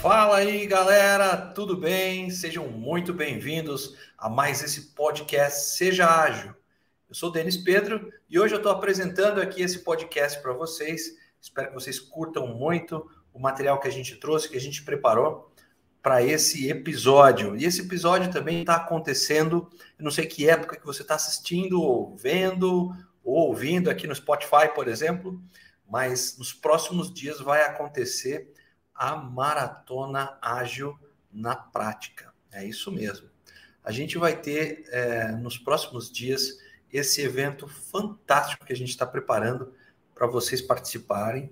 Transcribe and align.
Fala 0.00 0.38
aí, 0.38 0.66
galera, 0.66 1.36
tudo 1.36 1.76
bem? 1.76 2.30
Sejam 2.30 2.66
muito 2.68 3.12
bem-vindos 3.12 3.98
a 4.16 4.30
mais 4.30 4.62
esse 4.62 4.94
podcast 4.94 5.76
Seja 5.76 6.06
Ágil. 6.06 6.54
Eu 7.06 7.14
sou 7.14 7.28
o 7.28 7.32
Denis 7.32 7.58
Pedro 7.58 8.10
e 8.26 8.40
hoje 8.40 8.54
eu 8.54 8.56
estou 8.56 8.72
apresentando 8.72 9.42
aqui 9.42 9.60
esse 9.60 9.80
podcast 9.80 10.40
para 10.40 10.54
vocês. 10.54 11.18
Espero 11.38 11.68
que 11.68 11.74
vocês 11.74 12.00
curtam 12.00 12.46
muito 12.46 13.10
o 13.34 13.38
material 13.38 13.78
que 13.78 13.88
a 13.88 13.92
gente 13.92 14.16
trouxe, 14.16 14.48
que 14.48 14.56
a 14.56 14.60
gente 14.60 14.82
preparou 14.84 15.52
para 16.02 16.22
esse 16.22 16.70
episódio. 16.70 17.54
E 17.54 17.66
esse 17.66 17.82
episódio 17.82 18.32
também 18.32 18.60
está 18.60 18.76
acontecendo, 18.76 19.68
eu 19.98 20.04
não 20.04 20.10
sei 20.10 20.24
que 20.24 20.48
época 20.48 20.80
que 20.80 20.86
você 20.86 21.02
está 21.02 21.16
assistindo, 21.16 21.82
ou 21.82 22.16
vendo, 22.16 22.90
ou 23.22 23.48
ouvindo 23.48 23.90
aqui 23.90 24.06
no 24.06 24.14
Spotify, 24.14 24.74
por 24.74 24.88
exemplo, 24.88 25.38
mas 25.86 26.38
nos 26.38 26.54
próximos 26.54 27.12
dias 27.12 27.38
vai 27.38 27.60
acontecer 27.64 28.50
a 29.00 29.16
maratona 29.16 30.36
ágil 30.42 30.94
na 31.32 31.56
prática. 31.56 32.34
É 32.52 32.62
isso 32.66 32.92
mesmo. 32.92 33.30
A 33.82 33.90
gente 33.90 34.18
vai 34.18 34.36
ter 34.36 34.84
é, 34.88 35.32
nos 35.32 35.56
próximos 35.56 36.12
dias 36.12 36.58
esse 36.92 37.22
evento 37.22 37.66
fantástico 37.66 38.66
que 38.66 38.74
a 38.74 38.76
gente 38.76 38.90
está 38.90 39.06
preparando 39.06 39.72
para 40.14 40.26
vocês 40.26 40.60
participarem. 40.60 41.50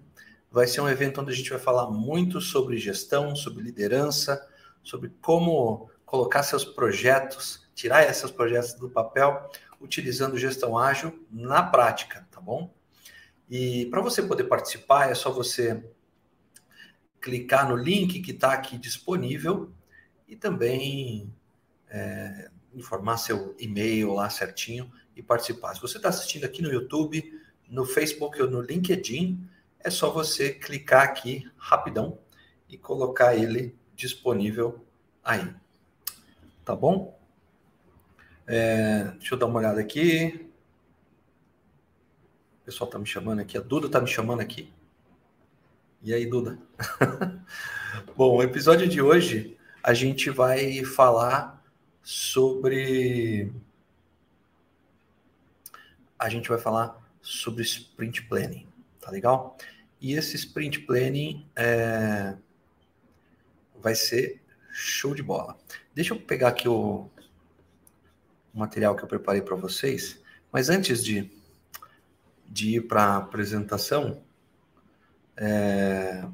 Vai 0.52 0.66
ser 0.66 0.82
um 0.82 0.88
evento 0.90 1.22
onde 1.22 1.32
a 1.32 1.34
gente 1.34 1.48
vai 1.48 1.58
falar 1.58 1.90
muito 1.90 2.38
sobre 2.38 2.76
gestão, 2.76 3.34
sobre 3.34 3.64
liderança, 3.64 4.46
sobre 4.82 5.10
como 5.22 5.90
colocar 6.04 6.42
seus 6.42 6.66
projetos, 6.66 7.66
tirar 7.74 8.02
esses 8.02 8.30
projetos 8.30 8.74
do 8.74 8.90
papel, 8.90 9.50
utilizando 9.80 10.36
gestão 10.36 10.76
ágil 10.76 11.26
na 11.30 11.62
prática, 11.62 12.28
tá 12.30 12.42
bom? 12.42 12.74
E 13.48 13.86
para 13.86 14.02
você 14.02 14.22
poder 14.22 14.44
participar, 14.44 15.10
é 15.10 15.14
só 15.14 15.32
você 15.32 15.82
clicar 17.20 17.68
no 17.68 17.76
link 17.76 18.20
que 18.20 18.30
está 18.30 18.52
aqui 18.52 18.78
disponível 18.78 19.72
e 20.26 20.36
também 20.36 21.32
é, 21.88 22.50
informar 22.74 23.16
seu 23.16 23.54
e-mail 23.58 24.12
lá 24.12 24.30
certinho 24.30 24.90
e 25.16 25.22
participar. 25.22 25.74
Se 25.74 25.80
você 25.80 25.96
está 25.96 26.08
assistindo 26.08 26.44
aqui 26.44 26.62
no 26.62 26.72
YouTube, 26.72 27.40
no 27.68 27.84
Facebook 27.84 28.40
ou 28.40 28.50
no 28.50 28.60
LinkedIn, 28.60 29.48
é 29.80 29.90
só 29.90 30.10
você 30.10 30.52
clicar 30.52 31.02
aqui 31.02 31.50
rapidão 31.56 32.18
e 32.68 32.76
colocar 32.76 33.34
ele 33.34 33.76
disponível 33.94 34.84
aí. 35.24 35.54
Tá 36.64 36.74
bom? 36.76 37.18
É, 38.46 39.04
deixa 39.18 39.34
eu 39.34 39.38
dar 39.38 39.46
uma 39.46 39.58
olhada 39.58 39.80
aqui. 39.80 40.50
O 42.62 42.64
pessoal 42.64 42.88
tá 42.88 42.98
me 42.98 43.06
chamando 43.06 43.40
aqui. 43.40 43.56
A 43.56 43.60
Duda 43.60 43.88
tá 43.88 44.00
me 44.00 44.06
chamando 44.06 44.40
aqui. 44.40 44.72
E 46.00 46.14
aí, 46.14 46.26
Duda? 46.26 46.56
bom, 48.16 48.36
o 48.36 48.42
episódio 48.42 48.86
de 48.86 49.02
hoje 49.02 49.58
a 49.82 49.92
gente 49.92 50.30
vai 50.30 50.84
falar 50.84 51.60
sobre. 52.04 53.52
A 56.16 56.28
gente 56.28 56.48
vai 56.48 56.58
falar 56.58 56.96
sobre 57.20 57.64
sprint 57.64 58.22
planning, 58.22 58.68
tá 59.00 59.10
legal? 59.10 59.58
E 60.00 60.12
esse 60.12 60.36
sprint 60.36 60.82
planning 60.82 61.44
é, 61.56 62.36
vai 63.80 63.96
ser 63.96 64.40
show 64.70 65.16
de 65.16 65.22
bola. 65.22 65.58
Deixa 65.92 66.14
eu 66.14 66.20
pegar 66.20 66.50
aqui 66.50 66.68
o, 66.68 67.10
o 68.54 68.58
material 68.58 68.94
que 68.94 69.02
eu 69.02 69.08
preparei 69.08 69.42
para 69.42 69.56
vocês, 69.56 70.22
mas 70.52 70.68
antes 70.68 71.04
de, 71.04 71.28
de 72.46 72.76
ir 72.76 72.82
para 72.82 73.02
a 73.02 73.16
apresentação, 73.16 74.22
é, 75.38 76.24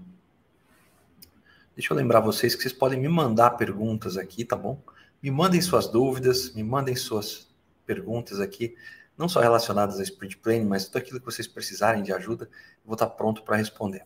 deixa 1.76 1.92
eu 1.92 1.96
lembrar 1.96 2.20
vocês 2.20 2.54
que 2.54 2.62
vocês 2.62 2.72
podem 2.72 2.98
me 2.98 3.08
mandar 3.08 3.50
perguntas 3.50 4.16
aqui, 4.16 4.44
tá 4.44 4.56
bom? 4.56 4.82
Me 5.22 5.30
mandem 5.30 5.60
suas 5.60 5.86
dúvidas, 5.86 6.52
me 6.54 6.62
mandem 6.62 6.96
suas 6.96 7.48
perguntas 7.86 8.40
aqui 8.40 8.74
não 9.16 9.28
só 9.28 9.40
relacionadas 9.40 9.98
a 10.00 10.02
sprint 10.02 10.36
planning, 10.38 10.66
mas 10.66 10.86
tudo 10.86 10.98
aquilo 10.98 11.20
que 11.20 11.26
vocês 11.26 11.46
precisarem 11.46 12.02
de 12.02 12.12
ajuda, 12.12 12.44
eu 12.44 12.86
vou 12.86 12.94
estar 12.94 13.06
pronto 13.06 13.42
para 13.42 13.56
responder. 13.56 14.04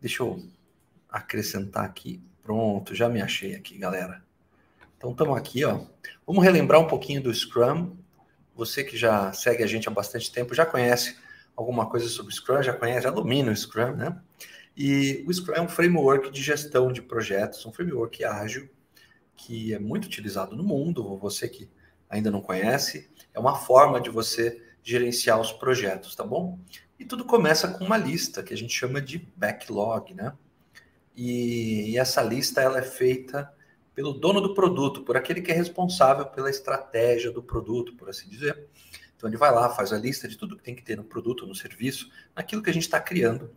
Deixa 0.00 0.22
eu 0.22 0.42
acrescentar 1.08 1.84
aqui. 1.84 2.22
Pronto, 2.42 2.94
já 2.94 3.08
me 3.08 3.20
achei 3.20 3.54
aqui, 3.54 3.76
galera. 3.76 4.22
Então 4.96 5.10
estamos 5.10 5.36
aqui, 5.36 5.64
ó. 5.64 5.84
Vamos 6.26 6.44
relembrar 6.44 6.80
um 6.80 6.86
pouquinho 6.86 7.22
do 7.22 7.34
Scrum. 7.34 7.96
Você 8.54 8.82
que 8.84 8.96
já 8.96 9.32
segue 9.32 9.62
a 9.62 9.66
gente 9.66 9.88
há 9.88 9.90
bastante 9.90 10.32
tempo, 10.32 10.54
já 10.54 10.64
conhece 10.64 11.16
alguma 11.58 11.86
coisa 11.86 12.08
sobre 12.08 12.32
Scrum, 12.32 12.62
já 12.62 12.72
conhece, 12.72 13.02
já 13.02 13.10
domina 13.10 13.50
o 13.50 13.56
Scrum, 13.56 13.96
né? 13.96 14.16
E 14.76 15.24
o 15.26 15.34
Scrum 15.34 15.54
é 15.54 15.60
um 15.60 15.68
framework 15.68 16.30
de 16.30 16.40
gestão 16.40 16.92
de 16.92 17.02
projetos, 17.02 17.66
um 17.66 17.72
framework 17.72 18.24
ágil 18.24 18.68
que 19.36 19.74
é 19.74 19.78
muito 19.78 20.04
utilizado 20.04 20.54
no 20.54 20.62
mundo. 20.62 21.16
Você 21.18 21.48
que 21.48 21.68
ainda 22.08 22.30
não 22.30 22.40
conhece, 22.40 23.10
é 23.34 23.40
uma 23.40 23.56
forma 23.56 24.00
de 24.00 24.08
você 24.08 24.62
gerenciar 24.82 25.40
os 25.40 25.52
projetos, 25.52 26.14
tá 26.14 26.24
bom? 26.24 26.58
E 26.98 27.04
tudo 27.04 27.24
começa 27.24 27.68
com 27.68 27.84
uma 27.84 27.96
lista 27.96 28.42
que 28.42 28.54
a 28.54 28.56
gente 28.56 28.72
chama 28.72 29.00
de 29.00 29.18
backlog, 29.36 30.14
né? 30.14 30.32
E, 31.16 31.90
e 31.90 31.98
essa 31.98 32.22
lista 32.22 32.60
ela 32.60 32.78
é 32.78 32.82
feita 32.82 33.52
pelo 33.96 34.12
dono 34.12 34.40
do 34.40 34.54
produto, 34.54 35.02
por 35.02 35.16
aquele 35.16 35.42
que 35.42 35.50
é 35.50 35.54
responsável 35.54 36.24
pela 36.26 36.48
estratégia 36.48 37.32
do 37.32 37.42
produto, 37.42 37.96
por 37.96 38.08
assim 38.08 38.28
dizer. 38.28 38.68
Então 39.18 39.28
ele 39.28 39.36
vai 39.36 39.52
lá, 39.52 39.68
faz 39.68 39.92
a 39.92 39.98
lista 39.98 40.28
de 40.28 40.38
tudo 40.38 40.56
que 40.56 40.62
tem 40.62 40.76
que 40.76 40.82
ter 40.82 40.96
no 40.96 41.02
produto, 41.02 41.44
no 41.44 41.54
serviço, 41.54 42.08
naquilo 42.36 42.62
que 42.62 42.70
a 42.70 42.72
gente 42.72 42.84
está 42.84 43.00
criando, 43.00 43.50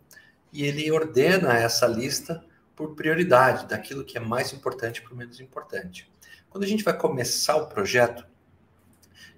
e 0.52 0.64
ele 0.64 0.90
ordena 0.90 1.56
essa 1.56 1.86
lista 1.86 2.44
por 2.74 2.96
prioridade, 2.96 3.68
daquilo 3.68 4.04
que 4.04 4.18
é 4.18 4.20
mais 4.20 4.52
importante 4.52 5.00
para 5.00 5.14
o 5.14 5.16
menos 5.16 5.38
importante. 5.38 6.10
Quando 6.50 6.64
a 6.64 6.66
gente 6.66 6.82
vai 6.82 6.98
começar 6.98 7.54
o 7.56 7.68
projeto, 7.68 8.26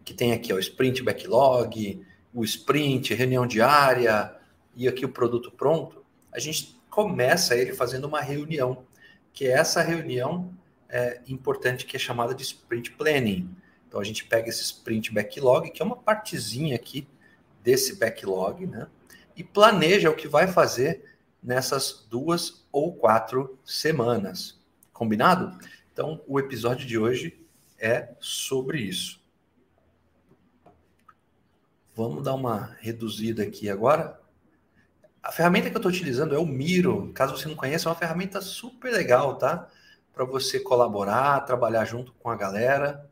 que 0.03 0.15
tem 0.15 0.33
aqui 0.33 0.51
ó, 0.51 0.57
o 0.57 0.59
sprint 0.59 1.03
backlog, 1.03 2.03
o 2.33 2.43
sprint, 2.43 3.13
reunião 3.13 3.47
diária 3.47 4.35
e 4.75 4.89
aqui 4.89 5.05
o 5.05 5.11
produto 5.11 5.51
pronto, 5.51 6.03
a 6.33 6.39
gente 6.39 6.81
começa 6.89 7.55
ele 7.55 7.75
fazendo 7.75 8.07
uma 8.07 8.21
reunião, 8.23 8.85
que 9.33 9.47
é 9.47 9.51
essa 9.51 9.83
reunião 9.83 10.53
é, 10.89 11.21
importante 11.29 11.85
que 11.85 11.97
é 11.97 11.99
chamada 11.99 12.35
de 12.35 12.43
sprint 12.43 12.93
planning. 12.93 13.55
Então 13.95 14.03
a 14.03 14.05
gente 14.05 14.25
pega 14.25 14.49
esse 14.49 14.61
sprint 14.61 15.13
backlog, 15.13 15.71
que 15.71 15.81
é 15.81 15.85
uma 15.85 15.95
partezinha 15.95 16.75
aqui 16.75 17.07
desse 17.63 17.95
backlog, 17.95 18.67
né? 18.67 18.89
E 19.37 19.45
planeja 19.45 20.11
o 20.11 20.17
que 20.17 20.27
vai 20.27 20.49
fazer 20.49 21.17
nessas 21.41 22.05
duas 22.11 22.67
ou 22.73 22.93
quatro 22.93 23.57
semanas. 23.65 24.61
Combinado? 24.93 25.57
Então 25.93 26.21
o 26.27 26.41
episódio 26.41 26.85
de 26.89 26.99
hoje 26.99 27.41
é 27.79 28.09
sobre 28.19 28.81
isso. 28.81 29.23
Vamos 31.95 32.25
dar 32.25 32.35
uma 32.35 32.77
reduzida 32.81 33.45
aqui 33.45 33.71
agora. 33.71 34.21
A 35.23 35.31
ferramenta 35.31 35.71
que 35.71 35.77
eu 35.77 35.79
estou 35.79 35.93
utilizando 35.93 36.35
é 36.35 36.39
o 36.39 36.45
Miro. 36.45 37.13
Caso 37.15 37.39
você 37.39 37.47
não 37.47 37.55
conheça, 37.55 37.89
é 37.89 37.93
uma 37.93 37.99
ferramenta 37.99 38.41
super 38.41 38.93
legal, 38.93 39.39
tá? 39.39 39.69
Para 40.13 40.25
você 40.25 40.59
colaborar, 40.59 41.43
trabalhar 41.43 41.85
junto 41.85 42.13
com 42.15 42.29
a 42.29 42.35
galera 42.35 43.09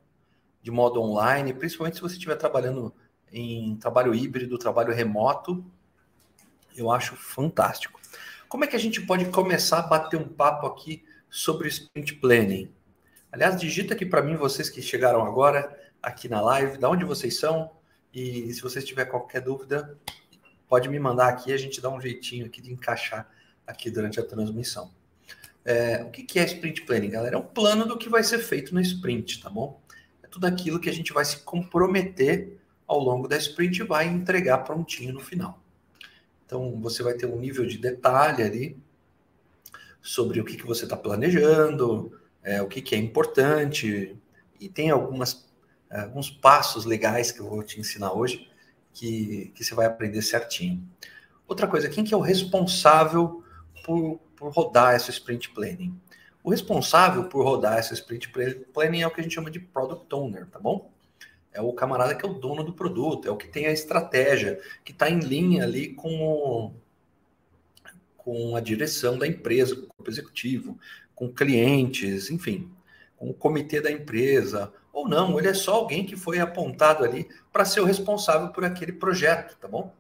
de 0.63 0.71
modo 0.71 1.01
online, 1.01 1.53
principalmente 1.53 1.97
se 1.97 2.03
você 2.03 2.15
estiver 2.15 2.37
trabalhando 2.37 2.95
em 3.33 3.77
trabalho 3.77 4.15
híbrido, 4.15 4.57
trabalho 4.59 4.95
remoto. 4.95 5.65
Eu 6.77 6.91
acho 6.91 7.17
fantástico. 7.17 8.01
Como 8.49 8.65
é 8.65 8.67
que 8.67 8.77
a 8.77 8.79
gente 8.79 9.01
pode 9.01 9.25
começar 9.27 9.79
a 9.79 9.83
bater 9.83 10.19
um 10.19 10.29
papo 10.29 10.67
aqui 10.67 11.05
sobre 11.29 11.69
sprint 11.69 12.15
planning? 12.17 12.73
Aliás, 13.31 13.59
digita 13.59 13.95
aqui 13.95 14.07
para 14.07 14.23
mim 14.23 14.37
vocês 14.37 14.69
que 14.69 14.83
chegaram 14.83 15.25
agora 15.25 15.79
aqui 16.03 16.29
na 16.29 16.41
live, 16.41 16.79
da 16.79 16.89
onde 16.89 17.05
vocês 17.05 17.39
são, 17.39 17.71
e 18.13 18.53
se 18.53 18.61
você 18.61 18.83
tiver 18.83 19.07
qualquer 19.07 19.41
dúvida, 19.41 19.99
pode 20.69 20.89
me 20.89 20.99
mandar 20.99 21.29
aqui, 21.29 21.53
a 21.53 21.57
gente 21.57 21.81
dá 21.81 21.89
um 21.89 22.01
jeitinho 22.01 22.47
aqui 22.47 22.61
de 22.61 22.73
encaixar 22.73 23.29
aqui 23.67 23.91
durante 23.91 24.21
a 24.21 24.23
transmissão. 24.25 24.93
É, 25.65 26.03
o 26.03 26.11
que 26.11 26.39
é 26.39 26.45
sprint 26.45 26.83
planning, 26.83 27.11
galera? 27.11 27.37
É 27.37 27.39
um 27.39 27.47
plano 27.47 27.87
do 27.87 27.97
que 27.97 28.09
vai 28.09 28.23
ser 28.23 28.39
feito 28.39 28.75
no 28.75 28.81
sprint, 28.81 29.41
tá 29.41 29.49
bom? 29.49 29.81
É 30.33 30.35
tudo 30.35 30.47
aquilo 30.47 30.81
que 30.81 30.89
a 30.89 30.93
gente 30.93 31.13
vai 31.13 31.27
se 31.27 31.41
comprometer 31.41 32.59
ao 32.87 32.99
longo 32.99 33.29
da 33.29 33.37
sprint 33.37 33.81
e 33.81 33.85
vai 33.85 34.07
entregar 34.07 34.59
prontinho 34.59 35.13
no 35.13 35.21
final. 35.21 35.63
Então, 36.47 36.81
você 36.81 37.03
vai 37.03 37.13
ter 37.13 37.27
um 37.27 37.39
nível 37.39 37.67
de 37.67 37.77
detalhe 37.77 38.43
ali 38.43 38.77
sobre 40.01 40.41
o 40.41 40.45
que, 40.45 40.57
que 40.57 40.67
você 40.67 40.85
está 40.85 40.97
planejando, 40.97 42.19
é, 42.43 42.63
o 42.63 42.67
que, 42.67 42.81
que 42.81 42.95
é 42.95 42.99
importante, 42.99 44.17
e 44.59 44.69
tem 44.71 44.91
algumas 44.91 45.47
alguns 45.91 46.31
passos 46.31 46.87
legais 46.87 47.31
que 47.31 47.41
eu 47.41 47.47
vou 47.47 47.63
te 47.63 47.79
ensinar 47.79 48.15
hoje, 48.15 48.51
que, 48.95 49.53
que 49.55 49.63
você 49.63 49.75
vai 49.75 49.85
aprender 49.85 50.23
certinho. 50.23 50.83
Outra 51.47 51.69
coisa, 51.69 51.91
quem 51.91 52.03
que 52.03 52.15
é 52.15 52.17
o 52.17 52.21
responsável 52.21 53.45
por, 53.85 54.19
por 54.35 54.51
rodar 54.51 54.95
essa 54.95 55.11
sprint 55.11 55.51
planning? 55.51 55.95
O 56.43 56.51
responsável 56.51 57.25
por 57.25 57.45
rodar 57.45 57.79
essa 57.79 57.95
sprint 57.95 58.33
planning 58.73 59.03
é 59.03 59.07
o 59.07 59.11
que 59.11 59.21
a 59.21 59.23
gente 59.23 59.35
chama 59.35 59.51
de 59.51 59.61
product 59.61 60.13
owner, 60.15 60.47
tá 60.47 60.59
bom? 60.59 60.91
É 61.53 61.61
o 61.61 61.73
camarada 61.73 62.15
que 62.15 62.25
é 62.25 62.29
o 62.29 62.35
dono 62.35 62.65
do 62.65 62.73
produto, 62.73 63.29
é 63.29 63.31
o 63.31 63.37
que 63.37 63.47
tem 63.47 63.67
a 63.67 63.73
estratégia, 63.73 64.61
que 64.85 64.93
está 64.93 65.09
em 65.09 65.21
linha 65.21 65.65
ali 65.65 65.95
com, 65.95 66.75
com 68.17 68.57
a 68.57 68.61
direção 68.61 69.19
da 69.19 69.27
empresa, 69.27 69.77
com 69.77 69.83
o 69.83 69.89
corpo 69.89 70.11
executivo, 70.11 70.79
com 71.15 71.33
clientes, 71.33 72.31
enfim, 72.31 72.71
com 73.17 73.31
o 73.31 73.35
comitê 73.35 73.81
da 73.81 73.93
empresa, 73.93 74.73
ou 74.93 75.09
não, 75.09 75.39
ele 75.39 75.49
é 75.49 75.55
só 75.55 75.75
alguém 75.75 76.05
que 76.05 76.17
foi 76.17 76.39
apontado 76.41 77.05
ali 77.05 77.29
para 77.53 77.65
ser 77.65 77.81
o 77.81 77.85
responsável 77.85 78.49
por 78.49 78.65
aquele 78.65 78.93
projeto, 78.93 79.57
tá 79.59 79.69
bom? 79.69 79.95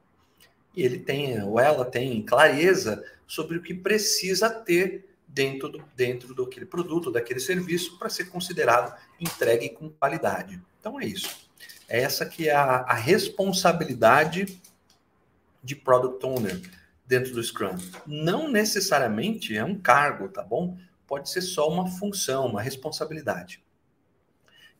E 0.74 0.82
ele 0.82 0.98
tem, 0.98 1.42
ou 1.42 1.60
ela 1.60 1.84
tem 1.84 2.22
clareza 2.22 3.04
sobre 3.26 3.58
o 3.58 3.62
que 3.62 3.74
precisa 3.74 4.50
ter 4.50 5.11
dentro 5.32 5.68
do, 5.68 5.84
dentro 5.96 6.34
do 6.34 6.44
aquele 6.44 6.66
produto, 6.66 7.10
daquele 7.10 7.40
serviço, 7.40 7.98
para 7.98 8.10
ser 8.10 8.26
considerado 8.26 8.94
entregue 9.18 9.70
com 9.70 9.88
qualidade. 9.88 10.60
Então 10.78 11.00
é 11.00 11.06
isso. 11.06 11.50
É 11.88 12.02
essa 12.02 12.26
que 12.26 12.48
é 12.48 12.54
a, 12.54 12.80
a 12.80 12.94
responsabilidade 12.94 14.60
de 15.62 15.74
Product 15.74 16.24
Owner 16.24 16.60
dentro 17.06 17.32
do 17.32 17.42
Scrum. 17.42 17.76
Não 18.06 18.50
necessariamente 18.50 19.56
é 19.56 19.64
um 19.64 19.78
cargo, 19.78 20.28
tá 20.28 20.42
bom? 20.42 20.76
Pode 21.06 21.30
ser 21.30 21.42
só 21.42 21.68
uma 21.68 21.88
função, 21.88 22.46
uma 22.46 22.62
responsabilidade. 22.62 23.62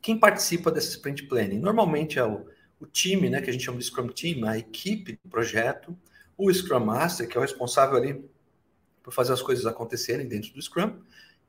Quem 0.00 0.18
participa 0.18 0.70
desse 0.70 0.90
sprint 0.90 1.24
planning? 1.24 1.60
Normalmente 1.60 2.18
é 2.18 2.24
o, 2.24 2.46
o 2.80 2.86
time, 2.86 3.30
né, 3.30 3.40
que 3.40 3.48
a 3.48 3.52
gente 3.52 3.64
chama 3.64 3.78
de 3.78 3.84
Scrum 3.84 4.08
Team, 4.08 4.44
a 4.46 4.58
equipe 4.58 5.18
do 5.22 5.30
projeto, 5.30 5.96
o 6.36 6.52
Scrum 6.52 6.80
Master, 6.80 7.28
que 7.28 7.36
é 7.36 7.38
o 7.38 7.42
responsável 7.42 7.96
ali 7.96 8.24
por 9.02 9.12
fazer 9.12 9.32
as 9.32 9.42
coisas 9.42 9.66
acontecerem 9.66 10.26
dentro 10.26 10.52
do 10.52 10.62
Scrum, 10.62 11.00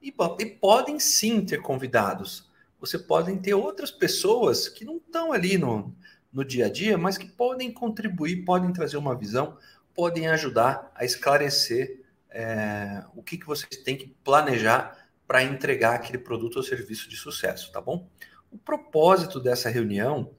e, 0.01 0.13
e 0.39 0.45
podem 0.45 0.99
sim 0.99 1.45
ter 1.45 1.61
convidados. 1.61 2.51
Você 2.79 2.99
podem 2.99 3.37
ter 3.37 3.53
outras 3.53 3.91
pessoas 3.91 4.67
que 4.67 4.83
não 4.83 4.97
estão 4.97 5.31
ali 5.31 5.57
no, 5.57 5.95
no 6.31 6.43
dia 6.43 6.65
a 6.65 6.69
dia, 6.69 6.97
mas 6.97 7.17
que 7.17 7.27
podem 7.27 7.71
contribuir, 7.71 8.43
podem 8.43 8.73
trazer 8.73 8.97
uma 8.97 9.15
visão, 9.15 9.57
podem 9.93 10.27
ajudar 10.27 10.91
a 10.95 11.05
esclarecer 11.05 12.01
é, 12.29 13.03
o 13.15 13.21
que, 13.21 13.37
que 13.37 13.45
vocês 13.45 13.77
têm 13.83 13.95
que 13.95 14.07
planejar 14.23 14.97
para 15.27 15.43
entregar 15.43 15.95
aquele 15.95 16.17
produto 16.17 16.57
ou 16.57 16.63
serviço 16.63 17.07
de 17.07 17.15
sucesso, 17.15 17.71
tá 17.71 17.79
bom? 17.79 18.09
O 18.51 18.57
propósito 18.57 19.39
dessa 19.39 19.69
reunião 19.69 20.31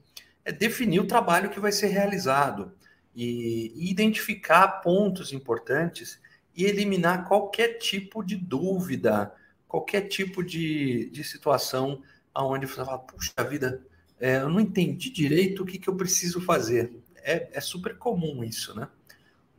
é 0.43 0.51
definir 0.51 0.99
o 0.99 1.07
trabalho 1.07 1.49
que 1.49 1.59
vai 1.59 1.71
ser 1.71 1.87
realizado 1.87 2.73
e, 3.15 3.71
e 3.75 3.89
identificar 3.89 4.67
pontos 4.81 5.33
importantes 5.33 6.19
e 6.55 6.65
eliminar 6.65 7.27
qualquer 7.27 7.77
tipo 7.77 8.23
de 8.23 8.35
dúvida, 8.35 9.33
qualquer 9.67 10.01
tipo 10.07 10.43
de, 10.43 11.09
de 11.09 11.23
situação 11.23 12.01
onde 12.33 12.65
você 12.65 12.83
fala, 12.83 12.99
puxa 12.99 13.43
vida, 13.49 13.85
é, 14.19 14.37
eu 14.37 14.49
não 14.49 14.59
entendi 14.59 15.09
direito 15.09 15.63
o 15.63 15.65
que, 15.65 15.77
que 15.77 15.89
eu 15.89 15.95
preciso 15.95 16.41
fazer. 16.41 16.93
É, 17.17 17.49
é 17.53 17.61
super 17.61 17.97
comum 17.97 18.43
isso, 18.43 18.75
né? 18.75 18.87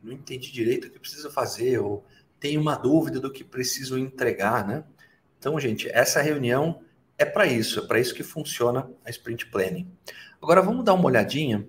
Não 0.01 0.13
entendi 0.13 0.51
direito 0.51 0.87
o 0.87 0.91
que 0.91 0.99
preciso 0.99 1.31
fazer, 1.31 1.79
ou 1.79 2.05
tenho 2.39 2.61
uma 2.61 2.75
dúvida 2.75 3.19
do 3.19 3.31
que 3.31 3.43
preciso 3.43 3.97
entregar, 3.97 4.65
né? 4.67 4.83
Então, 5.39 5.59
gente, 5.59 5.89
essa 5.89 6.21
reunião 6.21 6.81
é 7.17 7.25
para 7.25 7.45
isso, 7.45 7.79
é 7.79 7.87
para 7.87 7.99
isso 7.99 8.13
que 8.13 8.23
funciona 8.23 8.89
a 9.03 9.09
Sprint 9.09 9.47
Planning. 9.47 9.91
Agora, 10.41 10.61
vamos 10.61 10.85
dar 10.85 10.93
uma 10.93 11.05
olhadinha 11.05 11.67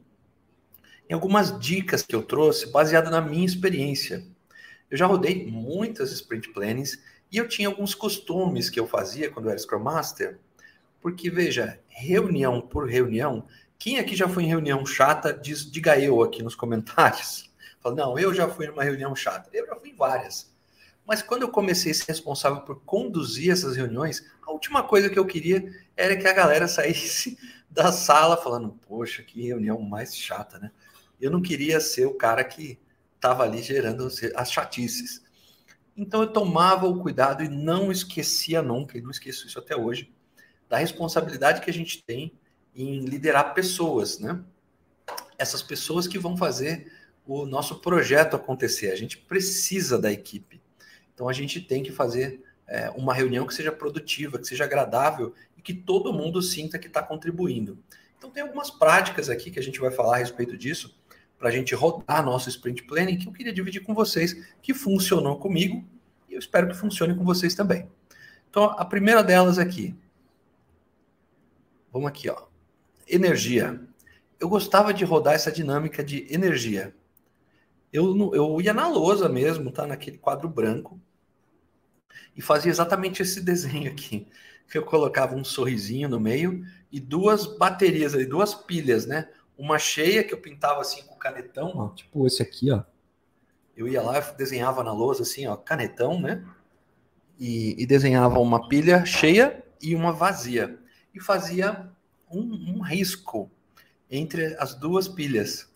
em 1.09 1.15
algumas 1.15 1.59
dicas 1.59 2.03
que 2.03 2.15
eu 2.15 2.23
trouxe 2.23 2.71
baseada 2.71 3.11
na 3.11 3.21
minha 3.21 3.47
experiência. 3.47 4.27
Eu 4.91 4.97
já 4.97 5.07
rodei 5.07 5.47
muitas 5.47 6.13
Sprint 6.13 6.53
Plannings 6.53 6.99
e 7.31 7.37
eu 7.37 7.47
tinha 7.47 7.69
alguns 7.69 7.95
costumes 7.95 8.71
que 8.71 8.81
eu 8.81 8.87
fazia 8.87 9.31
quando 9.31 9.47
eu 9.47 9.51
era 9.51 9.59
Scrum 9.59 9.81
Master, 9.81 10.39
porque, 11.01 11.31
veja, 11.31 11.79
reunião 11.89 12.61
por 12.61 12.89
reunião, 12.89 13.47
quem 13.79 13.99
aqui 13.99 14.17
já 14.17 14.29
foi 14.29 14.45
em 14.45 14.49
reunião 14.49 14.85
chata, 14.85 15.33
diz, 15.33 15.71
diga 15.71 15.99
eu 15.99 16.23
aqui 16.23 16.43
nos 16.43 16.55
comentários. 16.55 17.51
Fala, 17.81 17.95
não, 17.95 18.19
eu 18.19 18.35
já 18.35 18.49
fui 18.49 18.67
numa 18.67 18.83
reunião 18.83 19.15
chata. 19.15 19.49
Eu 19.53 19.67
já 19.67 19.77
fui 19.77 19.91
em 19.91 19.95
várias. 19.95 20.53
Mas 21.07 21.23
quando 21.23 21.43
eu 21.43 21.49
comecei 21.49 21.93
a 21.93 21.95
ser 21.95 22.07
responsável 22.09 22.61
por 22.63 22.81
conduzir 22.81 23.53
essas 23.53 23.77
reuniões, 23.77 24.25
a 24.47 24.51
última 24.51 24.83
coisa 24.83 25.09
que 25.09 25.19
eu 25.19 25.25
queria 25.25 25.73
era 25.97 26.17
que 26.17 26.27
a 26.27 26.33
galera 26.33 26.67
saísse 26.69 27.39
da 27.71 27.93
sala 27.93 28.37
falando, 28.37 28.79
poxa, 28.89 29.23
que 29.23 29.47
reunião 29.47 29.81
mais 29.81 30.17
chata, 30.17 30.59
né? 30.59 30.71
Eu 31.21 31.31
não 31.31 31.41
queria 31.41 31.81
ser 31.81 32.07
o 32.07 32.15
cara 32.15 32.43
que 32.43 32.79
estava 33.19 33.43
ali 33.43 33.63
gerando 33.63 34.09
as 34.35 34.51
chatices. 34.51 35.23
Então 35.97 36.23
eu 36.23 36.33
tomava 36.33 36.87
o 36.87 37.01
cuidado 37.01 37.43
e 37.43 37.49
não 37.49 37.91
esquecia 37.91 38.63
nunca, 38.63 38.97
e 38.97 39.03
não 39.03 39.11
esqueço 39.11 39.47
isso 39.47 39.59
até 39.59 39.77
hoje, 39.77 40.13
da 40.69 40.79
responsabilidade 40.79 41.61
que 41.61 41.71
a 41.71 41.75
gente 41.75 42.03
tem 42.05 42.33
em 42.75 43.01
liderar 43.01 43.53
pessoas, 43.55 44.21
né? 44.21 44.41
Essas 45.37 45.63
pessoas 45.63 46.07
que 46.07 46.19
vão 46.19 46.37
fazer 46.37 46.93
o 47.27 47.45
nosso 47.45 47.81
projeto 47.81 48.37
acontecer. 48.37 48.91
A 48.93 48.97
gente 48.97 49.19
precisa 49.19 49.99
da 49.99 50.11
equipe. 50.11 50.63
Então 51.13 51.29
a 51.29 51.33
gente 51.33 51.61
tem 51.61 51.83
que 51.83 51.91
fazer 51.91 52.45
é, 52.67 52.91
uma 52.91 53.13
reunião 53.13 53.47
que 53.47 53.55
seja 53.55 53.73
produtiva, 53.73 54.39
que 54.39 54.47
seja 54.47 54.65
agradável 54.65 55.35
e 55.57 55.63
que 55.63 55.75
todo 55.75 56.13
mundo 56.13 56.41
sinta 56.41 56.79
que 56.79 56.87
está 56.87 57.03
contribuindo. 57.03 57.79
Então 58.17 58.31
tem 58.31 58.43
algumas 58.43 58.71
práticas 58.71 59.29
aqui 59.29 59.51
que 59.51 59.59
a 59.59 59.63
gente 59.63 59.81
vai 59.81 59.91
falar 59.91 60.17
a 60.17 60.19
respeito 60.19 60.57
disso 60.57 60.98
para 61.39 61.49
a 61.49 61.53
gente 61.53 61.75
rodar 61.75 62.25
nosso 62.25 62.49
sprint 62.49 62.83
planning 62.85 63.17
que 63.17 63.29
eu 63.29 63.33
queria 63.33 63.53
dividir 63.53 63.83
com 63.83 63.95
vocês, 63.95 64.35
que 64.61 64.75
funcionou 64.75 65.39
comigo 65.39 65.85
e 66.29 66.35
eu 66.35 66.39
espero 66.39 66.69
que 66.69 66.75
funcione 66.75 67.15
com 67.15 67.25
vocês 67.25 67.55
também. 67.55 67.89
Então 68.51 68.65
a 68.65 68.85
primeira 68.85 69.23
delas 69.23 69.59
aqui, 69.59 69.95
Vamos 71.93 72.09
aqui, 72.09 72.29
ó. 72.29 72.47
Energia. 73.09 73.81
Eu 74.39 74.49
gostava 74.49 74.93
de 74.93 75.05
rodar 75.05 75.35
essa 75.35 75.51
dinâmica 75.51 76.05
de 76.05 76.33
energia. 76.33 76.95
Eu, 77.93 78.35
eu 78.35 78.61
ia 78.61 78.75
na 78.75 78.87
lousa 78.87 79.29
mesmo, 79.29 79.73
tá? 79.73 79.87
Naquele 79.87 80.19
quadro 80.19 80.49
branco. 80.49 81.01
E 82.37 82.43
fazia 82.43 82.71
exatamente 82.71 83.23
esse 83.23 83.41
desenho 83.43 83.91
aqui. 83.91 84.29
Eu 84.73 84.85
colocava 84.85 85.35
um 85.35 85.43
sorrisinho 85.43 86.09
no 86.09 86.21
meio 86.21 86.65
e 86.93 87.01
duas 87.01 87.47
baterias 87.47 88.15
ali, 88.15 88.27
duas 88.27 88.55
pilhas, 88.55 89.07
né? 89.07 89.29
Uma 89.59 89.79
cheia 89.79 90.23
que 90.23 90.33
eu 90.33 90.39
pintava 90.39 90.81
assim 90.81 91.03
com 91.03 91.17
canetão, 91.17 91.73
ó, 91.77 91.89
tipo 91.89 92.27
esse 92.27 92.41
aqui, 92.41 92.71
ó. 92.71 92.85
Eu 93.77 93.89
ia 93.89 94.01
lá, 94.01 94.19
desenhava 94.21 94.83
na 94.83 94.93
lousa 94.93 95.23
assim, 95.23 95.47
ó, 95.47 95.57
canetão, 95.57 96.21
né? 96.21 96.45
E, 97.39 97.75
e 97.81 97.87
desenhava 97.87 98.39
uma 98.39 98.69
pilha 98.69 99.05
cheia 99.05 99.65
e 99.83 99.95
uma 99.95 100.13
vazia 100.13 100.79
e 101.15 101.21
fazia 101.21 101.91
um, 102.31 102.41
um 102.77 102.81
risco 102.81 103.51
entre 104.11 104.57
as 104.59 104.75
duas 104.75 105.09
pilhas. 105.09 105.69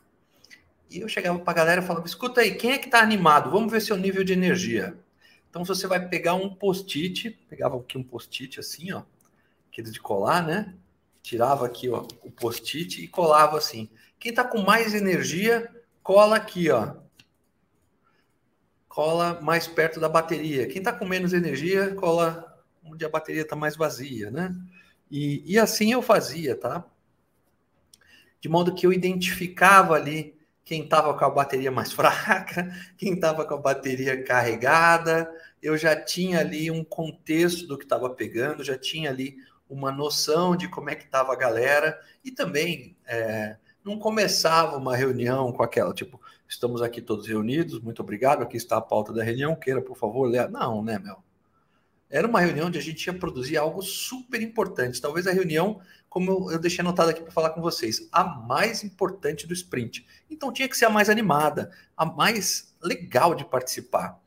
E 0.90 1.00
eu 1.00 1.08
chegava 1.08 1.38
para 1.38 1.52
a 1.52 1.56
galera 1.56 1.82
e 1.82 1.84
falava: 1.84 2.06
escuta 2.06 2.40
aí, 2.40 2.54
quem 2.54 2.72
é 2.72 2.78
que 2.78 2.86
está 2.86 3.00
animado? 3.00 3.50
Vamos 3.50 3.72
ver 3.72 3.80
seu 3.80 3.96
nível 3.96 4.22
de 4.22 4.32
energia. 4.32 4.96
Então 5.48 5.64
você 5.64 5.86
vai 5.86 6.08
pegar 6.08 6.34
um 6.34 6.54
post-it, 6.54 7.30
pegava 7.48 7.76
aqui 7.76 7.98
um 7.98 8.02
post-it 8.02 8.58
assim, 8.58 8.92
ó, 8.92 9.02
aqueles 9.70 9.92
de 9.92 10.00
colar, 10.00 10.46
né? 10.46 10.74
Tirava 11.22 11.64
aqui 11.66 11.88
ó, 11.88 12.06
o 12.22 12.30
post-it 12.30 13.02
e 13.02 13.08
colava 13.08 13.56
assim. 13.56 13.88
Quem 14.18 14.30
está 14.30 14.44
com 14.44 14.58
mais 14.58 14.92
energia, 14.94 15.70
cola 16.02 16.36
aqui, 16.36 16.70
ó. 16.70 16.96
Cola 18.88 19.40
mais 19.40 19.66
perto 19.66 20.00
da 20.00 20.08
bateria. 20.08 20.66
Quem 20.66 20.78
está 20.78 20.92
com 20.92 21.06
menos 21.06 21.32
energia, 21.32 21.94
cola 21.94 22.52
onde 22.84 23.04
a 23.04 23.08
bateria 23.08 23.42
está 23.42 23.56
mais 23.56 23.76
vazia, 23.76 24.30
né? 24.30 24.54
E, 25.10 25.42
e 25.46 25.58
assim 25.58 25.92
eu 25.92 26.02
fazia, 26.02 26.56
tá? 26.56 26.84
De 28.40 28.48
modo 28.48 28.74
que 28.74 28.86
eu 28.86 28.92
identificava 28.92 29.94
ali 29.94 30.36
quem 30.64 30.84
estava 30.84 31.16
com 31.16 31.24
a 31.24 31.30
bateria 31.30 31.70
mais 31.70 31.92
fraca, 31.94 32.70
quem 32.96 33.14
estava 33.14 33.44
com 33.44 33.54
a 33.54 33.60
bateria 33.60 34.22
carregada, 34.24 35.30
eu 35.62 35.76
já 35.76 35.94
tinha 35.94 36.40
ali 36.40 36.70
um 36.70 36.82
contexto 36.82 37.66
do 37.66 37.78
que 37.78 37.84
estava 37.84 38.10
pegando, 38.10 38.64
já 38.64 38.76
tinha 38.76 39.10
ali 39.10 39.36
uma 39.72 39.90
noção 39.90 40.54
de 40.54 40.68
como 40.68 40.90
é 40.90 40.94
que 40.94 41.04
estava 41.04 41.32
a 41.32 41.36
galera 41.36 41.98
e 42.22 42.30
também 42.30 42.94
é, 43.06 43.56
não 43.82 43.98
começava 43.98 44.76
uma 44.76 44.94
reunião 44.94 45.50
com 45.50 45.62
aquela, 45.62 45.94
tipo, 45.94 46.20
estamos 46.46 46.82
aqui 46.82 47.00
todos 47.00 47.26
reunidos, 47.26 47.80
muito 47.80 48.02
obrigado, 48.02 48.42
aqui 48.42 48.58
está 48.58 48.76
a 48.76 48.82
pauta 48.82 49.12
da 49.14 49.24
reunião, 49.24 49.56
queira, 49.56 49.80
por 49.80 49.96
favor, 49.96 50.28
ler. 50.28 50.50
Não, 50.50 50.84
né, 50.84 50.98
Mel? 50.98 51.24
Era 52.10 52.28
uma 52.28 52.40
reunião 52.40 52.66
onde 52.66 52.78
a 52.78 52.82
gente 52.82 53.06
ia 53.06 53.14
produzir 53.14 53.56
algo 53.56 53.80
super 53.80 54.42
importante. 54.42 55.00
Talvez 55.00 55.26
a 55.26 55.32
reunião, 55.32 55.80
como 56.10 56.52
eu, 56.52 56.58
deixei 56.58 56.82
anotado 56.82 57.08
aqui 57.08 57.22
para 57.22 57.32
falar 57.32 57.50
com 57.50 57.62
vocês, 57.62 58.06
a 58.12 58.22
mais 58.22 58.84
importante 58.84 59.46
do 59.46 59.54
sprint. 59.54 60.06
Então 60.30 60.52
tinha 60.52 60.68
que 60.68 60.76
ser 60.76 60.84
a 60.84 60.90
mais 60.90 61.08
animada, 61.08 61.70
a 61.96 62.04
mais 62.04 62.76
legal 62.82 63.34
de 63.34 63.46
participar. 63.46 64.20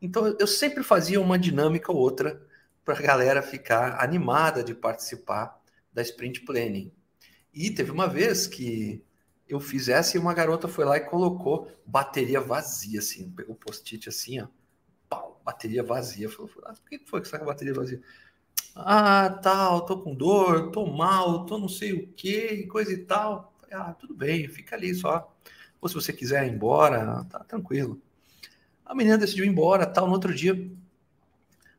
Então 0.00 0.36
eu 0.38 0.46
sempre 0.46 0.84
fazia 0.84 1.20
uma 1.20 1.36
dinâmica 1.36 1.90
ou 1.90 1.98
outra 1.98 2.45
para 2.86 2.98
a 2.98 3.02
galera 3.02 3.42
ficar 3.42 4.02
animada 4.02 4.64
de 4.64 4.74
participar 4.74 5.60
da 5.92 6.00
sprint 6.00 6.40
planning. 6.40 6.90
E 7.52 7.70
teve 7.70 7.90
uma 7.90 8.08
vez 8.08 8.46
que 8.46 9.04
eu 9.46 9.60
fiz 9.60 9.88
essa 9.88 10.16
e 10.16 10.20
uma 10.20 10.32
garota 10.32 10.66
foi 10.66 10.86
lá 10.86 10.96
e 10.96 11.00
colocou 11.00 11.70
bateria 11.84 12.40
vazia, 12.40 13.00
assim, 13.00 13.30
pegou 13.30 13.54
o 13.54 13.58
post-it 13.58 14.08
assim, 14.08 14.40
ó 14.40 14.48
bateria 15.46 15.82
vazia. 15.84 16.28
Falei, 16.28 16.50
ah, 16.64 16.74
por 16.74 16.90
que 16.90 16.98
foi 17.06 17.22
que 17.22 17.36
a 17.36 17.44
bateria 17.44 17.72
vazia? 17.72 18.02
Ah, 18.74 19.30
tal, 19.42 19.86
tô 19.86 20.00
com 20.00 20.14
dor, 20.14 20.72
tô 20.72 20.84
mal, 20.86 21.46
tô 21.46 21.56
não 21.56 21.68
sei 21.68 21.92
o 21.92 22.08
que, 22.08 22.66
coisa 22.66 22.92
e 22.92 22.98
tal. 22.98 23.54
Ah, 23.70 23.94
tudo 23.94 24.14
bem, 24.14 24.48
fica 24.48 24.74
ali 24.74 24.92
só. 24.94 25.32
Ou 25.80 25.88
se 25.88 25.94
você 25.94 26.12
quiser 26.12 26.46
ir 26.46 26.52
embora, 26.52 27.24
tá 27.30 27.38
tranquilo. 27.44 28.00
A 28.84 28.94
menina 28.94 29.16
decidiu 29.16 29.44
ir 29.44 29.48
embora, 29.48 29.86
tal. 29.86 30.06
No 30.06 30.12
outro 30.12 30.34
dia, 30.34 30.54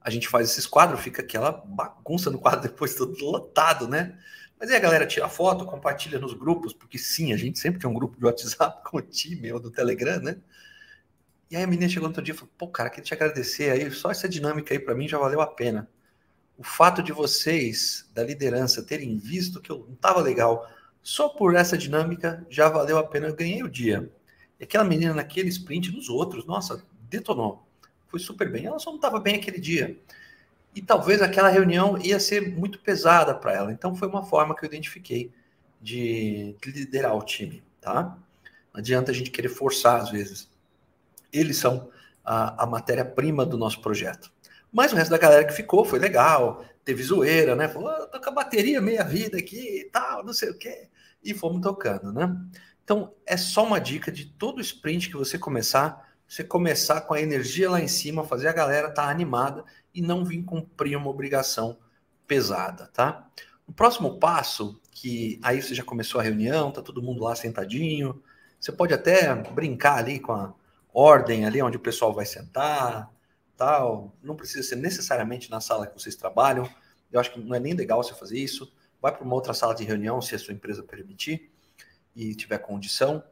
a 0.08 0.10
gente 0.10 0.30
faz 0.30 0.50
esses 0.50 0.66
quadros, 0.66 1.02
fica 1.02 1.22
aquela 1.22 1.52
bagunça 1.52 2.32
no 2.32 2.40
quadro 2.40 2.62
depois 2.72 2.96
todo 2.96 3.14
lotado, 3.26 3.90
né? 3.90 4.18
Mas 4.58 4.70
aí 4.70 4.78
a 4.78 4.80
galera 4.80 5.06
tira 5.06 5.28
foto, 5.28 5.66
compartilha 5.66 6.18
nos 6.18 6.34
grupos, 6.34 6.74
porque 6.74 6.98
sim, 6.98 7.34
a 7.34 7.38
gente 7.38 7.60
sempre 7.60 7.82
tem 7.82 7.90
um 7.90 7.94
grupo 7.94 8.18
de 8.18 8.24
WhatsApp 8.24 8.82
com 8.90 8.98
o 8.98 9.02
time 9.02 9.52
ou 9.52 9.60
do 9.60 9.70
Telegram, 9.70 10.22
né? 10.22 10.38
E 11.52 11.58
aí 11.58 11.64
a 11.64 11.68
menina 11.68 11.90
chegou 11.90 12.04
no 12.04 12.12
outro 12.12 12.24
dia 12.24 12.34
e 12.34 12.38
falou: 12.38 12.54
pô, 12.58 12.70
cara, 12.70 12.90
queria 12.90 13.04
te 13.04 13.14
agradecer 13.14 13.70
aí, 13.70 13.92
só 13.92 14.10
essa 14.10 14.30
dinâmica 14.30 14.74
aí 14.74 14.80
para 14.80 14.96
mim 14.96 15.10
já 15.10 15.18
valeu 15.18 15.42
a 15.42 15.48
pena. 15.48 15.90
O 16.58 16.64
fato 16.64 17.04
de 17.04 17.12
vocês, 17.12 18.10
da 18.14 18.24
liderança, 18.24 18.82
terem 18.82 19.18
visto 19.18 19.62
que 19.62 19.70
eu 19.70 19.80
não 19.80 19.94
estava 19.94 20.22
legal, 20.22 20.66
só 21.04 21.28
por 21.28 21.54
essa 21.54 21.78
dinâmica 21.78 22.48
já 22.50 22.70
valeu 22.70 22.98
a 22.98 23.04
pena, 23.04 23.28
eu 23.28 23.36
ganhei 23.36 23.62
o 23.62 23.70
dia. 23.70 24.10
E 24.58 24.64
aquela 24.64 24.86
menina 24.86 25.14
naquele 25.14 25.50
sprint, 25.50 25.92
nos 25.92 26.08
outros, 26.08 26.46
nossa, 26.46 26.82
detonou. 27.10 27.67
Foi 28.08 28.20
super 28.20 28.52
bem. 28.52 28.66
Ela 28.66 28.80
só 28.80 28.90
não 28.90 28.98
estava 28.98 29.20
bem 29.20 29.36
aquele 29.36 29.60
dia. 29.60 29.98
E 30.76 30.82
talvez 30.82 31.22
aquela 31.22 31.50
reunião 31.50 31.98
ia 31.98 32.20
ser 32.20 32.56
muito 32.56 32.80
pesada 32.80 33.34
para 33.34 33.54
ela. 33.54 33.72
Então 33.72 33.96
foi 33.96 34.08
uma 34.08 34.24
forma 34.24 34.56
que 34.56 34.64
eu 34.64 34.68
identifiquei 34.68 35.32
de 35.82 36.56
liderar 36.66 37.16
o 37.16 37.24
time, 37.24 37.64
tá? 37.82 38.18
Não 38.74 38.80
adianta 38.80 39.12
a 39.12 39.14
gente 39.14 39.32
querer 39.32 39.50
forçar 39.50 40.02
às 40.02 40.12
vezes. 40.12 40.50
Eles 41.32 41.58
são 41.58 41.90
a, 42.24 42.64
a 42.64 42.66
matéria-prima 42.66 43.46
do 43.46 43.58
nosso 43.58 43.82
projeto. 43.82 44.32
Mas 44.72 44.92
o 44.92 44.96
resto 44.96 45.12
da 45.12 45.18
galera 45.18 45.46
que 45.46 45.54
ficou 45.54 45.86
foi 45.86 45.98
legal, 45.98 46.64
teve 46.84 47.02
zoeira, 47.02 47.56
né? 47.56 47.68
Falou, 47.68 47.90
oh, 47.90 48.08
tô 48.08 48.20
com 48.20 48.30
a 48.30 48.34
bateria 48.34 48.82
meia 48.82 49.04
vida 49.04 49.38
aqui 49.38 49.82
e 49.82 49.86
tal, 49.86 50.24
não 50.24 50.34
sei 50.34 50.50
o 50.50 50.58
quê. 50.58 50.90
E 51.24 51.34
fomos 51.34 51.62
tocando, 51.62 52.12
né? 52.14 52.36
Então, 52.84 53.14
é 53.26 53.36
só 53.36 53.66
uma 53.66 53.80
dica 53.80 54.12
de 54.12 54.26
todo 54.26 54.62
sprint 54.62 55.10
que 55.10 55.18
você 55.18 55.38
começar, 55.38 56.07
você 56.28 56.44
começar 56.44 57.02
com 57.02 57.14
a 57.14 57.22
energia 57.22 57.70
lá 57.70 57.80
em 57.80 57.88
cima, 57.88 58.24
fazer 58.24 58.48
a 58.48 58.54
galera 58.54 58.90
estar 58.90 59.04
tá 59.04 59.10
animada 59.10 59.64
e 59.94 60.02
não 60.02 60.26
vir 60.26 60.44
cumprir 60.44 60.98
uma 60.98 61.10
obrigação 61.10 61.78
pesada, 62.28 62.88
tá? 62.88 63.30
O 63.66 63.72
próximo 63.72 64.20
passo, 64.20 64.80
que 64.92 65.40
aí 65.42 65.62
você 65.62 65.74
já 65.74 65.84
começou 65.84 66.20
a 66.20 66.24
reunião, 66.24 66.72
tá 66.72 66.82
todo 66.82 67.02
mundo 67.02 67.24
lá 67.24 67.36
sentadinho, 67.36 68.22
você 68.60 68.72
pode 68.72 68.94
até 68.94 69.34
brincar 69.36 69.98
ali 69.98 70.20
com 70.20 70.34
a 70.34 70.54
ordem 70.94 71.46
ali 71.46 71.62
onde 71.62 71.78
o 71.78 71.80
pessoal 71.80 72.14
vai 72.14 72.26
sentar, 72.26 73.12
tal. 73.56 74.16
Não 74.22 74.36
precisa 74.36 74.68
ser 74.68 74.76
necessariamente 74.76 75.50
na 75.50 75.62
sala 75.62 75.88
que 75.88 76.00
vocês 76.00 76.16
trabalham. 76.16 76.70
Eu 77.12 77.20
acho 77.20 77.32
que 77.32 77.40
não 77.40 77.56
é 77.56 77.60
nem 77.60 77.74
legal 77.74 78.04
você 78.04 78.14
fazer 78.14 78.40
isso. 78.40 78.72
Vai 79.02 79.16
para 79.16 79.24
uma 79.24 79.36
outra 79.36 79.54
sala 79.54 79.76
de 79.76 79.84
reunião, 79.84 80.22
se 80.22 80.36
a 80.36 80.40
sua 80.40 80.54
empresa 80.54 80.84
permitir 80.84 81.52
e 82.16 82.34
tiver 82.36 82.58
condição. 82.58 83.24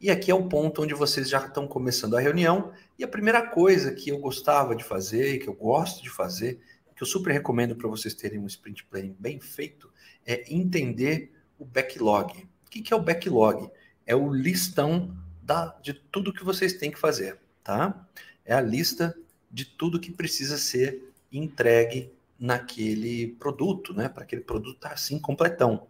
E 0.00 0.10
aqui 0.10 0.30
é 0.30 0.34
o 0.34 0.48
ponto 0.48 0.82
onde 0.82 0.94
vocês 0.94 1.28
já 1.28 1.44
estão 1.44 1.68
começando 1.68 2.16
a 2.16 2.20
reunião. 2.20 2.72
E 2.98 3.04
a 3.04 3.08
primeira 3.08 3.46
coisa 3.46 3.92
que 3.92 4.08
eu 4.08 4.18
gostava 4.18 4.74
de 4.74 4.82
fazer, 4.82 5.38
que 5.38 5.48
eu 5.48 5.52
gosto 5.52 6.02
de 6.02 6.08
fazer, 6.08 6.58
que 6.96 7.02
eu 7.02 7.06
super 7.06 7.32
recomendo 7.32 7.76
para 7.76 7.86
vocês 7.86 8.14
terem 8.14 8.38
um 8.38 8.46
sprint 8.46 8.84
planning 8.86 9.14
bem 9.18 9.38
feito, 9.38 9.92
é 10.24 10.42
entender 10.54 11.32
o 11.58 11.66
backlog. 11.66 12.48
O 12.66 12.70
que, 12.70 12.80
que 12.80 12.94
é 12.94 12.96
o 12.96 13.02
backlog? 13.02 13.70
É 14.06 14.16
o 14.16 14.32
listão 14.32 15.14
da, 15.42 15.76
de 15.82 15.92
tudo 15.92 16.32
que 16.32 16.44
vocês 16.44 16.72
têm 16.74 16.90
que 16.90 16.98
fazer, 16.98 17.38
tá? 17.62 18.08
É 18.42 18.54
a 18.54 18.60
lista 18.60 19.14
de 19.50 19.66
tudo 19.66 20.00
que 20.00 20.10
precisa 20.10 20.56
ser 20.56 21.12
entregue 21.30 22.10
naquele 22.38 23.28
produto, 23.38 23.92
né? 23.92 24.08
Para 24.08 24.22
aquele 24.22 24.40
produto 24.40 24.76
estar 24.76 24.88
tá, 24.88 24.94
assim 24.94 25.18
completão. 25.18 25.86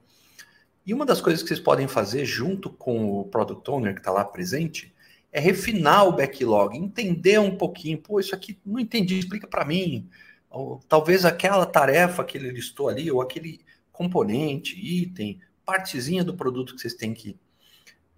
E 0.91 0.93
uma 0.93 1.07
das 1.07 1.21
coisas 1.21 1.41
que 1.41 1.47
vocês 1.47 1.61
podem 1.61 1.87
fazer 1.87 2.25
junto 2.25 2.69
com 2.69 3.21
o 3.21 3.25
Product 3.27 3.71
Owner 3.71 3.95
que 3.95 4.01
está 4.01 4.11
lá 4.11 4.25
presente 4.25 4.93
é 5.31 5.39
refinar 5.39 6.09
o 6.09 6.17
backlog, 6.17 6.77
entender 6.77 7.39
um 7.39 7.57
pouquinho, 7.57 7.97
pô, 7.97 8.19
isso 8.19 8.35
aqui 8.35 8.59
não 8.67 8.77
entendi, 8.77 9.17
explica 9.17 9.47
para 9.47 9.65
mim. 9.65 10.11
Ou, 10.51 10.81
talvez 10.89 11.25
aquela 11.25 11.65
tarefa 11.65 12.25
que 12.25 12.37
ele 12.37 12.51
listou 12.51 12.89
ali, 12.89 13.09
ou 13.09 13.23
aquele 13.23 13.61
componente, 13.93 14.75
item, 14.85 15.39
partezinha 15.65 16.25
do 16.25 16.35
produto 16.35 16.75
que 16.75 16.81
vocês 16.81 16.95
têm 16.95 17.15
que 17.15 17.39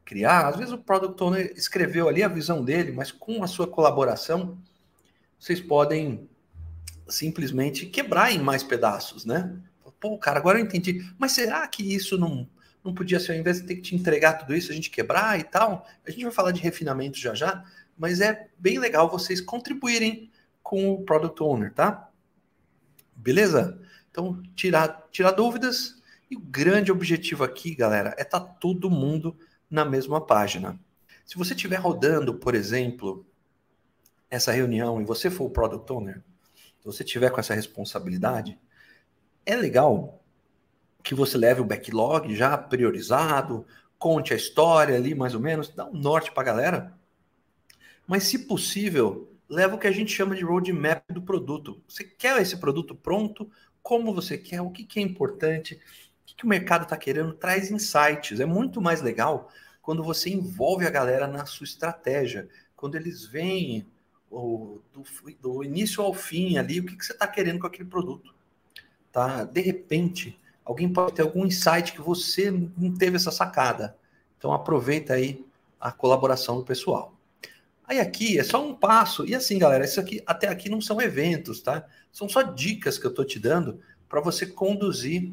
criar. 0.03 0.49
Às 0.49 0.57
vezes 0.57 0.73
o 0.73 0.79
Product 0.79 1.23
Owner 1.23 1.53
escreveu 1.55 2.09
ali 2.09 2.23
a 2.23 2.29
visão 2.29 2.65
dele, 2.65 2.91
mas 2.91 3.13
com 3.13 3.45
a 3.45 3.47
sua 3.47 3.67
colaboração, 3.67 4.57
vocês 5.39 5.61
podem 5.61 6.27
simplesmente 7.07 7.85
quebrar 7.85 8.33
em 8.33 8.39
mais 8.39 8.63
pedaços, 8.63 9.27
né? 9.27 9.61
Pô, 10.01 10.17
cara, 10.17 10.41
agora 10.41 10.59
eu 10.59 10.65
entendi. 10.65 11.07
Mas 11.19 11.33
será 11.33 11.69
que 11.69 11.95
isso 11.95 12.17
não, 12.19 12.49
não 12.85 12.95
podia 12.95 13.21
ser, 13.21 13.33
ao 13.33 13.39
invés 13.39 13.61
de 13.61 13.67
ter 13.67 13.77
que 13.77 13.83
te 13.83 13.95
entregar 13.95 14.35
tudo 14.35 14.55
isso, 14.55 14.73
a 14.73 14.75
gente 14.75 14.91
quebrar 14.91 15.39
e 15.39 15.45
tal? 15.45 15.87
A 16.07 16.11
gente 16.11 16.25
vai 16.25 16.33
falar 16.33 16.51
de 16.51 16.61
refinamento 16.61 17.19
já 17.19 17.35
já, 17.35 17.65
mas 17.97 18.21
é 18.21 18.49
bem 18.59 18.79
legal 18.79 19.09
vocês 19.09 19.41
contribuírem 19.41 20.31
com 20.63 20.91
o 20.91 21.05
Product 21.05 21.43
Owner, 21.43 21.73
tá? 21.73 22.11
Beleza? 23.15 23.81
Então, 24.11 24.43
tirar, 24.55 25.09
tirar 25.11 25.33
dúvidas. 25.33 26.01
E 26.31 26.37
o 26.37 26.41
grande 26.41 26.91
objetivo 26.91 27.45
aqui, 27.45 27.75
galera, 27.75 28.15
é 28.19 28.23
estar 28.23 28.41
tá 28.41 28.47
todo 28.47 28.91
mundo 28.91 29.37
na 29.71 29.85
mesma 29.85 30.25
página. 30.25 30.81
Se 31.25 31.37
você 31.37 31.55
estiver 31.55 31.77
rodando, 31.77 32.35
por 32.35 32.55
exemplo, 32.55 33.27
essa 34.31 34.51
reunião 34.51 35.01
e 35.01 35.05
você 35.05 35.31
for 35.31 35.45
o 35.45 35.51
Product 35.51 35.91
Owner, 35.93 36.23
se 36.81 36.85
você 36.85 37.05
tiver 37.05 37.31
com 37.31 37.39
essa 37.39 37.55
responsabilidade, 37.55 38.59
é 39.45 39.55
legal 39.55 40.22
que 41.03 41.15
você 41.15 41.37
leve 41.37 41.61
o 41.61 41.65
backlog 41.65 42.35
já 42.35 42.57
priorizado, 42.57 43.67
conte 43.99 44.33
a 44.33 44.37
história 44.37 44.97
ali 44.97 45.15
mais 45.15 45.35
ou 45.35 45.41
menos, 45.41 45.69
dá 45.69 45.87
um 45.87 45.95
norte 45.95 46.33
para 46.33 46.43
a 46.43 46.47
galera. 46.47 46.99
Mas, 48.07 48.25
se 48.25 48.41
possível, 48.41 49.33
leva 49.49 49.77
o 49.77 49.79
que 49.79 49.87
a 49.87 49.93
gente 49.93 50.13
chama 50.13 50.35
de 50.35 50.45
roadmap 50.45 51.03
do 51.11 51.23
produto. 51.23 51.83
Você 51.89 52.05
quer 52.05 52.41
esse 52.41 52.57
produto 52.57 52.95
pronto? 52.95 53.51
Como 53.83 54.15
você 54.15 54.37
quer? 54.37 54.61
O 54.61 54.71
que, 54.71 54.85
que 54.85 54.99
é 54.99 55.03
importante? 55.03 55.75
O 55.75 56.27
que, 56.27 56.35
que 56.37 56.45
o 56.45 56.49
mercado 56.49 56.83
está 56.83 56.97
querendo? 56.97 57.35
Traz 57.35 57.71
insights. 57.71 58.41
É 58.41 58.47
muito 58.47 58.81
mais 58.81 59.01
legal 59.01 59.51
quando 59.81 60.03
você 60.03 60.31
envolve 60.31 60.87
a 60.87 60.91
galera 60.91 61.27
na 61.27 61.45
sua 61.47 61.65
estratégia, 61.65 62.49
quando 62.77 62.95
eles 62.95 63.27
veem 63.27 63.87
o, 64.31 64.81
do, 64.93 65.03
do 65.41 65.65
início 65.65 66.03
ao 66.03 66.15
fim 66.15 66.57
ali 66.57 66.81
o 66.81 66.87
que, 66.87 66.97
que 66.97 67.05
você 67.05 67.13
está 67.13 67.27
querendo 67.27 67.59
com 67.59 67.67
aquele 67.67 67.89
produto 67.89 68.33
tá? 69.13 69.45
De 69.45 69.61
repente, 69.61 70.37
alguém 70.73 70.93
pode 70.93 71.15
ter 71.15 71.23
algum 71.23 71.47
insight 71.47 71.93
que 71.93 72.01
você 72.01 72.51
não 72.51 72.93
teve 72.95 73.17
essa 73.17 73.31
sacada. 73.31 73.97
Então 74.37 74.53
aproveita 74.53 75.15
aí 75.15 75.45
a 75.81 75.93
colaboração 75.93 76.57
do 76.57 76.65
pessoal. 76.65 77.15
Aí 77.87 78.01
aqui 78.01 78.39
é 78.39 78.43
só 78.43 78.65
um 78.65 78.75
passo. 78.75 79.27
E 79.27 79.35
assim, 79.35 79.59
galera, 79.59 79.85
isso 79.85 80.01
aqui 80.01 80.23
até 80.27 80.49
aqui 80.49 80.69
não 80.69 80.81
são 80.81 81.01
eventos, 81.01 81.61
tá? 81.61 81.87
São 82.11 82.29
só 82.29 82.43
dicas 82.43 82.99
que 82.99 83.07
eu 83.07 83.13
tô 83.13 83.25
te 83.25 83.39
dando 83.39 83.81
para 84.09 84.21
você 84.21 84.47
conduzir 84.47 85.33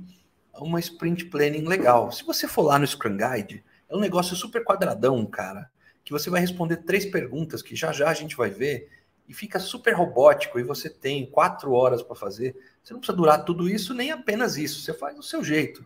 uma 0.53 0.79
sprint 0.79 1.25
planning 1.25 1.65
legal. 1.65 2.11
Se 2.11 2.23
você 2.23 2.47
for 2.47 2.63
lá 2.63 2.77
no 2.77 2.85
Scrum 2.85 3.17
Guide, 3.17 3.63
é 3.87 3.95
um 3.95 3.99
negócio 3.99 4.35
super 4.35 4.63
quadradão, 4.63 5.25
cara, 5.25 5.69
que 6.03 6.11
você 6.11 6.29
vai 6.29 6.41
responder 6.41 6.77
três 6.77 7.05
perguntas 7.05 7.61
que 7.61 7.75
já 7.75 7.91
já 7.91 8.09
a 8.09 8.13
gente 8.13 8.35
vai 8.35 8.49
ver 8.49 8.89
e 9.29 9.33
fica 9.33 9.59
super 9.59 9.93
robótico 9.93 10.59
e 10.59 10.63
você 10.63 10.89
tem 10.89 11.27
quatro 11.27 11.71
horas 11.71 12.01
para 12.01 12.15
fazer. 12.15 12.55
Você 12.83 12.93
não 12.93 12.99
precisa 12.99 13.15
durar 13.15 13.45
tudo 13.45 13.69
isso, 13.69 13.93
nem 13.93 14.11
apenas 14.11 14.57
isso. 14.57 14.81
Você 14.81 14.91
faz 14.91 15.15
do 15.15 15.21
seu 15.21 15.43
jeito. 15.43 15.85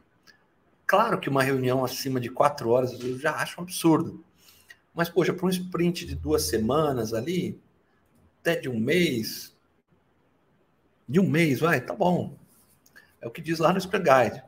Claro 0.87 1.19
que 1.19 1.27
uma 1.27 1.43
reunião 1.43 1.83
acima 1.83 2.21
de 2.21 2.29
quatro 2.29 2.69
horas 2.69 2.97
eu 3.01 3.19
já 3.19 3.35
acho 3.35 3.59
um 3.59 3.63
absurdo. 3.63 4.23
Mas, 4.95 5.09
poxa, 5.09 5.33
para 5.33 5.45
um 5.45 5.49
sprint 5.49 6.05
de 6.05 6.15
duas 6.15 6.43
semanas 6.43 7.13
ali, 7.13 7.59
até 8.39 8.55
de 8.55 8.69
um 8.69 8.79
mês, 8.79 9.53
de 11.07 11.19
um 11.19 11.29
mês, 11.29 11.59
vai, 11.59 11.81
tá 11.81 11.93
bom. 11.93 12.37
É 13.19 13.27
o 13.27 13.31
que 13.31 13.41
diz 13.41 13.59
lá 13.59 13.73
no 13.73 13.77
Sprint 13.77 14.05
Guide. 14.05 14.43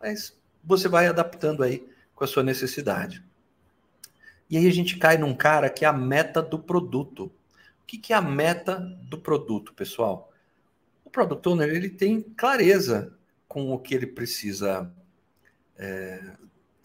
Mas 0.00 0.34
você 0.64 0.88
vai 0.88 1.06
adaptando 1.06 1.62
aí 1.62 1.86
com 2.14 2.24
a 2.24 2.26
sua 2.26 2.42
necessidade. 2.42 3.22
E 4.48 4.56
aí 4.56 4.66
a 4.66 4.72
gente 4.72 4.96
cai 4.96 5.18
num 5.18 5.34
cara 5.34 5.68
que 5.68 5.84
é 5.84 5.88
a 5.88 5.92
meta 5.92 6.40
do 6.40 6.58
produto. 6.58 7.30
Que, 7.88 7.96
que 7.96 8.12
é 8.12 8.16
a 8.16 8.20
meta 8.20 8.76
do 9.04 9.16
produto, 9.16 9.72
pessoal? 9.72 10.30
O 11.06 11.08
Product 11.08 11.48
Owner 11.48 11.70
ele 11.70 11.88
tem 11.88 12.20
clareza 12.20 13.16
com 13.48 13.72
o 13.72 13.78
que 13.78 13.94
ele 13.94 14.06
precisa 14.06 14.92
é, 15.78 16.22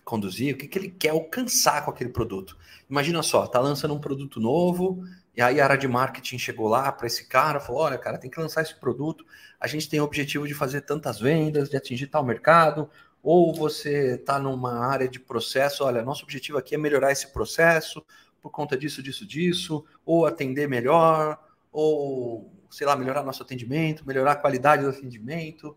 conduzir, 0.05 0.55
o 0.55 0.57
que, 0.57 0.65
que 0.65 0.79
ele 0.79 0.89
quer 0.89 1.09
alcançar 1.09 1.83
com 1.83 1.91
aquele 1.91 2.09
produto. 2.09 2.57
Imagina 2.89 3.21
só, 3.21 3.45
tá 3.45 3.59
lançando 3.59 3.93
um 3.93 3.99
produto 3.99 4.39
novo, 4.39 5.03
e 5.35 5.41
aí 5.41 5.59
a 5.59 5.65
área 5.65 5.77
de 5.77 5.89
marketing 5.89 6.37
chegou 6.37 6.69
lá 6.69 6.89
para 6.89 7.05
esse 7.05 7.27
cara, 7.27 7.59
falou: 7.59 7.81
olha, 7.81 7.97
cara, 7.97 8.17
tem 8.17 8.31
que 8.31 8.39
lançar 8.39 8.61
esse 8.61 8.79
produto, 8.79 9.25
a 9.59 9.67
gente 9.67 9.89
tem 9.89 9.99
o 9.99 10.05
objetivo 10.05 10.47
de 10.47 10.53
fazer 10.53 10.81
tantas 10.81 11.19
vendas, 11.19 11.69
de 11.69 11.75
atingir 11.75 12.07
tal 12.07 12.23
mercado, 12.23 12.89
ou 13.21 13.53
você 13.53 14.15
está 14.15 14.39
numa 14.39 14.87
área 14.87 15.09
de 15.09 15.19
processo, 15.19 15.83
olha, 15.83 16.01
nosso 16.01 16.23
objetivo 16.23 16.57
aqui 16.57 16.75
é 16.75 16.77
melhorar 16.77 17.11
esse 17.11 17.27
processo 17.33 18.01
por 18.43 18.51
conta 18.51 18.77
disso, 18.77 19.01
disso, 19.01 19.25
disso, 19.25 19.85
ou 20.05 20.25
atender 20.25 20.67
melhor, 20.67 21.41
ou 21.71 22.53
sei 22.69 22.85
lá, 22.85 22.95
melhorar 22.95 23.23
nosso 23.23 23.41
atendimento, 23.41 24.05
melhorar 24.05 24.33
a 24.33 24.35
qualidade 24.35 24.83
do 24.83 24.89
atendimento, 24.89 25.75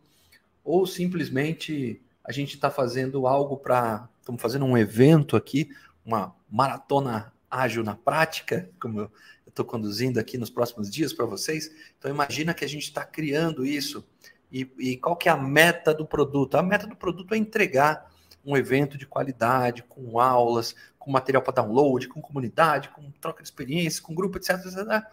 ou 0.65 0.85
simplesmente 0.87 2.03
a 2.25 2.33
gente 2.33 2.57
está 2.57 2.69
fazendo 2.71 3.27
algo 3.29 3.57
para. 3.57 4.09
Estamos 4.21 4.43
fazendo 4.43 4.65
um 4.65 4.77
evento 4.77 5.37
aqui, 5.37 5.71
uma 6.05 6.35
maratona 6.51 7.33
ágil 7.49 7.85
na 7.85 7.95
prática, 7.95 8.69
como 8.81 9.03
eu 9.03 9.13
estou 9.47 9.65
conduzindo 9.65 10.19
aqui 10.19 10.37
nos 10.37 10.51
próximos 10.51 10.91
dias 10.91 11.13
para 11.13 11.25
vocês. 11.25 11.71
Então 11.97 12.11
imagina 12.11 12.53
que 12.53 12.65
a 12.65 12.69
gente 12.69 12.83
está 12.83 13.05
criando 13.05 13.65
isso 13.65 14.05
e, 14.51 14.71
e, 14.79 14.97
qual 14.97 15.17
que 15.17 15.29
é 15.29 15.33
a 15.33 15.37
meta 15.37 15.93
do 15.93 16.07
produto? 16.07 16.57
A 16.57 16.63
meta 16.63 16.87
do 16.87 16.97
produto 16.97 17.35
é 17.35 17.37
entregar 17.37 18.11
um 18.45 18.57
evento 18.57 18.97
de 18.97 19.07
qualidade, 19.07 19.83
com 19.83 20.21
aulas, 20.21 20.75
com 21.07 21.13
material 21.13 21.41
para 21.41 21.63
download, 21.63 22.09
com 22.09 22.21
comunidade, 22.21 22.89
com 22.89 23.13
troca 23.13 23.41
de 23.41 23.49
experiência, 23.49 24.03
com 24.03 24.13
grupo, 24.13 24.39
etc, 24.39 24.57
etc. 24.57 25.05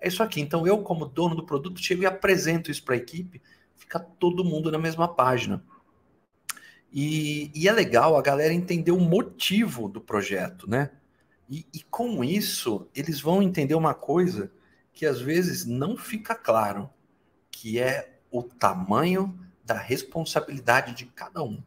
É 0.00 0.06
isso 0.06 0.22
aqui. 0.22 0.40
Então 0.40 0.64
eu, 0.68 0.84
como 0.84 1.04
dono 1.04 1.34
do 1.34 1.44
produto, 1.44 1.82
chego 1.82 2.04
e 2.04 2.06
apresento 2.06 2.70
isso 2.70 2.84
para 2.84 2.94
a 2.94 2.98
equipe, 2.98 3.42
fica 3.76 3.98
todo 3.98 4.44
mundo 4.44 4.70
na 4.70 4.78
mesma 4.78 5.08
página. 5.08 5.64
E, 6.92 7.50
e, 7.52 7.66
é 7.66 7.72
legal 7.72 8.16
a 8.16 8.22
galera 8.22 8.54
entender 8.54 8.92
o 8.92 9.00
motivo 9.00 9.88
do 9.88 10.00
projeto, 10.00 10.70
né? 10.70 10.92
E, 11.48 11.66
e, 11.74 11.82
com 11.82 12.22
isso, 12.22 12.88
eles 12.94 13.20
vão 13.20 13.42
entender 13.42 13.74
uma 13.74 13.94
coisa 13.94 14.52
que 14.92 15.04
às 15.04 15.20
vezes 15.20 15.64
não 15.64 15.96
fica 15.96 16.36
claro, 16.36 16.88
que 17.50 17.80
é 17.80 18.20
o 18.30 18.44
tamanho 18.44 19.36
da 19.64 19.74
responsabilidade 19.74 20.94
de 20.94 21.06
cada 21.06 21.42
um. 21.42 21.60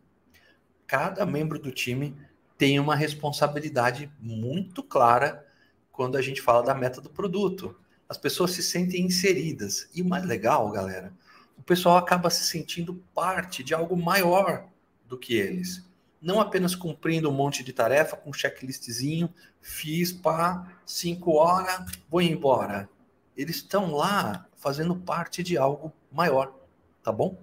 Cada 0.88 1.25
membro 1.25 1.59
do 1.59 1.71
time 1.71 2.15
tem 2.63 2.79
uma 2.79 2.96
responsabilidade 2.96 4.10
muito 4.22 4.82
clara 4.82 5.46
quando 5.91 6.15
a 6.17 6.22
gente 6.22 6.41
fala 6.41 6.63
da 6.63 6.74
meta 6.74 7.01
do 7.01 7.10
produto. 7.10 7.75
As 8.08 8.17
pessoas 8.17 8.51
se 8.51 8.63
sentem 8.63 9.05
inseridas. 9.05 9.89
E 9.93 10.01
o 10.01 10.05
mais 10.05 10.24
legal, 10.24 10.72
galera, 10.72 11.12
o 11.58 11.62
pessoal 11.62 11.98
acaba 11.98 12.29
se 12.29 12.46
sentindo 12.46 13.03
parte 13.13 13.65
de 13.65 13.74
algo 13.74 13.98
maior 13.98 14.70
do 15.05 15.17
que 15.17 15.34
eles. 15.34 15.86
Não 16.22 16.39
apenas 16.39 16.74
cumprindo 16.74 17.29
um 17.29 17.34
monte 17.34 17.65
de 17.65 17.74
tarefa 17.74 18.15
com 18.15 18.29
um 18.29 18.34
checklistzinho, 18.34 19.29
fiz 19.60 20.13
para 20.13 20.65
cinco 20.86 21.34
horas, 21.34 21.86
vou 22.10 22.22
embora. 22.22 22.89
Eles 23.36 23.58
estão 23.58 23.91
lá 23.91 24.48
fazendo 24.55 24.96
parte 24.96 25.43
de 25.43 25.58
algo 25.58 25.91
maior, 26.10 26.58
tá 27.03 27.12
bom? 27.12 27.38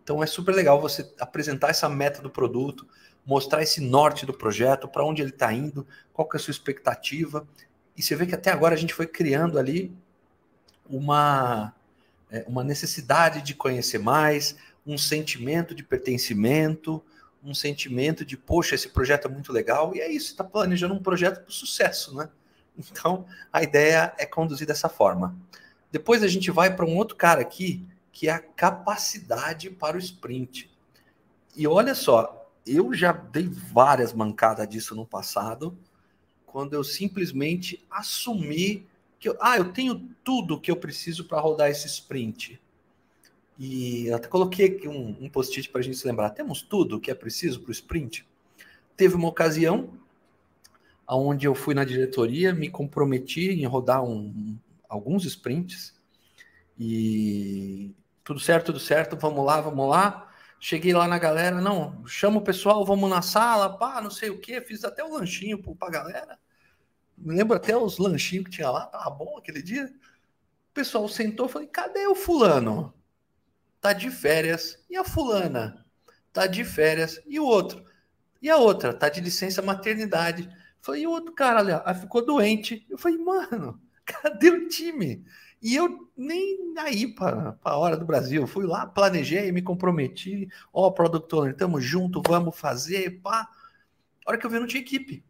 Então 0.00 0.22
é 0.22 0.26
super 0.26 0.54
legal 0.54 0.80
você 0.80 1.12
apresentar 1.18 1.70
essa 1.70 1.88
meta 1.88 2.22
do 2.22 2.30
produto, 2.30 2.86
mostrar 3.24 3.62
esse 3.62 3.80
norte 3.80 4.26
do 4.26 4.32
projeto, 4.32 4.88
para 4.88 5.04
onde 5.04 5.22
ele 5.22 5.30
está 5.30 5.52
indo, 5.52 5.86
qual 6.12 6.28
que 6.28 6.36
é 6.36 6.40
a 6.40 6.42
sua 6.42 6.52
expectativa. 6.52 7.46
E 7.96 8.02
você 8.02 8.16
vê 8.16 8.26
que 8.26 8.34
até 8.34 8.50
agora 8.50 8.74
a 8.74 8.78
gente 8.78 8.94
foi 8.94 9.06
criando 9.06 9.58
ali 9.58 9.92
uma, 10.88 11.74
é, 12.30 12.44
uma 12.48 12.64
necessidade 12.64 13.42
de 13.42 13.54
conhecer 13.54 13.98
mais, 13.98 14.56
um 14.86 14.98
sentimento 14.98 15.74
de 15.74 15.82
pertencimento, 15.82 17.02
um 17.42 17.54
sentimento 17.54 18.24
de, 18.24 18.36
poxa, 18.36 18.74
esse 18.74 18.88
projeto 18.88 19.26
é 19.26 19.30
muito 19.30 19.52
legal, 19.52 19.94
e 19.94 20.00
é 20.00 20.10
isso, 20.10 20.32
está 20.32 20.44
planejando 20.44 20.94
um 20.94 21.02
projeto 21.02 21.42
para 21.42 21.50
sucesso, 21.50 22.14
né? 22.16 22.28
Então, 22.76 23.26
a 23.52 23.62
ideia 23.62 24.12
é 24.18 24.24
conduzir 24.24 24.66
dessa 24.66 24.88
forma. 24.88 25.36
Depois 25.90 26.22
a 26.22 26.28
gente 26.28 26.50
vai 26.50 26.74
para 26.74 26.86
um 26.86 26.96
outro 26.96 27.16
cara 27.16 27.40
aqui, 27.40 27.86
que 28.12 28.28
é 28.28 28.32
a 28.32 28.38
capacidade 28.38 29.70
para 29.70 29.96
o 29.96 30.00
sprint. 30.00 30.70
E 31.56 31.66
olha 31.66 31.94
só, 31.94 32.39
eu 32.66 32.92
já 32.94 33.12
dei 33.12 33.48
várias 33.48 34.12
mancadas 34.12 34.68
disso 34.68 34.94
no 34.94 35.06
passado, 35.06 35.76
quando 36.46 36.74
eu 36.74 36.82
simplesmente 36.82 37.84
assumi 37.90 38.86
que 39.18 39.28
eu, 39.28 39.36
ah, 39.40 39.56
eu 39.58 39.72
tenho 39.72 40.08
tudo 40.24 40.60
que 40.60 40.70
eu 40.70 40.76
preciso 40.76 41.24
para 41.24 41.40
rodar 41.40 41.70
esse 41.70 41.86
sprint. 41.86 42.60
E 43.58 44.10
até 44.10 44.26
coloquei 44.26 44.66
aqui 44.66 44.88
um, 44.88 45.16
um 45.20 45.28
post-it 45.28 45.68
para 45.68 45.80
a 45.80 45.84
gente 45.84 45.98
se 45.98 46.06
lembrar. 46.06 46.30
Temos 46.30 46.62
tudo 46.62 46.98
que 46.98 47.10
é 47.10 47.14
preciso 47.14 47.60
para 47.60 47.68
o 47.68 47.72
sprint? 47.72 48.26
Teve 48.96 49.14
uma 49.14 49.28
ocasião 49.28 49.90
onde 51.06 51.46
eu 51.46 51.54
fui 51.54 51.74
na 51.74 51.84
diretoria, 51.84 52.54
me 52.54 52.70
comprometi 52.70 53.50
em 53.50 53.66
rodar 53.66 54.02
um, 54.02 54.56
alguns 54.88 55.24
sprints 55.24 55.94
e 56.78 57.94
tudo 58.24 58.40
certo, 58.40 58.66
tudo 58.66 58.80
certo, 58.80 59.16
vamos 59.16 59.44
lá, 59.44 59.60
vamos 59.60 59.88
lá. 59.88 60.29
Cheguei 60.60 60.92
lá 60.92 61.08
na 61.08 61.18
galera, 61.18 61.60
não, 61.60 62.06
chama 62.06 62.38
o 62.38 62.44
pessoal, 62.44 62.84
vamos 62.84 63.08
na 63.08 63.22
sala, 63.22 63.78
pá, 63.78 64.00
não 64.00 64.10
sei 64.10 64.30
o 64.30 64.38
que, 64.38 64.60
fiz 64.60 64.84
até 64.84 65.02
o 65.02 65.14
lanchinho 65.14 65.62
para 65.62 65.88
a 65.88 65.90
galera. 65.90 66.38
Lembro 67.18 67.56
até 67.56 67.76
os 67.76 67.98
lanchinhos 67.98 68.44
que 68.44 68.50
tinha 68.50 68.70
lá, 68.70 68.86
tava 68.86 69.10
bom 69.10 69.38
aquele 69.38 69.62
dia. 69.62 69.86
O 69.86 70.74
pessoal 70.74 71.08
sentou, 71.08 71.48
falei, 71.48 71.66
cadê 71.66 72.06
o 72.06 72.14
fulano? 72.14 72.94
tá 73.80 73.92
de 73.92 74.10
férias. 74.10 74.78
E 74.88 74.96
a 74.96 75.04
fulana? 75.04 75.84
Tá 76.32 76.46
de 76.46 76.64
férias. 76.64 77.20
E 77.26 77.40
o 77.40 77.44
outro? 77.44 77.84
E 78.40 78.50
a 78.50 78.56
outra? 78.56 78.92
Tá 78.92 79.08
de 79.08 79.20
licença 79.20 79.62
maternidade. 79.62 80.48
Falei, 80.80 81.02
e 81.02 81.06
o 81.06 81.10
outro 81.10 81.32
cara 81.32 81.60
ali, 81.60 82.00
ficou 82.00 82.24
doente. 82.24 82.86
Eu 82.88 82.98
falei, 82.98 83.18
mano, 83.18 83.80
cadê 84.04 84.50
o 84.50 84.68
time? 84.68 85.24
E 85.62 85.74
eu 85.74 86.10
nem 86.16 86.74
aí 86.78 87.06
para 87.06 87.58
a 87.62 87.76
hora 87.76 87.96
do 87.96 88.04
Brasil. 88.06 88.46
Fui 88.46 88.66
lá, 88.66 88.86
planejei, 88.86 89.52
me 89.52 89.62
comprometi. 89.62 90.48
Ó, 90.72 90.86
oh, 90.86 90.92
Product 90.92 91.34
Owner, 91.34 91.56
tamo 91.56 91.80
junto, 91.80 92.22
vamos 92.26 92.58
fazer, 92.58 93.20
pá. 93.20 93.48
A 94.26 94.30
hora 94.30 94.38
que 94.38 94.46
eu 94.46 94.50
vi, 94.50 94.58
não 94.58 94.66
tinha 94.66 94.82
equipe 94.82 95.24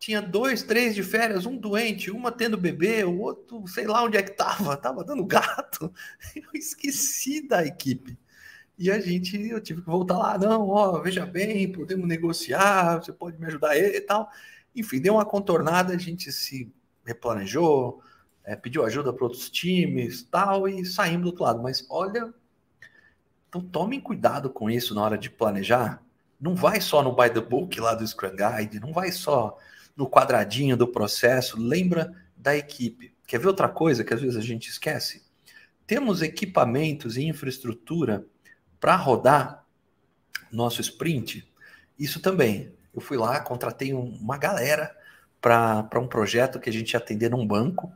tinha 0.00 0.22
dois, 0.22 0.62
três 0.62 0.94
de 0.94 1.02
férias, 1.02 1.44
um 1.44 1.54
doente, 1.58 2.10
uma 2.10 2.32
tendo 2.32 2.56
bebê, 2.56 3.04
o 3.04 3.18
outro, 3.18 3.68
sei 3.68 3.86
lá 3.86 4.02
onde 4.02 4.16
é 4.16 4.22
que 4.22 4.30
tava, 4.30 4.74
tava 4.78 5.04
dando 5.04 5.24
gato. 5.26 5.92
Eu 6.34 6.48
esqueci 6.54 7.46
da 7.46 7.64
equipe. 7.64 8.18
E 8.78 8.90
a 8.90 8.98
gente, 8.98 9.36
eu 9.38 9.60
tive 9.60 9.82
que 9.82 9.86
voltar 9.86 10.16
lá, 10.16 10.38
não, 10.38 10.68
ó, 10.70 10.98
veja 11.02 11.26
bem, 11.26 11.70
podemos 11.70 12.08
negociar, 12.08 12.96
você 12.96 13.12
pode 13.12 13.38
me 13.38 13.46
ajudar 13.46 13.76
e 13.76 14.00
tal. 14.00 14.30
Enfim, 14.74 15.00
deu 15.02 15.14
uma 15.14 15.26
contornada, 15.26 15.92
a 15.92 15.98
gente 15.98 16.32
se 16.32 16.72
replanejou, 17.04 18.02
é, 18.44 18.56
pediu 18.56 18.84
ajuda 18.84 19.12
para 19.12 19.24
outros 19.24 19.50
times 19.50 20.22
tal, 20.22 20.68
e 20.68 20.84
saímos 20.84 21.22
do 21.22 21.26
outro 21.28 21.44
lado. 21.44 21.62
Mas 21.62 21.86
olha, 21.88 22.32
então 23.48 23.60
tomem 23.60 24.00
cuidado 24.00 24.50
com 24.50 24.70
isso 24.70 24.94
na 24.94 25.02
hora 25.02 25.18
de 25.18 25.30
planejar. 25.30 26.02
Não 26.40 26.54
vai 26.54 26.80
só 26.80 27.02
no 27.02 27.14
by 27.14 27.28
the 27.30 27.40
book 27.40 27.78
lá 27.80 27.94
do 27.94 28.06
Scrum 28.06 28.30
Guide, 28.30 28.80
não 28.80 28.92
vai 28.92 29.12
só 29.12 29.58
no 29.96 30.08
quadradinho 30.08 30.76
do 30.76 30.88
processo, 30.88 31.60
lembra 31.60 32.14
da 32.36 32.56
equipe. 32.56 33.14
Quer 33.26 33.38
ver 33.38 33.48
outra 33.48 33.68
coisa 33.68 34.02
que 34.02 34.14
às 34.14 34.20
vezes 34.20 34.36
a 34.36 34.40
gente 34.40 34.70
esquece? 34.70 35.22
Temos 35.86 36.22
equipamentos 36.22 37.16
e 37.16 37.24
infraestrutura 37.24 38.24
para 38.80 38.96
rodar 38.96 39.66
nosso 40.50 40.80
sprint. 40.80 41.46
Isso 41.98 42.20
também. 42.20 42.72
Eu 42.94 43.00
fui 43.00 43.16
lá, 43.16 43.38
contratei 43.40 43.92
uma 43.92 44.38
galera 44.38 44.96
para 45.40 46.00
um 46.00 46.06
projeto 46.06 46.58
que 46.58 46.70
a 46.70 46.72
gente 46.72 46.92
ia 46.92 46.98
atender 46.98 47.30
num 47.30 47.46
banco. 47.46 47.92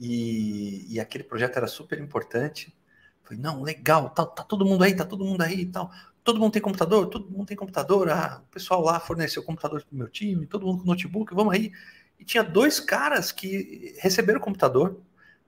E, 0.00 0.86
e 0.94 1.00
aquele 1.00 1.24
projeto 1.24 1.56
era 1.56 1.66
super 1.66 1.98
importante. 2.00 2.74
Falei, 3.22 3.38
não, 3.42 3.62
legal, 3.62 4.10
tá, 4.10 4.24
tá 4.24 4.42
todo 4.42 4.64
mundo 4.64 4.84
aí, 4.84 4.94
tá 4.94 5.04
todo 5.04 5.24
mundo 5.24 5.42
aí 5.42 5.60
e 5.62 5.66
tal 5.66 5.92
todo 6.28 6.40
mundo 6.40 6.52
tem 6.52 6.60
computador? 6.60 7.06
Todo 7.06 7.30
mundo 7.30 7.46
tem 7.46 7.56
computador. 7.56 8.10
Ah, 8.10 8.42
o 8.46 8.52
pessoal 8.52 8.82
lá 8.82 9.00
forneceu 9.00 9.42
computador 9.42 9.82
para 9.82 9.94
o 9.94 9.98
meu 9.98 10.08
time, 10.08 10.46
todo 10.46 10.66
mundo 10.66 10.80
com 10.82 10.86
notebook, 10.86 11.34
vamos 11.34 11.54
aí. 11.54 11.72
E 12.18 12.24
tinha 12.24 12.44
dois 12.44 12.78
caras 12.78 13.32
que 13.32 13.94
receberam 13.98 14.38
computador, 14.38 15.00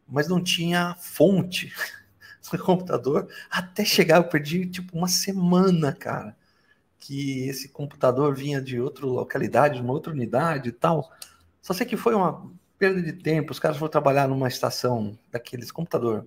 mas 0.09 0.27
não 0.27 0.43
tinha 0.43 0.95
fonte 0.99 1.71
no 2.51 2.59
computador. 2.65 3.29
Até 3.51 3.85
chegar, 3.85 4.17
eu 4.17 4.25
perdi 4.25 4.65
tipo 4.67 4.97
uma 4.97 5.09
semana, 5.09 5.93
cara. 5.93 6.35
Que 6.99 7.47
esse 7.49 7.69
computador 7.69 8.35
vinha 8.35 8.61
de 8.61 8.81
outra 8.81 9.05
localidade, 9.05 9.77
de 9.77 9.83
uma 9.83 9.93
outra 9.93 10.13
unidade 10.13 10.71
e 10.71 10.73
tal. 10.73 11.13
Só 11.61 11.75
sei 11.75 11.87
que 11.87 11.97
foi 11.97 12.15
uma 12.15 12.51
perda 12.81 13.03
de 13.03 13.13
tempo. 13.13 13.53
Os 13.53 13.59
caras 13.59 13.77
foram 13.77 13.91
trabalhar 13.91 14.27
numa 14.27 14.49
estação 14.49 15.17
daqueles 15.31 15.71
computador 15.71 16.27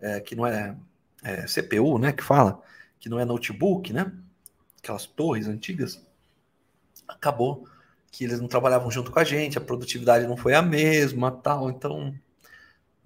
é, 0.00 0.20
que 0.20 0.34
não 0.34 0.44
é, 0.44 0.76
é 1.22 1.46
CPU, 1.46 1.98
né? 2.00 2.12
Que 2.12 2.24
fala 2.24 2.60
que 2.98 3.08
não 3.08 3.20
é 3.20 3.24
notebook, 3.24 3.92
né? 3.92 4.12
Aquelas 4.82 5.06
torres 5.06 5.46
antigas, 5.46 6.04
acabou 7.06 7.68
que 8.10 8.24
eles 8.24 8.40
não 8.40 8.48
trabalhavam 8.48 8.90
junto 8.90 9.10
com 9.10 9.18
a 9.18 9.24
gente, 9.24 9.56
a 9.56 9.60
produtividade 9.60 10.26
não 10.26 10.36
foi 10.36 10.54
a 10.54 10.62
mesma, 10.62 11.30
tal. 11.30 11.70
Então, 11.70 12.14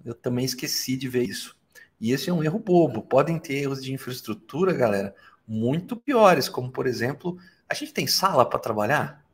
eu 0.03 0.15
também 0.15 0.45
esqueci 0.45 0.97
de 0.97 1.07
ver 1.07 1.23
isso. 1.23 1.55
E 1.99 2.11
esse 2.11 2.29
é 2.29 2.33
um 2.33 2.43
erro 2.43 2.59
bobo. 2.59 3.01
Podem 3.01 3.37
ter 3.37 3.55
erros 3.55 3.83
de 3.83 3.93
infraestrutura, 3.93 4.73
galera, 4.73 5.13
muito 5.47 5.95
piores, 5.95 6.47
como 6.49 6.71
por 6.71 6.87
exemplo, 6.87 7.37
a 7.67 7.73
gente 7.73 7.93
tem 7.93 8.07
sala 8.07 8.49
para 8.49 8.59
trabalhar? 8.59 9.25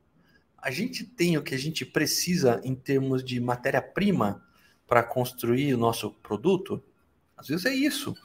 A 0.66 0.72
gente 0.72 1.04
tem 1.04 1.38
o 1.38 1.44
que 1.44 1.54
a 1.54 1.60
gente 1.60 1.86
precisa 1.86 2.60
em 2.64 2.74
termos 2.74 3.24
de 3.24 3.40
matéria-prima 3.40 4.44
para 4.88 5.04
construir 5.04 5.72
o 5.76 5.78
nosso 5.78 6.10
produto? 6.10 6.84
Às 7.38 7.50
vezes 7.50 7.68
é 7.68 7.72
isso. 7.72 8.18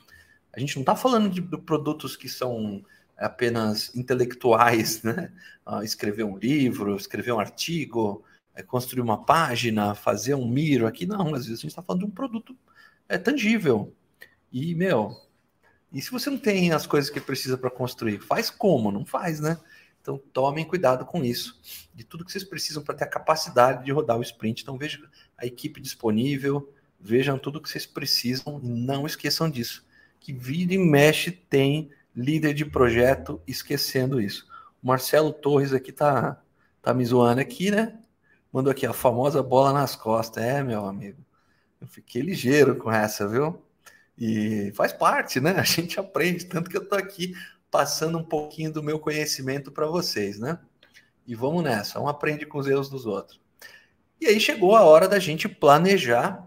A 0.51 0.59
gente 0.59 0.75
não 0.77 0.81
está 0.81 0.97
falando 0.97 1.29
de, 1.29 1.43
produtos 1.43 2.17
que 2.17 2.31
são 2.31 2.83
apenas 3.15 3.95
intelectuais, 3.95 5.03
né? 5.05 5.31
Ah, 5.67 5.85
escrever 5.85 6.25
um 6.25 6.39
livro, 6.39 6.97
escrever 6.97 7.33
um 7.33 7.39
artigo, 7.39 8.25
é, 8.55 8.63
construir 8.63 9.03
uma 9.03 9.23
página, 9.23 9.95
fazer 9.95 10.35
um 10.35 10.49
miro 10.49 10.87
aqui. 10.87 11.05
Não, 11.05 11.35
às 11.35 11.45
vezes 11.45 11.59
a 11.59 11.61
gente 11.61 11.73
está 11.73 11.83
falando 11.83 12.07
de 12.07 12.07
um 12.07 12.11
produto 12.11 12.57
é, 13.07 13.19
tangível. 13.19 13.95
E, 14.51 14.75
meu, 14.75 15.15
e 15.93 16.01
se 16.01 16.11
você 16.11 16.31
não 16.31 16.39
tem 16.39 16.73
as 16.73 16.87
coisas 16.87 17.11
que 17.11 17.21
precisa 17.21 17.59
para 17.59 17.71
construir, 17.71 18.19
faz 18.19 18.49
como? 18.49 18.91
Não 18.91 19.05
faz, 19.05 19.41
né? 19.41 19.59
Então 20.01 20.19
tomem 20.33 20.65
cuidado 20.65 21.05
com 21.05 21.23
isso, 21.25 21.61
de 21.95 22.05
tudo 22.05 22.25
que 22.25 22.33
vocês 22.33 22.45
precisam 22.45 22.83
para 22.83 22.95
ter 22.95 23.05
a 23.05 23.09
capacidade 23.09 23.85
de 23.85 23.93
rodar 23.93 24.19
o 24.19 24.23
sprint. 24.23 24.63
Então 24.63 24.79
vejam 24.79 25.03
a 25.37 25.47
equipe 25.47 25.81
disponível, 25.81 26.73
vejam 26.99 27.39
tudo 27.39 27.61
que 27.61 27.69
vocês 27.69 27.87
precisam 27.87 28.61
e 28.63 28.69
não 28.69 29.07
esqueçam 29.07 29.51
disso. 29.51 29.85
Que 30.19 30.33
vira 30.33 30.75
e 30.75 30.79
mexe 30.79 31.31
tem 31.31 31.91
líder 32.15 32.55
de 32.55 32.65
projeto 32.65 33.41
esquecendo 33.47 34.21
isso. 34.21 34.47
O 34.83 34.87
Marcelo 34.87 35.33
Torres 35.33 35.73
aqui 35.73 35.93
tá, 35.93 36.43
tá 36.83 36.93
me 36.95 37.05
zoando 37.05 37.41
aqui, 37.41 37.71
né? 37.71 37.99
Mandou 38.53 38.71
aqui 38.71 38.87
a 38.87 38.93
famosa 38.93 39.43
bola 39.43 39.73
nas 39.73 39.95
costas. 39.95 40.43
É, 40.43 40.63
meu 40.63 40.85
amigo. 40.85 41.25
Eu 41.81 41.87
fiquei 41.87 42.21
ligeiro 42.21 42.77
com 42.77 42.91
essa, 42.91 43.29
viu? 43.29 43.63
E 44.19 44.73
faz 44.75 44.93
parte, 44.93 45.41
né? 45.41 45.53
A 45.53 45.63
gente 45.63 45.99
aprende, 46.01 46.45
tanto 46.45 46.69
que 46.69 46.77
eu 46.77 46.87
tô 46.87 46.95
aqui 46.95 47.35
passando 47.71 48.19
um 48.19 48.25
pouquinho 48.25 48.73
do 48.73 48.83
meu 48.83 48.99
conhecimento 48.99 49.71
para 49.71 49.87
vocês, 49.87 50.39
né? 50.39 50.59
E 51.27 51.35
vamos 51.35 51.63
nessa, 51.63 52.01
um 52.01 52.09
aprende 52.09 52.45
com 52.45 52.59
os 52.59 52.67
erros 52.67 52.89
dos 52.89 53.07
outros. 53.07 53.41
E 54.21 54.27
aí 54.27 54.41
chegou 54.41 54.77
a 54.77 54.85
hora 54.85 55.09
da 55.09 55.19
gente 55.19 55.49
planejar 55.49 56.47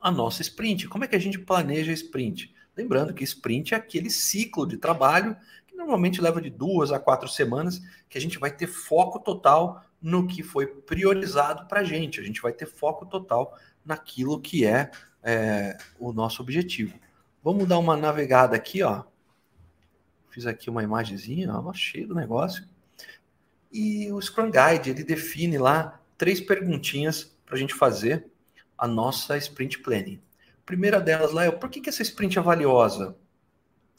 a 0.00 0.10
nossa 0.10 0.40
sprint. 0.42 0.88
Como 0.88 1.04
é 1.04 1.08
que 1.08 1.16
a 1.16 1.20
gente 1.20 1.38
planeja 1.38 1.90
a 1.90 1.94
sprint? 1.94 2.54
Lembrando 2.76 3.12
que 3.12 3.24
sprint 3.24 3.74
é 3.74 3.76
aquele 3.76 4.08
ciclo 4.08 4.66
de 4.66 4.76
trabalho 4.76 5.36
que 5.66 5.74
normalmente 5.74 6.20
leva 6.20 6.40
de 6.40 6.50
duas 6.50 6.92
a 6.92 6.98
quatro 6.98 7.28
semanas, 7.28 7.80
que 8.08 8.16
a 8.16 8.20
gente 8.20 8.38
vai 8.38 8.50
ter 8.50 8.66
foco 8.66 9.18
total 9.18 9.82
no 10.00 10.26
que 10.26 10.42
foi 10.42 10.66
priorizado 10.66 11.66
para 11.66 11.80
a 11.80 11.84
gente. 11.84 12.20
A 12.20 12.22
gente 12.22 12.40
vai 12.40 12.52
ter 12.52 12.66
foco 12.66 13.04
total 13.06 13.58
naquilo 13.84 14.40
que 14.40 14.64
é, 14.64 14.90
é 15.22 15.76
o 15.98 16.12
nosso 16.12 16.42
objetivo. 16.42 16.98
Vamos 17.42 17.66
dar 17.66 17.78
uma 17.78 17.96
navegada 17.96 18.56
aqui, 18.56 18.82
ó. 18.82 19.04
Fiz 20.36 20.46
aqui 20.46 20.68
uma 20.68 20.82
imagenzinha, 20.82 21.50
ó, 21.50 21.72
cheio 21.72 22.08
do 22.08 22.14
negócio. 22.14 22.62
E 23.72 24.12
o 24.12 24.20
Scrum 24.20 24.50
Guide, 24.50 24.90
ele 24.90 25.02
define 25.02 25.56
lá 25.56 25.98
três 26.18 26.42
perguntinhas 26.42 27.34
para 27.46 27.54
a 27.54 27.58
gente 27.58 27.72
fazer 27.72 28.26
a 28.76 28.86
nossa 28.86 29.38
sprint 29.38 29.78
planning. 29.78 30.20
A 30.50 30.66
primeira 30.66 31.00
delas 31.00 31.32
lá 31.32 31.46
é 31.46 31.50
por 31.50 31.70
que, 31.70 31.80
que 31.80 31.88
essa 31.88 32.02
sprint 32.02 32.38
é 32.38 32.42
valiosa? 32.42 33.16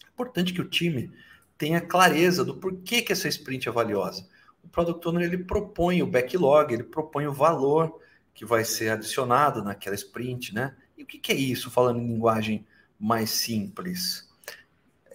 É 0.06 0.10
importante 0.10 0.54
que 0.54 0.62
o 0.62 0.70
time 0.70 1.12
tenha 1.58 1.82
clareza 1.82 2.46
do 2.46 2.58
porquê 2.58 3.02
que 3.02 3.12
essa 3.12 3.28
sprint 3.28 3.68
é 3.68 3.72
valiosa. 3.72 4.30
O 4.64 4.68
Product 4.68 5.08
Owner 5.08 5.24
ele 5.24 5.44
propõe 5.44 6.04
o 6.04 6.08
backlog, 6.08 6.72
ele 6.72 6.84
propõe 6.84 7.26
o 7.26 7.34
valor 7.34 8.00
que 8.32 8.46
vai 8.46 8.64
ser 8.64 8.90
adicionado 8.90 9.64
naquela 9.64 9.96
sprint, 9.96 10.54
né? 10.54 10.78
E 10.96 11.02
o 11.02 11.06
que, 11.08 11.18
que 11.18 11.32
é 11.32 11.36
isso, 11.36 11.72
falando 11.72 12.00
em 12.00 12.08
linguagem 12.08 12.64
mais 13.00 13.32
simples? 13.32 14.27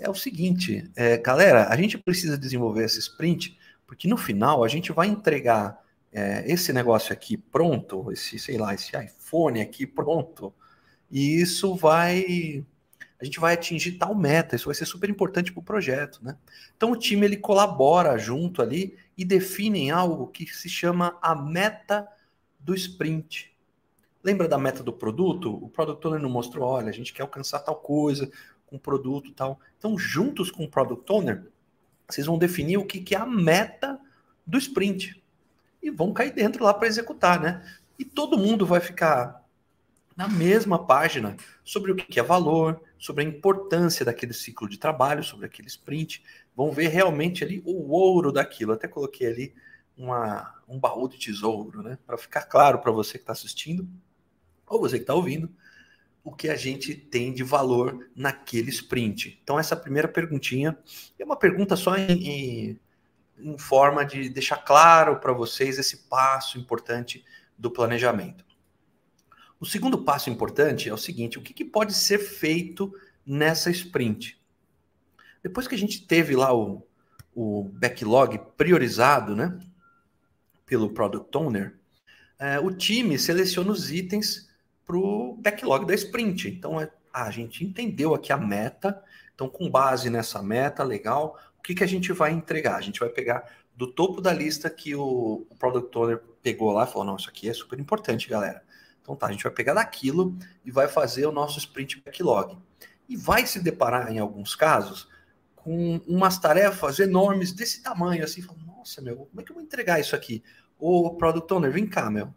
É 0.03 0.11
o 0.11 0.15
seguinte, 0.15 0.91
é, 0.97 1.17
galera, 1.17 1.69
a 1.69 1.77
gente 1.77 1.97
precisa 1.97 2.37
desenvolver 2.37 2.83
essa 2.83 2.99
sprint 2.99 3.57
porque 3.87 4.09
no 4.09 4.17
final 4.17 4.65
a 4.65 4.69
gente 4.69 4.91
vai 4.91 5.07
entregar 5.07 5.81
é, 6.13 6.43
esse 6.51 6.73
negócio 6.73 7.13
aqui 7.13 7.37
pronto, 7.37 8.11
esse, 8.11 8.37
sei 8.37 8.59
lá, 8.59 8.75
esse 8.75 8.97
iPhone 8.97 9.61
aqui 9.61 9.87
pronto, 9.87 10.53
e 11.09 11.41
isso 11.41 11.77
vai. 11.77 12.65
A 13.21 13.25
gente 13.25 13.39
vai 13.39 13.55
atingir 13.55 13.93
tal 13.93 14.13
meta, 14.13 14.57
isso 14.57 14.65
vai 14.65 14.75
ser 14.75 14.87
super 14.87 15.09
importante 15.09 15.53
para 15.53 15.61
o 15.61 15.65
projeto, 15.65 16.19
né? 16.21 16.37
Então 16.77 16.91
o 16.91 16.97
time 16.97 17.25
ele 17.25 17.37
colabora 17.37 18.19
junto 18.19 18.61
ali 18.61 18.97
e 19.17 19.25
definem 19.25 19.93
algo 19.93 20.27
que 20.27 20.47
se 20.47 20.69
chama 20.69 21.17
a 21.23 21.33
meta 21.33 22.09
do 22.59 22.75
sprint. 22.75 23.53
Lembra 24.25 24.49
da 24.49 24.59
meta 24.59 24.83
do 24.83 24.93
produto? 24.93 25.55
O 25.55 25.69
Product 25.69 26.05
Owner 26.05 26.21
não 26.21 26.31
mostrou, 26.31 26.69
olha, 26.69 26.89
a 26.89 26.93
gente 26.93 27.13
quer 27.13 27.23
alcançar 27.23 27.61
tal 27.61 27.77
coisa 27.77 28.29
com 28.73 28.79
produto 28.79 29.33
tal. 29.33 29.61
Então, 29.77 29.99
juntos 29.99 30.51
com 30.51 30.65
o 30.65 30.69
Product 30.69 31.11
Owner, 31.13 31.47
vocês 32.09 32.27
vão 32.27 32.39
definir 32.39 32.79
o 32.79 32.87
que, 32.87 33.01
que 33.01 33.15
é 33.15 33.19
a 33.19 33.27
meta 33.27 34.01
do 34.47 34.57
sprint. 34.57 35.23
E 35.83 35.91
vão 35.91 36.13
cair 36.13 36.33
dentro 36.33 36.65
lá 36.65 36.73
para 36.73 36.89
executar, 36.89 37.39
né? 37.39 37.63
E 37.99 38.05
todo 38.05 38.39
mundo 38.39 38.65
vai 38.65 38.81
ficar 38.81 39.45
na 40.17 40.27
mesma 40.27 40.87
página 40.87 41.37
sobre 41.65 41.93
o 41.93 41.97
que 41.97 42.19
é 42.19 42.23
valor, 42.23 42.81
sobre 42.99 43.25
a 43.25 43.27
importância 43.27 44.05
daquele 44.05 44.33
ciclo 44.33 44.69
de 44.69 44.79
trabalho, 44.79 45.23
sobre 45.23 45.47
aquele 45.47 45.69
sprint. 45.69 46.23
Vão 46.57 46.71
ver 46.71 46.89
realmente 46.89 47.45
ali 47.45 47.63
o 47.65 47.91
ouro 47.91 48.33
daquilo. 48.33 48.73
Até 48.73 48.89
coloquei 48.89 49.27
ali 49.27 49.55
uma, 49.97 50.55
um 50.67 50.79
baú 50.79 51.09
de 51.09 51.19
tesouro, 51.19 51.83
né? 51.83 51.99
Para 52.07 52.17
ficar 52.17 52.43
claro 52.43 52.79
para 52.79 52.91
você 52.91 53.19
que 53.19 53.25
está 53.25 53.33
assistindo 53.33 53.87
ou 54.67 54.81
você 54.81 54.97
que 54.97 55.03
está 55.03 55.15
ouvindo 55.15 55.51
o 56.25 56.33
que 56.33 56.49
a 56.49 56.57
gente 56.57 56.95
tem 56.95 57.33
de 57.33 57.43
valor 57.43 58.11
naquele 58.15 58.71
sprint. 58.71 59.41
Então 59.43 59.59
essa 59.59 59.77
primeira 59.77 60.09
perguntinha 60.09 60.79
é 61.19 61.25
uma 61.25 61.37
pergunta 61.37 61.77
só 61.77 61.97
em, 61.97 62.29
em, 62.29 62.81
em 63.39 63.59
forma 63.59 64.05
de 64.05 64.29
deixar 64.29 64.59
claro 64.59 65.19
para 65.19 65.33
vocês 65.33 65.79
esse 65.79 66.09
passo 66.09 66.59
importante 66.59 67.25
do 67.59 67.71
planejamento. 67.71 68.45
O 69.59 69.67
segundo 69.67 70.03
passo 70.03 70.31
importante 70.31 70.89
é 70.89 70.95
o 70.95 70.99
seguinte: 70.99 71.39
o 71.39 71.43
que, 71.43 71.53
que 71.53 71.65
pode 71.65 71.95
ser 71.95 72.19
feito 72.19 72.93
nessa 73.25 73.71
sprint? 73.71 74.41
Depois 75.43 75.67
que 75.67 75.75
a 75.75 75.79
gente 75.79 76.07
teve 76.07 76.37
lá 76.37 76.55
o, 76.55 76.87
o 77.35 77.65
backlog 77.65 78.39
priorizado, 78.57 79.35
né? 79.35 79.59
pelo 80.73 80.89
Product 80.91 81.37
Owner, 81.37 81.79
é, 82.39 82.59
o 82.59 82.75
time 82.75 83.19
seleciona 83.19 83.71
os 83.71 83.91
itens 83.93 84.49
para 84.93 84.99
o 84.99 85.35
backlog 85.39 85.87
da 85.87 85.95
sprint. 85.95 86.49
Então, 86.49 86.79
é, 86.79 86.91
a 87.13 87.31
gente 87.31 87.65
entendeu 87.65 88.15
aqui 88.15 88.31
a 88.31 88.37
meta. 88.37 89.03
Então, 89.35 89.49
com 89.49 89.71
base 89.71 90.11
nessa 90.11 90.43
meta, 90.43 90.85
legal, 90.85 91.39
o 91.59 91.63
que, 91.63 91.75
que 91.75 91.83
a 91.83 91.87
gente 91.87 92.13
vai 92.13 92.31
entregar? 92.31 92.77
A 92.77 92.81
gente 92.83 93.01
vai 93.01 93.09
pegar 93.09 93.51
do 93.75 93.87
topo 93.87 94.21
da 94.21 94.33
lista 94.33 94.69
que 94.69 94.95
o, 94.95 95.47
o 95.49 95.57
Product 95.59 95.97
Owner 95.97 96.23
pegou 96.43 96.73
lá 96.73 96.85
e 96.85 96.87
falou: 96.87 97.05
não, 97.05 97.17
isso 97.17 97.31
aqui 97.31 97.49
é 97.49 97.55
super 97.55 97.81
importante, 97.81 98.29
galera. 98.29 98.63
Então 99.01 99.17
tá, 99.17 99.27
a 99.27 99.33
gente 99.33 99.43
vai 99.43 99.53
pegar 99.53 99.73
daquilo 99.73 100.37
e 100.65 100.71
vai 100.71 100.87
fazer 100.87 101.27
o 101.27 101.33
nosso 101.33 101.59
sprint 101.59 102.03
backlog. 102.05 102.59
E 103.09 103.17
vai 103.17 103.47
se 103.47 103.61
deparar, 103.61 104.13
em 104.13 104.19
alguns 104.19 104.55
casos, 104.55 105.09
com 105.57 106.01
umas 106.07 106.39
tarefas 106.39 106.99
enormes 106.99 107.53
desse 107.53 107.83
tamanho, 107.83 108.23
assim, 108.23 108.43
falando, 108.43 108.67
nossa, 108.67 109.01
meu, 109.01 109.17
como 109.17 109.41
é 109.41 109.45
que 109.45 109.51
eu 109.51 109.55
vou 109.55 109.65
entregar 109.65 109.99
isso 109.99 110.15
aqui? 110.15 110.43
Ô, 110.79 111.17
Product 111.17 111.53
Owner, 111.53 111.73
vem 111.73 111.87
cá, 111.87 112.11
meu. 112.11 112.33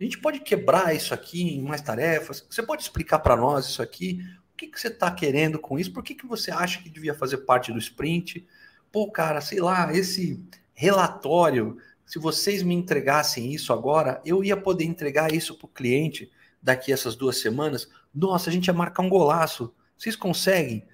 A 0.00 0.04
gente 0.04 0.18
pode 0.18 0.40
quebrar 0.40 0.96
isso 0.96 1.12
aqui 1.12 1.42
em 1.42 1.62
mais 1.62 1.82
tarefas? 1.82 2.46
Você 2.48 2.62
pode 2.62 2.82
explicar 2.82 3.18
para 3.18 3.36
nós 3.36 3.66
isso 3.66 3.82
aqui? 3.82 4.24
O 4.54 4.56
que, 4.56 4.66
que 4.66 4.80
você 4.80 4.88
está 4.88 5.10
querendo 5.10 5.58
com 5.58 5.78
isso? 5.78 5.92
Por 5.92 6.02
que, 6.02 6.14
que 6.14 6.26
você 6.26 6.50
acha 6.50 6.82
que 6.82 6.88
devia 6.88 7.12
fazer 7.12 7.38
parte 7.38 7.70
do 7.70 7.78
sprint? 7.78 8.46
Pô, 8.90 9.10
cara, 9.10 9.42
sei 9.42 9.60
lá, 9.60 9.94
esse 9.94 10.42
relatório, 10.72 11.76
se 12.06 12.18
vocês 12.18 12.62
me 12.62 12.74
entregassem 12.74 13.52
isso 13.52 13.74
agora, 13.74 14.22
eu 14.24 14.42
ia 14.42 14.56
poder 14.56 14.84
entregar 14.84 15.34
isso 15.34 15.54
para 15.54 15.66
o 15.66 15.70
cliente 15.70 16.32
daqui 16.62 16.90
essas 16.90 17.14
duas 17.14 17.36
semanas. 17.36 17.86
Nossa, 18.14 18.48
a 18.48 18.52
gente 18.52 18.68
ia 18.68 18.74
marcar 18.74 19.02
um 19.02 19.08
golaço. 19.08 19.74
Vocês 19.98 20.16
conseguem? 20.16 20.88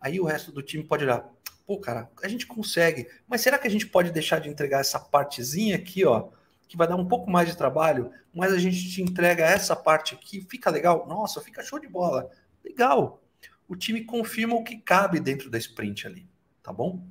Aí 0.00 0.18
o 0.18 0.24
resto 0.24 0.50
do 0.50 0.62
time 0.62 0.82
pode 0.82 1.04
olhar. 1.04 1.28
Pô, 1.64 1.78
cara, 1.78 2.10
a 2.20 2.26
gente 2.26 2.44
consegue, 2.44 3.06
mas 3.28 3.40
será 3.40 3.56
que 3.56 3.68
a 3.68 3.70
gente 3.70 3.86
pode 3.86 4.10
deixar 4.10 4.40
de 4.40 4.48
entregar 4.48 4.80
essa 4.80 4.98
partezinha 4.98 5.76
aqui, 5.76 6.04
ó, 6.04 6.30
que 6.68 6.76
vai 6.76 6.86
dar 6.86 6.96
um 6.96 7.08
pouco 7.08 7.30
mais 7.30 7.48
de 7.48 7.56
trabalho, 7.56 8.12
mas 8.32 8.52
a 8.52 8.58
gente 8.58 8.90
te 8.90 9.02
entrega 9.02 9.44
essa 9.44 9.74
parte 9.74 10.14
aqui, 10.14 10.46
fica 10.48 10.70
legal? 10.70 11.06
Nossa, 11.08 11.40
fica 11.40 11.62
show 11.62 11.78
de 11.78 11.88
bola. 11.88 12.30
Legal. 12.62 13.22
O 13.66 13.74
time 13.74 14.04
confirma 14.04 14.54
o 14.54 14.62
que 14.62 14.76
cabe 14.76 15.18
dentro 15.18 15.50
da 15.50 15.58
sprint 15.58 16.06
ali, 16.06 16.28
tá 16.62 16.72
bom? 16.72 17.04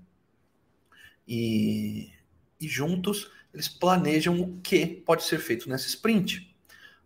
E, 1.28 2.12
e 2.60 2.68
juntos 2.68 3.32
eles 3.54 3.68
planejam 3.68 4.40
o 4.40 4.60
que 4.62 4.86
pode 4.86 5.24
ser 5.24 5.40
feito 5.40 5.68
nessa 5.68 5.88
sprint. 5.88 6.56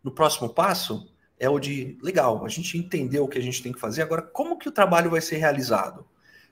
No 0.04 0.12
próximo 0.12 0.50
passo 0.50 1.10
é 1.40 1.50
o 1.50 1.60
de 1.60 1.98
legal, 2.02 2.46
a 2.46 2.50
gente 2.50 2.78
entendeu 2.78 3.24
o 3.24 3.28
que 3.28 3.38
a 3.38 3.42
gente 3.42 3.64
tem 3.64 3.72
que 3.72 3.80
fazer, 3.80 4.02
agora 4.02 4.22
como 4.22 4.58
que 4.58 4.70
o 4.70 4.72
trabalho 4.72 5.10
vai 5.10 5.22
ser 5.22 5.38
realizado? 5.38 6.06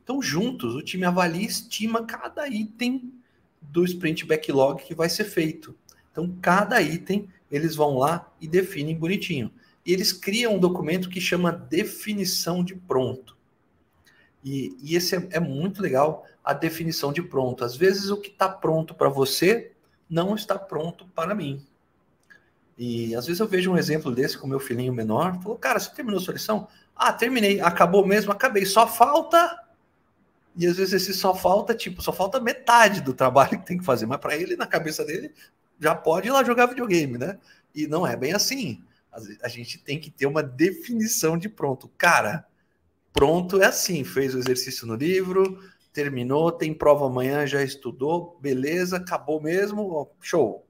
Então, 0.03 0.21
juntos, 0.21 0.73
o 0.73 0.81
time 0.81 1.05
avalia 1.05 1.41
e 1.41 1.45
estima 1.45 2.05
cada 2.05 2.47
item 2.47 3.13
do 3.61 3.83
sprint 3.83 4.25
backlog 4.25 4.83
que 4.83 4.95
vai 4.95 5.09
ser 5.09 5.25
feito. 5.25 5.77
Então, 6.19 6.35
cada 6.41 6.81
item 6.81 7.29
eles 7.49 7.75
vão 7.75 7.97
lá 7.97 8.31
e 8.41 8.47
definem 8.47 8.97
bonitinho. 8.97 9.51
E 9.85 9.93
eles 9.93 10.11
criam 10.11 10.55
um 10.55 10.59
documento 10.59 11.09
que 11.09 11.21
chama 11.21 11.51
definição 11.51 12.63
de 12.63 12.75
pronto. 12.75 13.37
E, 14.43 14.75
e 14.83 14.95
esse 14.95 15.15
é, 15.15 15.27
é, 15.31 15.39
muito 15.39 15.81
legal, 15.81 16.25
a 16.43 16.53
definição 16.53 17.13
de 17.13 17.21
pronto. 17.21 17.63
Às 17.63 17.75
vezes, 17.75 18.09
o 18.09 18.17
que 18.17 18.29
está 18.29 18.49
pronto 18.49 18.93
para 18.93 19.09
você 19.09 19.71
não 20.09 20.35
está 20.35 20.59
pronto 20.59 21.05
para 21.15 21.33
mim. 21.33 21.65
E 22.77 23.15
às 23.15 23.25
vezes 23.25 23.39
eu 23.39 23.47
vejo 23.47 23.71
um 23.71 23.77
exemplo 23.77 24.11
desse 24.11 24.37
com 24.37 24.47
meu 24.47 24.59
filhinho 24.59 24.93
menor. 24.93 25.41
Falou, 25.41 25.57
cara, 25.57 25.79
você 25.79 25.89
terminou 25.91 26.19
sua 26.19 26.33
lição? 26.33 26.67
Ah, 26.95 27.11
terminei. 27.11 27.59
Acabou 27.59 28.05
mesmo, 28.05 28.31
acabei. 28.31 28.65
Só 28.65 28.87
falta 28.87 29.59
e 30.55 30.67
às 30.67 30.75
vezes 30.75 30.93
esse 30.93 31.13
só 31.13 31.33
falta, 31.33 31.73
tipo, 31.73 32.01
só 32.01 32.11
falta 32.11 32.39
metade 32.39 32.99
do 32.99 33.13
trabalho 33.13 33.59
que 33.59 33.65
tem 33.65 33.77
que 33.77 33.85
fazer. 33.85 34.05
Mas 34.05 34.19
para 34.19 34.35
ele, 34.35 34.57
na 34.57 34.67
cabeça 34.67 35.05
dele, 35.05 35.33
já 35.79 35.95
pode 35.95 36.27
ir 36.27 36.31
lá 36.31 36.43
jogar 36.43 36.67
videogame, 36.67 37.17
né? 37.17 37.39
E 37.73 37.87
não 37.87 38.05
é 38.05 38.15
bem 38.15 38.33
assim. 38.33 38.83
A 39.41 39.47
gente 39.47 39.77
tem 39.79 39.99
que 39.99 40.11
ter 40.11 40.25
uma 40.25 40.43
definição 40.43 41.37
de 41.37 41.49
pronto. 41.49 41.89
Cara, 41.97 42.45
pronto 43.11 43.61
é 43.61 43.65
assim, 43.65 44.03
fez 44.03 44.35
o 44.35 44.39
exercício 44.39 44.85
no 44.85 44.95
livro, 44.95 45.59
terminou, 45.91 46.51
tem 46.51 46.73
prova 46.73 47.07
amanhã, 47.07 47.45
já 47.47 47.63
estudou, 47.63 48.37
beleza, 48.39 48.97
acabou 48.97 49.41
mesmo, 49.41 50.09
show. 50.21 50.65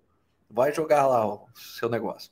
Vai 0.50 0.74
jogar 0.74 1.06
lá 1.06 1.28
o 1.28 1.48
seu 1.56 1.90
negócio. 1.90 2.32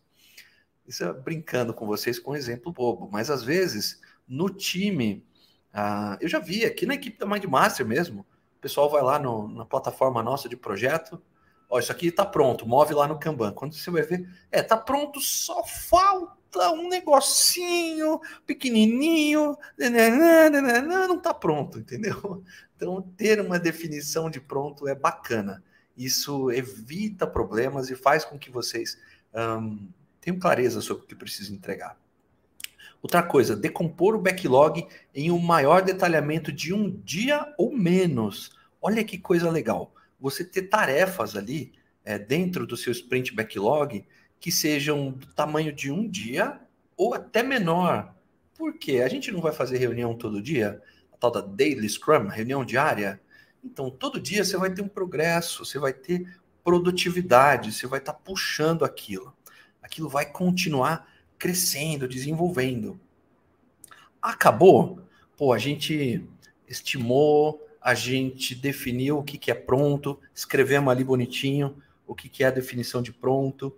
Isso 0.88 1.04
é 1.04 1.14
brincando 1.14 1.74
com 1.74 1.86
vocês 1.86 2.18
com 2.18 2.32
um 2.32 2.36
exemplo 2.36 2.72
bobo, 2.72 3.10
mas 3.12 3.30
às 3.30 3.44
vezes 3.44 4.00
no 4.28 4.50
time, 4.50 5.26
ah, 5.74 6.18
eu 6.22 6.30
já 6.30 6.40
vi 6.40 6.66
aqui 6.66 6.86
na 6.86 6.94
equipe 6.94 7.20
da 7.20 7.26
Mindmaster 7.26 7.86
mesmo, 7.86 8.26
o 8.58 8.62
pessoal 8.62 8.90
vai 8.90 9.02
lá 9.02 9.20
no, 9.20 9.48
na 9.50 9.66
plataforma 9.66 10.24
nossa 10.24 10.48
de 10.48 10.56
projeto, 10.56 11.22
ó, 11.70 11.80
isso 11.80 11.92
aqui 11.92 12.08
está 12.08 12.26
pronto, 12.26 12.68
move 12.68 12.94
lá 12.94 13.08
no 13.08 13.20
Kanban. 13.20 13.52
Quando 13.52 13.74
você 13.74 13.90
vai 13.92 14.02
ver, 14.02 14.30
é, 14.52 14.62
tá 14.62 14.78
pronto, 14.78 15.20
só 15.20 15.64
falta 15.66 16.72
um 16.72 16.88
negocinho 16.88 18.20
pequenininho, 18.46 19.58
não 19.78 21.18
está 21.18 21.34
pronto, 21.34 21.80
entendeu? 21.80 22.44
Então, 22.76 23.02
ter 23.18 23.42
uma 23.42 23.58
definição 23.58 24.30
de 24.30 24.40
pronto 24.40 24.88
é 24.88 24.94
bacana. 24.94 25.64
Isso 25.98 26.52
evita 26.52 27.26
problemas 27.26 27.90
e 27.90 27.96
faz 27.96 28.24
com 28.24 28.38
que 28.38 28.52
vocês 28.52 29.00
um, 29.34 29.90
tenham 30.22 30.40
clareza 30.40 30.80
sobre 30.80 31.04
o 31.04 31.08
que 31.08 31.16
precisa 31.16 31.52
entregar. 31.52 31.98
Outra 33.02 33.24
coisa, 33.24 33.56
decompor 33.56 34.16
o 34.16 34.22
backlog 34.22 34.88
em 35.14 35.32
um 35.32 35.40
maior 35.40 35.82
detalhamento 35.82 36.52
de 36.52 36.72
um 36.74 36.90
dia 36.90 37.52
ou 37.58 37.76
menos. 37.76 38.52
Olha 38.82 39.04
que 39.04 39.18
coisa 39.18 39.50
legal. 39.50 39.92
Você 40.20 40.44
ter 40.44 40.64
tarefas 40.64 41.36
ali 41.36 41.74
é, 42.04 42.18
dentro 42.18 42.66
do 42.66 42.78
seu 42.78 42.92
sprint 42.92 43.34
backlog 43.34 44.06
que 44.40 44.52
sejam 44.52 45.12
do 45.12 45.28
tamanho 45.28 45.74
de 45.74 45.92
um 45.92 46.08
dia 46.08 46.60
ou 46.96 47.14
até 47.14 47.44
menor. 47.44 48.16
Por 48.56 48.78
quê? 48.78 49.02
A 49.02 49.08
gente 49.08 49.32
não 49.32 49.42
vai 49.42 49.52
fazer 49.52 49.78
reunião 49.78 50.16
todo 50.16 50.42
dia? 50.42 50.82
A 51.14 51.18
tal 51.18 51.32
da 51.32 51.42
Daily 51.42 51.88
Scrum, 51.88 52.28
reunião 52.28 52.66
diária? 52.66 53.22
Então, 53.64 53.90
todo 53.90 54.20
dia 54.20 54.44
você 54.44 54.58
vai 54.58 54.74
ter 54.74 54.82
um 54.82 54.88
progresso, 54.88 55.66
você 55.66 55.78
vai 55.78 55.94
ter 55.94 56.40
produtividade, 56.64 57.72
você 57.72 57.86
vai 57.86 58.00
estar 58.00 58.14
tá 58.14 58.20
puxando 58.20 58.84
aquilo. 58.84 59.36
Aquilo 59.82 60.10
vai 60.10 60.26
continuar 60.26 61.08
crescendo, 61.38 62.08
desenvolvendo. 62.08 63.00
Acabou? 64.22 65.02
Pô, 65.36 65.54
a 65.54 65.58
gente 65.58 66.28
estimou, 66.68 67.67
a 67.82 67.94
gente 67.94 68.56
definiu 68.56 69.20
o 69.20 69.24
que, 69.24 69.38
que 69.38 69.52
é 69.52 69.56
pronto, 69.56 70.20
escrevemos 70.34 70.92
ali 70.92 71.04
bonitinho 71.04 71.76
o 72.08 72.16
que, 72.16 72.30
que 72.30 72.44
é 72.44 72.48
a 72.48 72.52
definição 72.52 73.02
de 73.02 73.12
pronto, 73.12 73.76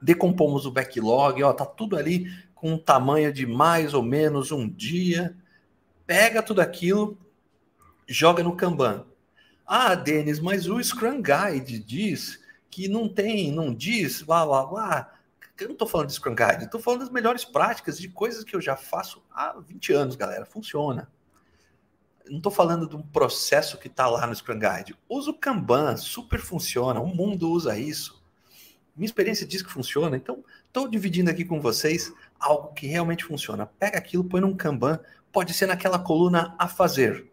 decompomos 0.00 0.64
o 0.64 0.70
backlog, 0.70 1.42
ó, 1.42 1.52
tá 1.52 1.66
tudo 1.66 1.96
ali 1.96 2.32
com 2.54 2.72
um 2.72 2.78
tamanho 2.78 3.32
de 3.32 3.46
mais 3.46 3.94
ou 3.94 4.02
menos 4.02 4.50
um 4.50 4.68
dia. 4.68 5.36
Pega 6.06 6.42
tudo 6.42 6.60
aquilo, 6.60 7.18
joga 8.08 8.42
no 8.42 8.56
Kanban. 8.56 9.04
Ah, 9.66 9.94
Denis, 9.94 10.40
mas 10.40 10.66
o 10.66 10.82
Scrum 10.82 11.22
Guide 11.22 11.78
diz 11.78 12.42
que 12.70 12.88
não 12.88 13.08
tem, 13.08 13.52
não 13.52 13.72
diz, 13.74 14.22
blá 14.22 14.44
blá 14.46 14.64
blá. 14.64 15.14
Eu 15.60 15.66
não 15.66 15.72
estou 15.72 15.88
falando 15.88 16.06
de 16.06 16.14
Scrum 16.14 16.34
Guide, 16.34 16.64
estou 16.64 16.80
falando 16.80 17.00
das 17.00 17.10
melhores 17.10 17.44
práticas, 17.44 17.98
de 17.98 18.08
coisas 18.08 18.44
que 18.44 18.56
eu 18.56 18.60
já 18.60 18.76
faço 18.76 19.22
há 19.30 19.58
20 19.58 19.92
anos, 19.92 20.16
galera. 20.16 20.46
Funciona. 20.46 21.10
Não 22.28 22.38
estou 22.38 22.52
falando 22.52 22.88
de 22.88 22.96
um 22.96 23.02
processo 23.02 23.78
que 23.78 23.88
está 23.88 24.06
lá 24.06 24.26
no 24.26 24.34
Scrum 24.34 24.58
Guide. 24.58 24.96
Usa 25.08 25.30
o 25.30 25.34
Kanban, 25.34 25.96
super 25.96 26.40
funciona, 26.40 27.00
o 27.00 27.06
mundo 27.06 27.50
usa 27.50 27.78
isso. 27.78 28.22
Minha 28.96 29.06
experiência 29.06 29.46
diz 29.46 29.62
que 29.62 29.70
funciona, 29.70 30.16
então 30.16 30.44
estou 30.66 30.88
dividindo 30.88 31.30
aqui 31.30 31.44
com 31.44 31.60
vocês 31.60 32.12
algo 32.38 32.72
que 32.74 32.86
realmente 32.86 33.24
funciona. 33.24 33.66
Pega 33.66 33.98
aquilo, 33.98 34.24
põe 34.24 34.40
num 34.40 34.56
Kanban, 34.56 34.98
pode 35.32 35.54
ser 35.54 35.66
naquela 35.66 35.98
coluna 35.98 36.54
a 36.58 36.66
fazer 36.66 37.28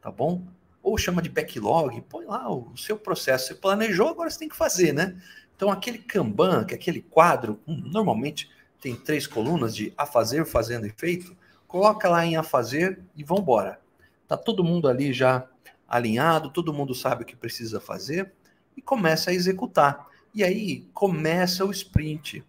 tá 0.00 0.10
bom? 0.10 0.42
Ou 0.82 0.96
chama 0.96 1.20
de 1.20 1.28
backlog, 1.28 2.00
põe 2.02 2.24
lá 2.24 2.50
o 2.50 2.74
seu 2.76 2.96
processo. 2.96 3.48
Você 3.48 3.54
planejou, 3.54 4.08
agora 4.08 4.30
você 4.30 4.38
tem 4.38 4.48
que 4.48 4.56
fazer, 4.56 4.92
né? 4.92 5.20
Então, 5.54 5.70
aquele 5.70 5.98
Kanban, 5.98 6.64
que 6.64 6.72
é 6.72 6.76
aquele 6.76 7.02
quadro, 7.02 7.60
hum, 7.66 7.82
normalmente 7.86 8.50
tem 8.80 8.94
três 8.94 9.26
colunas 9.26 9.74
de 9.74 9.92
a 9.96 10.06
fazer, 10.06 10.46
fazendo 10.46 10.86
e 10.86 10.90
feito, 10.90 11.36
coloca 11.66 12.08
lá 12.08 12.24
em 12.24 12.36
a 12.36 12.42
fazer 12.42 13.00
e 13.16 13.24
vamos 13.24 13.42
embora. 13.42 13.80
Tá 14.28 14.36
todo 14.36 14.62
mundo 14.62 14.86
ali 14.86 15.12
já 15.12 15.48
alinhado, 15.88 16.52
todo 16.52 16.72
mundo 16.72 16.94
sabe 16.94 17.22
o 17.22 17.26
que 17.26 17.34
precisa 17.34 17.80
fazer 17.80 18.32
e 18.76 18.82
começa 18.82 19.30
a 19.30 19.34
executar. 19.34 20.06
E 20.34 20.44
aí 20.44 20.86
começa 20.92 21.64
o 21.64 21.70
sprint. 21.70 22.44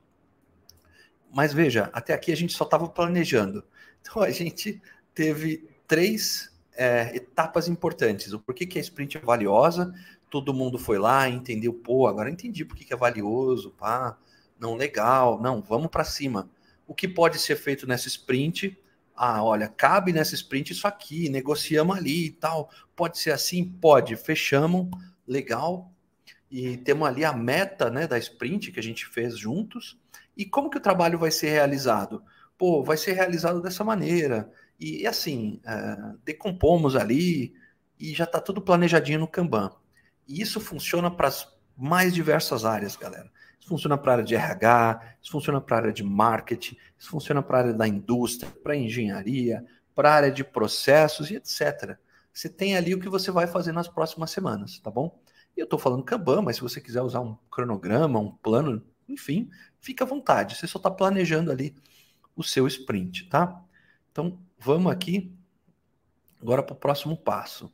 Mas 1.33 1.53
veja, 1.53 1.89
até 1.93 2.13
aqui 2.13 2.31
a 2.31 2.35
gente 2.35 2.53
só 2.53 2.65
estava 2.65 2.87
planejando. 2.89 3.63
Então 4.01 4.21
a 4.21 4.29
gente 4.29 4.81
teve 5.13 5.67
três 5.87 6.53
é, 6.73 7.15
etapas 7.15 7.67
importantes. 7.67 8.33
O 8.33 8.39
porquê 8.39 8.65
que 8.65 8.77
a 8.77 8.81
sprint 8.81 9.17
é 9.17 9.21
valiosa, 9.21 9.93
todo 10.29 10.53
mundo 10.53 10.77
foi 10.77 10.99
lá, 10.99 11.29
entendeu, 11.29 11.73
pô, 11.73 12.07
agora 12.07 12.29
entendi 12.29 12.63
por 12.63 12.77
que 12.77 12.93
é 12.93 12.97
valioso, 12.97 13.71
pá, 13.71 14.17
não, 14.59 14.75
legal, 14.75 15.41
não, 15.41 15.61
vamos 15.61 15.89
para 15.89 16.03
cima. 16.03 16.49
O 16.85 16.93
que 16.93 17.07
pode 17.07 17.39
ser 17.39 17.55
feito 17.55 17.87
nessa 17.87 18.07
sprint? 18.07 18.77
Ah, 19.21 19.43
olha, 19.43 19.67
cabe 19.67 20.13
nessa 20.13 20.33
sprint 20.33 20.71
isso 20.71 20.87
aqui, 20.87 21.27
negociamos 21.27 21.97
ali 21.97 22.27
e 22.27 22.31
tal. 22.31 22.71
Pode 22.95 23.19
ser 23.19 23.31
assim? 23.31 23.65
Pode. 23.65 24.15
Fechamos, 24.15 24.87
legal. 25.27 25.91
E 26.49 26.77
temos 26.77 27.05
ali 27.05 27.25
a 27.25 27.33
meta 27.33 27.89
né, 27.89 28.07
da 28.07 28.17
sprint 28.17 28.71
que 28.71 28.79
a 28.79 28.83
gente 28.83 29.05
fez 29.05 29.37
juntos. 29.37 29.99
E 30.37 30.45
como 30.45 30.69
que 30.69 30.77
o 30.77 30.81
trabalho 30.81 31.19
vai 31.19 31.31
ser 31.31 31.49
realizado? 31.49 32.23
Pô, 32.57 32.81
vai 32.81 32.95
ser 32.95 33.11
realizado 33.11 33.61
dessa 33.61 33.83
maneira. 33.83 34.49
E 34.79 35.05
assim, 35.05 35.59
uh, 35.65 36.17
decompomos 36.23 36.95
ali 36.95 37.53
e 37.99 38.13
já 38.13 38.23
está 38.23 38.39
tudo 38.39 38.61
planejadinho 38.61 39.19
no 39.19 39.27
Kanban. 39.27 39.69
E 40.25 40.41
isso 40.41 40.61
funciona 40.61 41.11
para 41.11 41.27
as 41.27 41.45
mais 41.77 42.13
diversas 42.13 42.63
áreas, 42.63 42.95
galera. 42.95 43.29
Isso 43.59 43.69
funciona 43.69 43.97
para 43.97 44.11
a 44.11 44.15
área 44.15 44.25
de 44.25 44.35
RH, 44.35 45.15
isso 45.21 45.31
funciona 45.31 45.59
para 45.59 45.75
a 45.75 45.79
área 45.79 45.93
de 45.93 46.03
marketing, 46.03 46.77
isso 46.97 47.09
funciona 47.09 47.41
para 47.43 47.57
a 47.57 47.61
área 47.61 47.73
da 47.73 47.87
indústria, 47.87 48.51
para 48.63 48.75
engenharia, 48.75 49.65
para 49.93 50.11
a 50.11 50.15
área 50.15 50.31
de 50.31 50.43
processos 50.43 51.29
e 51.29 51.35
etc. 51.35 51.97
Você 52.33 52.47
tem 52.47 52.77
ali 52.77 52.95
o 52.95 52.99
que 52.99 53.09
você 53.09 53.31
vai 53.31 53.47
fazer 53.47 53.71
nas 53.71 53.87
próximas 53.87 54.31
semanas, 54.31 54.79
tá 54.79 54.89
bom? 54.89 55.19
E 55.55 55.59
eu 55.59 55.65
estou 55.65 55.77
falando 55.77 56.03
Kanban, 56.03 56.41
mas 56.41 56.55
se 56.55 56.61
você 56.61 56.79
quiser 56.79 57.01
usar 57.01 57.19
um 57.19 57.35
cronograma, 57.51 58.19
um 58.19 58.31
plano, 58.31 58.81
enfim, 59.07 59.49
fica 59.79 60.03
à 60.05 60.07
vontade. 60.07 60.55
Você 60.55 60.67
só 60.67 60.79
está 60.79 60.89
planejando 60.89 61.51
ali 61.51 61.75
o 62.35 62.43
seu 62.43 62.65
sprint, 62.67 63.27
tá? 63.27 63.61
Então, 64.11 64.39
vamos 64.57 64.91
aqui 64.91 65.35
agora 66.41 66.63
para 66.63 66.73
o 66.73 66.77
próximo 66.77 67.17
passo. 67.17 67.71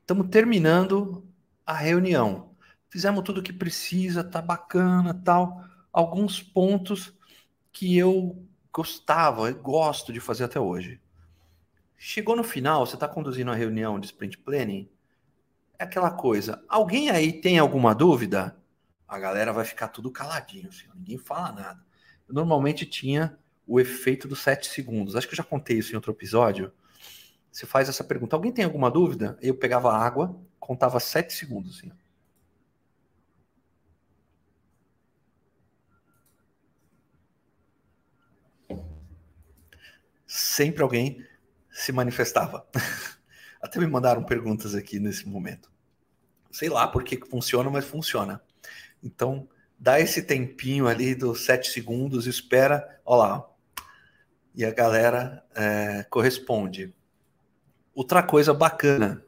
Estamos 0.00 0.28
terminando 0.28 1.26
a 1.64 1.74
reunião. 1.74 2.55
Fizemos 2.88 3.22
tudo 3.24 3.40
o 3.40 3.42
que 3.42 3.52
precisa, 3.52 4.22
tá 4.24 4.40
bacana, 4.40 5.12
tal. 5.12 5.64
Alguns 5.92 6.42
pontos 6.42 7.12
que 7.72 7.96
eu 7.96 8.46
gostava, 8.72 9.48
eu 9.48 9.60
gosto 9.60 10.12
de 10.12 10.20
fazer 10.20 10.44
até 10.44 10.60
hoje. 10.60 11.00
Chegou 11.96 12.36
no 12.36 12.44
final, 12.44 12.86
você 12.86 12.94
está 12.94 13.08
conduzindo 13.08 13.50
a 13.50 13.54
reunião 13.54 13.98
de 13.98 14.06
sprint 14.06 14.38
planning, 14.38 14.88
é 15.78 15.84
aquela 15.84 16.10
coisa. 16.10 16.62
Alguém 16.68 17.10
aí 17.10 17.32
tem 17.32 17.58
alguma 17.58 17.94
dúvida? 17.94 18.56
A 19.08 19.18
galera 19.18 19.52
vai 19.52 19.64
ficar 19.64 19.88
tudo 19.88 20.10
caladinho, 20.10 20.68
assim, 20.68 20.86
ninguém 20.94 21.18
fala 21.18 21.52
nada. 21.52 21.84
Eu 22.28 22.34
normalmente 22.34 22.84
tinha 22.84 23.38
o 23.66 23.80
efeito 23.80 24.28
dos 24.28 24.40
sete 24.40 24.66
segundos. 24.68 25.16
Acho 25.16 25.26
que 25.26 25.34
eu 25.34 25.38
já 25.38 25.44
contei 25.44 25.78
isso 25.78 25.92
em 25.92 25.96
outro 25.96 26.12
episódio. 26.12 26.72
Você 27.50 27.66
faz 27.66 27.88
essa 27.88 28.04
pergunta: 28.04 28.36
alguém 28.36 28.52
tem 28.52 28.64
alguma 28.64 28.90
dúvida? 28.90 29.38
Eu 29.40 29.54
pegava 29.54 29.92
água, 29.92 30.38
contava 30.58 31.00
sete 31.00 31.32
segundos. 31.32 31.78
Assim. 31.78 31.92
Sempre 40.26 40.82
alguém 40.82 41.24
se 41.70 41.92
manifestava. 41.92 42.66
Até 43.60 43.78
me 43.78 43.86
mandaram 43.86 44.24
perguntas 44.24 44.74
aqui 44.74 44.98
nesse 44.98 45.28
momento. 45.28 45.70
Sei 46.50 46.68
lá 46.68 46.88
por 46.88 47.04
que 47.04 47.18
funciona, 47.26 47.70
mas 47.70 47.84
funciona. 47.84 48.42
Então, 49.02 49.48
dá 49.78 50.00
esse 50.00 50.22
tempinho 50.22 50.86
ali 50.86 51.14
dos 51.14 51.44
sete 51.44 51.70
segundos, 51.70 52.26
espera. 52.26 53.00
Olha 53.04 53.18
lá, 53.18 53.50
e 54.56 54.64
a 54.64 54.70
galera 54.70 55.44
é, 55.54 56.02
corresponde. 56.08 56.94
Outra 57.94 58.22
coisa 58.22 58.54
bacana, 58.54 59.22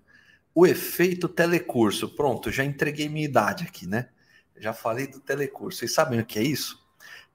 o 0.55 0.67
efeito 0.67 1.29
telecurso. 1.29 2.09
Pronto, 2.09 2.51
já 2.51 2.65
entreguei 2.65 3.09
minha 3.11 3.27
idade 3.27 3.65
aqui, 3.65 3.87
né? 3.87 4.09
Já 4.57 4.73
falei 4.73 5.07
do 5.07 5.21
telecurso. 5.21 5.81
Vocês 5.81 5.93
sabem 5.93 6.19
o 6.19 6.27
que 6.27 6.39
é 6.39 6.43
isso? 6.43 6.83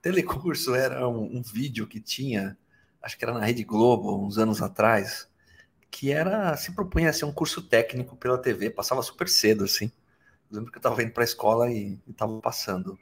Telecurso 0.01 0.73
era 0.75 1.07
um, 1.07 1.37
um 1.37 1.41
vídeo 1.43 1.85
que 1.85 1.99
tinha, 1.99 2.57
acho 3.03 3.17
que 3.17 3.25
era 3.25 3.33
na 3.33 3.45
Rede 3.45 3.63
Globo, 3.65 4.25
uns 4.25 4.37
anos 4.37 4.61
atrás, 4.61 5.29
que 5.91 6.11
era 6.11 6.55
se 6.55 6.71
propunha 6.71 7.09
a 7.09 7.13
ser 7.13 7.25
um 7.25 7.33
curso 7.33 7.61
técnico 7.61 8.15
pela 8.15 8.37
TV, 8.37 8.69
passava 8.69 9.03
super 9.03 9.27
cedo, 9.27 9.65
assim. 9.65 9.91
Eu 10.49 10.57
lembro 10.57 10.71
que 10.71 10.77
eu 10.77 10.79
estava 10.79 11.03
indo 11.03 11.11
para 11.11 11.23
a 11.23 11.25
escola 11.25 11.71
e 11.71 11.99
estava 12.09 12.39
passando. 12.39 12.97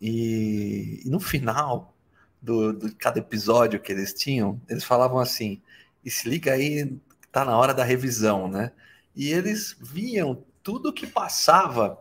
E, 0.00 1.02
e, 1.04 1.10
no 1.10 1.18
final, 1.18 1.94
do, 2.40 2.72
do 2.72 2.94
cada 2.96 3.18
episódio 3.18 3.80
que 3.80 3.92
eles 3.92 4.12
tinham, 4.14 4.60
eles 4.68 4.84
falavam 4.84 5.18
assim: 5.18 5.60
e 6.04 6.10
se 6.10 6.28
liga 6.28 6.52
aí 6.52 6.98
tá 7.32 7.44
na 7.44 7.56
hora 7.56 7.72
da 7.74 7.84
revisão, 7.84 8.48
né? 8.48 8.72
E 9.14 9.32
eles 9.32 9.76
viam 9.80 10.44
tudo 10.62 10.92
que 10.92 11.06
passava 11.06 11.98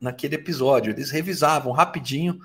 naquele 0.00 0.34
episódio, 0.34 0.92
eles 0.92 1.10
revisavam 1.10 1.72
rapidinho, 1.72 2.40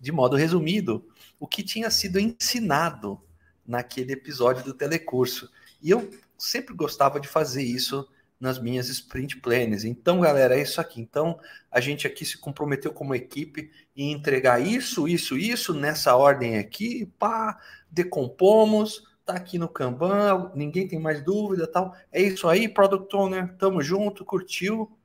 de 0.00 0.10
modo 0.12 0.36
resumido, 0.36 1.06
o 1.38 1.46
que 1.46 1.62
tinha 1.62 1.90
sido 1.90 2.18
ensinado 2.18 3.20
naquele 3.66 4.12
episódio 4.12 4.64
do 4.64 4.74
telecurso. 4.74 5.50
E 5.82 5.90
eu 5.90 6.10
sempre 6.38 6.74
gostava 6.74 7.20
de 7.20 7.28
fazer 7.28 7.62
isso 7.62 8.08
nas 8.38 8.58
minhas 8.58 8.88
sprint 8.88 9.40
plans. 9.40 9.84
Então, 9.84 10.20
galera, 10.20 10.58
é 10.58 10.62
isso 10.62 10.80
aqui. 10.80 11.00
Então, 11.00 11.38
a 11.70 11.80
gente 11.80 12.06
aqui 12.06 12.24
se 12.24 12.36
comprometeu 12.36 12.92
como 12.92 13.14
equipe 13.14 13.70
em 13.96 14.12
entregar 14.12 14.60
isso, 14.60 15.08
isso, 15.08 15.36
isso 15.38 15.72
nessa 15.72 16.14
ordem 16.14 16.58
aqui, 16.58 17.06
pá, 17.18 17.58
decompomos, 17.90 19.04
tá 19.24 19.34
aqui 19.34 19.56
no 19.56 19.68
Kanban, 19.68 20.52
ninguém 20.54 20.86
tem 20.86 20.98
mais 20.98 21.24
dúvida, 21.24 21.66
tal. 21.66 21.96
É 22.12 22.20
isso 22.20 22.48
aí, 22.48 22.68
Product 22.68 23.14
Owner, 23.16 23.56
tamo 23.56 23.82
junto, 23.82 24.24
curtiu. 24.24 24.96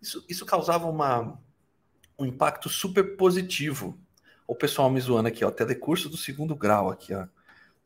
Isso, 0.00 0.24
isso 0.28 0.46
causava 0.46 0.86
uma, 0.86 1.40
um 2.18 2.24
impacto 2.24 2.68
super 2.68 3.16
positivo. 3.16 3.98
O 4.46 4.54
pessoal 4.54 4.90
me 4.90 5.00
zoando 5.00 5.28
aqui, 5.28 5.44
ó, 5.44 5.50
telecurso 5.50 6.08
do 6.08 6.16
segundo 6.16 6.54
grau 6.54 6.90
aqui, 6.90 7.14
ó. 7.14 7.26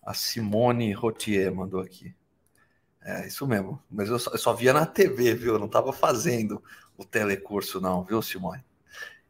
A 0.02 0.14
Simone 0.14 0.92
Rotier 0.92 1.54
mandou 1.54 1.80
aqui. 1.80 2.14
É, 3.02 3.26
isso 3.26 3.46
mesmo. 3.46 3.80
Mas 3.90 4.08
eu 4.08 4.18
só, 4.18 4.30
eu 4.32 4.38
só 4.38 4.52
via 4.52 4.72
na 4.72 4.86
TV, 4.86 5.34
viu? 5.34 5.54
Eu 5.54 5.58
não 5.58 5.66
estava 5.66 5.92
fazendo 5.92 6.62
o 6.96 7.04
telecurso, 7.04 7.80
não, 7.80 8.04
viu, 8.04 8.20
Simone? 8.20 8.64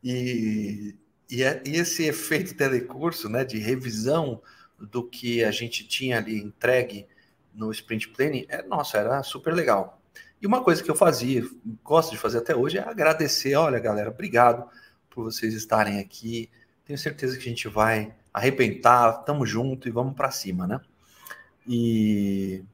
E, 0.02 0.96
e, 1.30 1.42
é, 1.42 1.62
e, 1.66 1.76
esse 1.76 2.04
efeito 2.04 2.54
telecurso, 2.54 3.28
né, 3.28 3.44
de 3.44 3.58
revisão 3.58 4.40
do 4.78 5.02
que 5.02 5.44
a 5.44 5.50
gente 5.50 5.86
tinha 5.86 6.18
ali 6.18 6.38
entregue 6.38 7.06
no 7.52 7.70
Sprint 7.72 8.08
Planning, 8.10 8.46
é, 8.48 8.62
nossa, 8.62 8.98
era 8.98 9.22
super 9.22 9.52
legal. 9.52 10.00
E 10.40 10.46
uma 10.46 10.62
coisa 10.62 10.82
que 10.82 10.90
eu 10.90 10.94
fazia, 10.94 11.42
gosto 11.82 12.12
de 12.12 12.16
fazer 12.16 12.38
até 12.38 12.54
hoje, 12.54 12.78
é 12.78 12.82
agradecer. 12.82 13.54
Olha, 13.56 13.78
galera, 13.78 14.10
obrigado 14.10 14.68
por 15.10 15.24
vocês 15.24 15.52
estarem 15.54 15.98
aqui. 15.98 16.48
Tenho 16.88 16.98
certeza 16.98 17.36
que 17.36 17.42
a 17.42 17.48
gente 17.50 17.68
vai 17.68 18.14
arrebentar, 18.32 19.12
tamo 19.24 19.44
junto 19.44 19.86
e 19.86 19.90
vamos 19.90 20.14
para 20.14 20.30
cima, 20.30 20.66
né? 20.66 20.80
E 21.66 22.64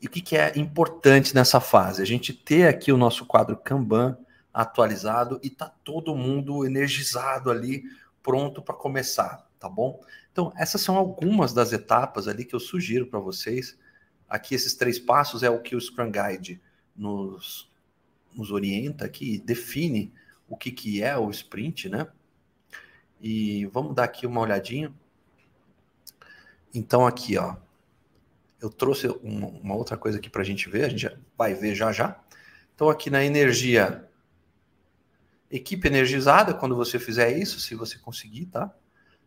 e 0.00 0.06
o 0.06 0.10
que, 0.10 0.22
que 0.22 0.36
é 0.36 0.56
importante 0.56 1.34
nessa 1.34 1.60
fase? 1.60 2.00
A 2.00 2.06
gente 2.06 2.32
ter 2.32 2.66
aqui 2.66 2.90
o 2.90 2.96
nosso 2.96 3.26
quadro 3.26 3.58
Kanban 3.58 4.16
atualizado 4.54 5.38
e 5.42 5.50
tá 5.50 5.70
todo 5.84 6.14
mundo 6.14 6.64
energizado 6.64 7.50
ali, 7.50 7.84
pronto 8.22 8.62
para 8.62 8.74
começar, 8.74 9.46
tá 9.58 9.68
bom? 9.68 10.02
Então, 10.32 10.50
essas 10.56 10.80
são 10.80 10.96
algumas 10.96 11.52
das 11.52 11.72
etapas 11.72 12.26
ali 12.26 12.44
que 12.44 12.54
eu 12.54 12.60
sugiro 12.60 13.06
para 13.06 13.20
vocês. 13.20 13.78
Aqui, 14.26 14.54
esses 14.54 14.74
três 14.74 14.98
passos 14.98 15.42
é 15.42 15.50
o 15.50 15.60
que 15.60 15.76
o 15.76 15.80
Scrum 15.80 16.10
Guide 16.10 16.58
nos, 16.96 17.70
nos 18.32 18.50
orienta 18.50 19.04
aqui, 19.04 19.42
define 19.44 20.10
o 20.48 20.56
que, 20.56 20.70
que 20.70 21.02
é 21.02 21.18
o 21.18 21.28
sprint, 21.30 21.90
né? 21.90 22.06
E 23.20 23.66
vamos 23.66 23.94
dar 23.94 24.04
aqui 24.04 24.26
uma 24.26 24.40
olhadinha. 24.40 24.92
Então, 26.74 27.06
aqui, 27.06 27.38
ó, 27.38 27.56
eu 28.60 28.68
trouxe 28.68 29.08
uma, 29.22 29.48
uma 29.48 29.74
outra 29.74 29.96
coisa 29.96 30.18
aqui 30.18 30.28
para 30.28 30.42
a 30.42 30.44
gente 30.44 30.68
ver, 30.68 30.84
a 30.84 30.88
gente 30.88 31.08
vai 31.36 31.54
ver 31.54 31.74
já 31.74 31.92
já. 31.92 32.20
Então, 32.74 32.90
aqui 32.90 33.08
na 33.08 33.24
energia, 33.24 34.06
equipe 35.50 35.88
energizada, 35.88 36.52
quando 36.52 36.76
você 36.76 36.98
fizer 36.98 37.36
isso, 37.36 37.60
se 37.60 37.74
você 37.74 37.98
conseguir, 37.98 38.46
tá? 38.46 38.74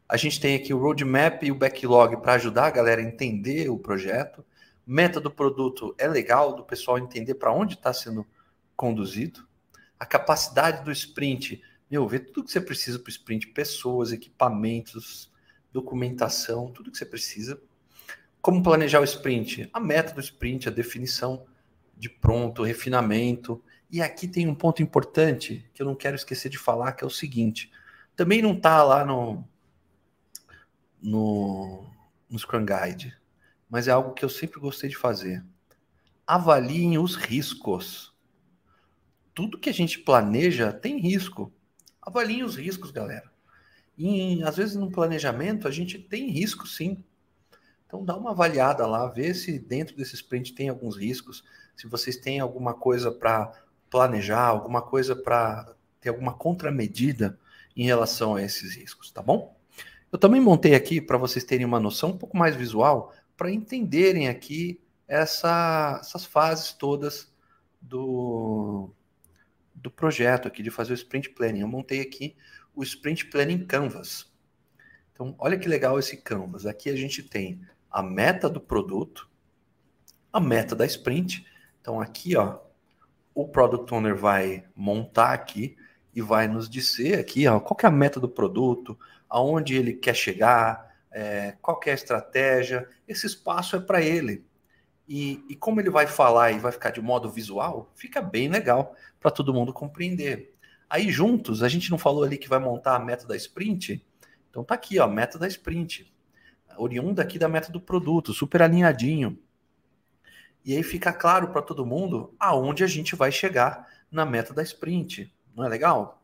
A 0.08 0.18
gente 0.18 0.40
tem 0.40 0.56
aqui 0.56 0.74
o 0.74 0.80
roadmap 0.80 1.44
e 1.44 1.52
o 1.52 1.56
backlog 1.56 2.18
para 2.18 2.34
ajudar 2.34 2.66
a 2.66 2.72
galera 2.72 3.00
a 3.00 3.04
entender 3.04 3.70
o 3.70 3.78
projeto. 3.78 4.44
Meta 4.86 5.22
do 5.22 5.30
produto 5.30 5.94
é 6.00 6.08
legal, 6.08 6.56
do 6.56 6.64
pessoal 6.64 6.98
entender 6.98 7.36
para 7.36 7.54
onde 7.54 7.76
está 7.76 7.94
sendo 7.94 8.26
conduzido. 8.76 9.48
A 10.00 10.06
capacidade 10.08 10.84
do 10.84 10.92
sprint, 10.92 11.62
meu, 11.90 12.08
ver 12.08 12.20
tudo 12.20 12.46
que 12.46 12.52
você 12.52 12.62
precisa 12.62 13.00
para 13.00 13.08
o 13.08 13.12
sprint, 13.12 13.48
pessoas, 13.48 14.12
equipamentos, 14.12 15.32
documentação, 15.72 16.72
tudo 16.72 16.92
que 16.92 16.98
você 16.98 17.06
precisa. 17.06 17.60
Como 18.42 18.64
planejar 18.64 19.02
o 19.02 19.04
sprint? 19.04 19.70
A 19.74 19.80
meta 19.80 20.14
do 20.14 20.22
sprint, 20.22 20.68
a 20.68 20.72
definição 20.72 21.46
de 21.98 22.10
pronto, 22.10 22.64
refinamento. 22.64 23.62
E 23.92 24.02
aqui 24.02 24.28
tem 24.28 24.48
um 24.48 24.56
ponto 24.56 24.82
importante 24.82 25.70
que 25.74 25.82
eu 25.82 25.86
não 25.86 25.96
quero 25.96 26.16
esquecer 26.16 26.50
de 26.50 26.58
falar, 26.58 26.94
que 26.94 27.04
é 27.04 27.08
o 27.08 27.12
seguinte: 27.12 27.72
também 28.16 28.42
não 28.42 28.54
está 28.54 28.84
lá 28.84 29.04
no, 29.04 29.44
no, 31.02 31.86
no 32.30 32.40
Scrum 32.40 32.66
Guide, 32.66 33.18
mas 33.70 33.88
é 33.88 33.92
algo 33.92 34.14
que 34.14 34.24
eu 34.24 34.30
sempre 34.30 34.60
gostei 34.60 34.90
de 34.90 34.98
fazer. 34.98 35.44
Avaliem 36.26 36.98
os 36.98 37.16
riscos. 37.16 38.14
Tudo 39.34 39.58
que 39.58 39.70
a 39.70 39.74
gente 39.74 40.00
planeja 40.00 40.72
tem 40.72 41.00
risco. 41.00 41.52
Avaliem 42.02 42.44
os 42.44 42.56
riscos, 42.56 42.92
galera. 42.92 43.30
E 43.98 44.42
às 44.44 44.56
vezes 44.56 44.76
no 44.76 44.90
planejamento 44.90 45.68
a 45.68 45.72
gente 45.72 46.00
tem 46.00 46.30
risco 46.30 46.68
sim. 46.68 47.04
Então 47.86 48.06
dá 48.06 48.16
uma 48.16 48.32
avaliada 48.32 48.86
lá, 48.86 49.08
vê 49.08 49.34
se 49.34 49.60
dentro 49.60 49.96
desse 49.96 50.16
sprint 50.16 50.54
tem 50.54 50.70
alguns 50.70 50.96
riscos, 50.96 51.44
se 51.76 51.88
vocês 51.88 52.18
têm 52.18 52.40
alguma 52.40 52.74
coisa 52.74 53.12
para 53.12 53.52
planejar, 53.90 54.46
alguma 54.46 54.82
coisa 54.82 55.16
para 55.16 55.76
ter 56.00 56.10
alguma 56.10 56.34
contramedida 56.34 57.40
em 57.76 57.86
relação 57.86 58.36
a 58.36 58.42
esses 58.42 58.76
riscos, 58.76 59.12
tá 59.12 59.22
bom? 59.22 59.58
Eu 60.12 60.18
também 60.18 60.40
montei 60.40 60.76
aqui 60.76 61.02
para 61.02 61.18
vocês 61.18 61.44
terem 61.44 61.66
uma 61.66 61.80
noção 61.80 62.12
um 62.12 62.18
pouco 62.18 62.38
mais 62.38 62.56
visual, 62.56 63.14
para 63.36 63.52
entenderem 63.52 64.28
aqui 64.28 64.82
essa, 65.08 65.98
essas 66.00 66.26
fases 66.26 66.74
todas 66.74 67.34
do, 67.82 68.94
do 69.82 69.90
projeto 69.90 70.48
aqui 70.48 70.62
de 70.62 70.70
fazer 70.70 70.94
o 70.94 70.96
sprint 70.96 71.30
planning. 71.32 71.62
Eu 71.62 71.68
montei 71.68 72.02
aqui 72.02 72.36
o 72.76 72.84
sprint 72.84 73.26
planning 73.28 73.66
canvas. 73.66 74.32
Então, 75.14 75.36
olha 75.38 75.58
que 75.58 75.68
legal 75.68 76.00
esse 76.00 76.18
canvas. 76.18 76.66
Aqui 76.66 76.90
a 76.90 76.96
gente 76.96 77.24
tem 77.24 77.62
a 77.90 78.04
meta 78.04 78.50
do 78.50 78.62
produto, 78.62 79.30
a 80.32 80.40
meta 80.40 80.76
da 80.76 80.86
sprint. 80.86 81.46
Então 81.82 82.00
aqui, 82.00 82.36
ó, 82.36 82.60
o 83.34 83.48
product 83.48 83.94
owner 83.94 84.16
vai 84.16 84.66
montar 84.76 85.34
aqui 85.34 85.76
e 86.14 86.22
vai 86.22 86.48
nos 86.48 86.70
dizer 86.70 87.20
aqui, 87.20 87.48
ó, 87.48 87.60
qual 87.60 87.78
é 87.84 87.88
a 87.88 87.92
meta 87.92 88.20
do 88.20 88.30
produto, 88.30 88.98
aonde 89.28 89.76
ele 89.76 89.94
quer 89.94 90.16
chegar, 90.16 90.94
é, 91.12 91.56
qual 91.62 91.80
é 91.86 91.92
a 91.92 91.96
estratégia. 91.96 92.88
Esse 93.08 93.26
espaço 93.26 93.76
é 93.76 93.80
para 93.80 94.02
ele. 94.02 94.46
E, 95.10 95.44
e 95.50 95.56
como 95.56 95.82
ele 95.82 95.90
vai 95.90 96.08
falar 96.08 96.52
e 96.52 96.60
vai 96.60 96.72
ficar 96.72 96.92
de 96.92 97.02
modo 97.02 97.30
visual, 97.30 97.92
fica 97.96 98.22
bem 98.22 98.48
legal 98.48 98.96
para 99.20 99.32
todo 99.32 99.54
mundo 99.54 99.74
compreender. 99.74 100.56
Aí 100.90 101.12
juntos, 101.12 101.64
a 101.64 101.68
gente 101.68 101.90
não 101.90 101.98
falou 101.98 102.24
ali 102.24 102.38
que 102.38 102.48
vai 102.48 102.60
montar 102.60 102.96
a 102.96 103.00
meta 103.00 103.28
da 103.28 103.36
sprint? 103.36 104.06
Então 104.50 104.64
tá 104.64 104.76
aqui, 104.76 105.00
ó, 105.00 105.08
meta 105.08 105.38
da 105.38 105.48
sprint 105.48 106.14
oriunda 106.80 107.22
aqui 107.22 107.38
da 107.38 107.50
meta 107.50 107.72
do 107.72 107.80
produto, 107.80 108.34
super 108.34 108.62
alinhadinho. 108.62 109.38
E 110.64 110.76
aí 110.76 110.84
fica 110.84 111.12
claro 111.12 111.50
para 111.50 111.62
todo 111.62 111.86
mundo 111.86 112.34
aonde 112.40 112.84
a 112.84 112.88
gente 112.88 113.16
vai 113.16 113.32
chegar 113.32 113.88
na 114.12 114.26
meta 114.26 114.54
da 114.54 114.64
sprint. 114.64 115.34
Não 115.56 115.66
é 115.66 115.70
legal? 115.70 116.22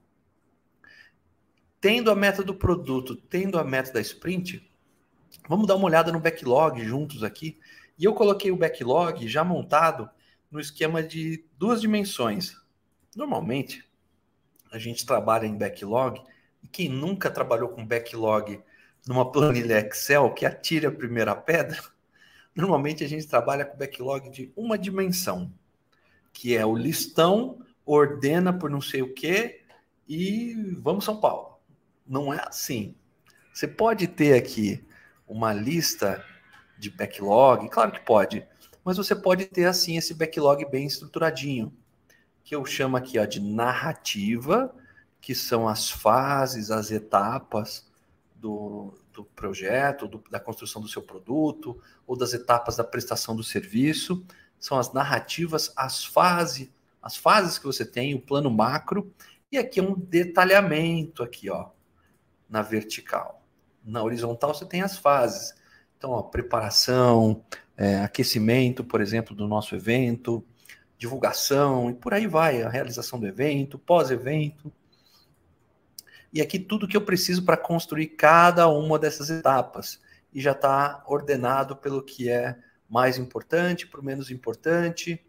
Tendo 1.79 2.09
a 2.09 2.15
meta 2.15 2.43
do 2.43 2.53
produto, 2.53 3.15
tendo 3.15 3.59
a 3.59 3.63
meta 3.63 3.91
da 3.91 4.01
sprint, 4.01 4.69
vamos 5.47 5.67
dar 5.67 5.75
uma 5.75 5.85
olhada 5.85 6.11
no 6.11 6.19
backlog 6.19 6.83
juntos 6.83 7.23
aqui. 7.23 7.59
E 7.97 8.03
eu 8.03 8.13
coloquei 8.13 8.51
o 8.51 8.57
backlog 8.57 9.27
já 9.27 9.43
montado 9.43 10.09
no 10.51 10.59
esquema 10.59 11.01
de 11.01 11.45
duas 11.57 11.81
dimensões. 11.81 12.55
Normalmente, 13.15 13.83
a 14.71 14.77
gente 14.77 15.05
trabalha 15.05 15.45
em 15.45 15.57
backlog, 15.57 16.21
e 16.61 16.67
quem 16.67 16.89
nunca 16.89 17.31
trabalhou 17.31 17.69
com 17.69 17.85
backlog 17.85 18.61
numa 19.07 19.31
planilha 19.31 19.79
Excel 19.79 20.33
que 20.33 20.45
atire 20.45 20.85
a 20.85 20.91
primeira 20.91 21.35
pedra, 21.35 21.77
normalmente 22.55 23.03
a 23.03 23.07
gente 23.07 23.27
trabalha 23.27 23.65
com 23.65 23.77
backlog 23.77 24.29
de 24.29 24.51
uma 24.55 24.77
dimensão, 24.77 25.51
que 26.33 26.55
é 26.55 26.65
o 26.65 26.75
listão, 26.75 27.59
ordena 27.85 28.51
por 28.51 28.69
não 28.69 28.81
sei 28.81 29.01
o 29.01 29.13
quê 29.13 29.61
e 30.07 30.53
vamos 30.81 31.05
São 31.05 31.19
Paulo. 31.19 31.59
Não 32.05 32.33
é 32.33 32.43
assim. 32.45 32.95
Você 33.53 33.67
pode 33.67 34.07
ter 34.07 34.33
aqui 34.33 34.83
uma 35.27 35.53
lista 35.53 36.23
de 36.85 36.91
backlog, 36.91 37.67
claro 37.69 37.91
que 37.91 37.99
pode, 37.99 38.47
mas 38.83 38.97
você 38.97 39.15
pode 39.15 39.45
ter 39.45 39.65
assim 39.65 39.97
esse 39.97 40.13
backlog 40.13 40.63
bem 40.69 40.85
estruturadinho, 40.85 41.73
que 42.43 42.55
eu 42.55 42.63
chamo 42.65 42.95
aqui 42.95 43.17
ó, 43.17 43.25
de 43.25 43.39
narrativa, 43.39 44.73
que 45.19 45.33
são 45.33 45.67
as 45.67 45.89
fases, 45.89 46.69
as 46.69 46.91
etapas 46.91 47.91
do, 48.35 48.93
do 49.11 49.25
projeto, 49.25 50.07
do, 50.07 50.23
da 50.29 50.39
construção 50.39 50.79
do 50.79 50.87
seu 50.87 51.01
produto, 51.01 51.81
ou 52.05 52.15
das 52.15 52.33
etapas 52.33 52.75
da 52.75 52.83
prestação 52.83 53.35
do 53.35 53.43
serviço. 53.43 54.23
São 54.59 54.77
as 54.77 54.93
narrativas, 54.93 55.73
as 55.75 56.05
fases, 56.05 56.69
as 57.01 57.17
fases 57.17 57.57
que 57.57 57.65
você 57.65 57.83
tem, 57.83 58.13
o 58.13 58.21
plano 58.21 58.51
macro, 58.51 59.11
e 59.51 59.57
aqui 59.57 59.79
é 59.79 59.83
um 59.83 59.95
detalhamento 59.95 61.23
aqui, 61.23 61.49
ó, 61.49 61.69
na 62.47 62.61
vertical. 62.61 63.41
Na 63.83 64.03
horizontal 64.03 64.53
você 64.53 64.65
tem 64.65 64.83
as 64.83 64.95
fases. 64.95 65.55
Então, 65.97 66.11
ó, 66.11 66.21
preparação, 66.21 67.43
é, 67.77 67.99
aquecimento, 67.99 68.83
por 68.83 69.01
exemplo, 69.01 69.35
do 69.35 69.47
nosso 69.47 69.75
evento, 69.75 70.43
divulgação 70.97 71.89
e 71.89 71.93
por 71.93 72.13
aí 72.13 72.27
vai, 72.27 72.63
a 72.63 72.69
realização 72.69 73.19
do 73.19 73.27
evento, 73.27 73.77
pós-evento. 73.77 74.71
E 76.31 76.41
aqui 76.41 76.59
tudo 76.59 76.87
que 76.87 76.97
eu 76.97 77.01
preciso 77.01 77.43
para 77.43 77.57
construir 77.57 78.07
cada 78.07 78.67
uma 78.67 78.99
dessas 78.99 79.29
etapas. 79.29 80.01
E 80.33 80.41
já 80.41 80.51
está 80.51 81.03
ordenado 81.07 81.77
pelo 81.77 82.03
que 82.03 82.29
é 82.29 82.57
mais 82.89 83.17
importante 83.17 83.87
para 83.87 84.01
o 84.01 84.03
menos 84.03 84.29
importante. 84.29 85.23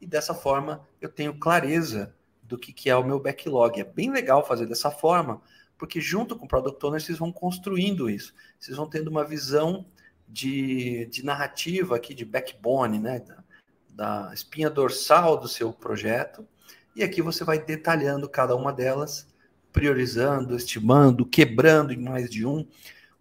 E 0.00 0.06
dessa 0.06 0.34
forma 0.34 0.86
eu 1.00 1.08
tenho 1.08 1.38
clareza 1.38 2.14
do 2.42 2.58
que, 2.58 2.72
que 2.72 2.90
é 2.90 2.96
o 2.96 3.04
meu 3.04 3.18
backlog. 3.18 3.80
É 3.80 3.84
bem 3.84 4.10
legal 4.10 4.46
fazer 4.46 4.66
dessa 4.66 4.90
forma, 4.90 5.40
porque 5.78 6.00
junto 6.00 6.36
com 6.36 6.44
o 6.44 6.48
Product 6.48 6.84
Owner 6.84 7.00
vocês 7.00 7.18
vão 7.18 7.32
construindo 7.32 8.10
isso. 8.10 8.34
Vocês 8.58 8.76
vão 8.76 8.86
tendo 8.86 9.08
uma 9.08 9.24
visão 9.24 9.86
de, 10.32 11.04
de 11.06 11.22
narrativa 11.22 11.94
aqui, 11.94 12.14
de 12.14 12.24
backbone, 12.24 12.98
né? 12.98 13.20
Da, 13.20 13.44
da 13.90 14.30
espinha 14.32 14.70
dorsal 14.70 15.36
do 15.36 15.46
seu 15.46 15.72
projeto. 15.72 16.48
E 16.96 17.02
aqui 17.02 17.20
você 17.20 17.44
vai 17.44 17.58
detalhando 17.58 18.28
cada 18.28 18.56
uma 18.56 18.72
delas, 18.72 19.28
priorizando, 19.70 20.56
estimando, 20.56 21.26
quebrando 21.26 21.92
em 21.92 21.98
mais 21.98 22.30
de 22.30 22.46
um. 22.46 22.66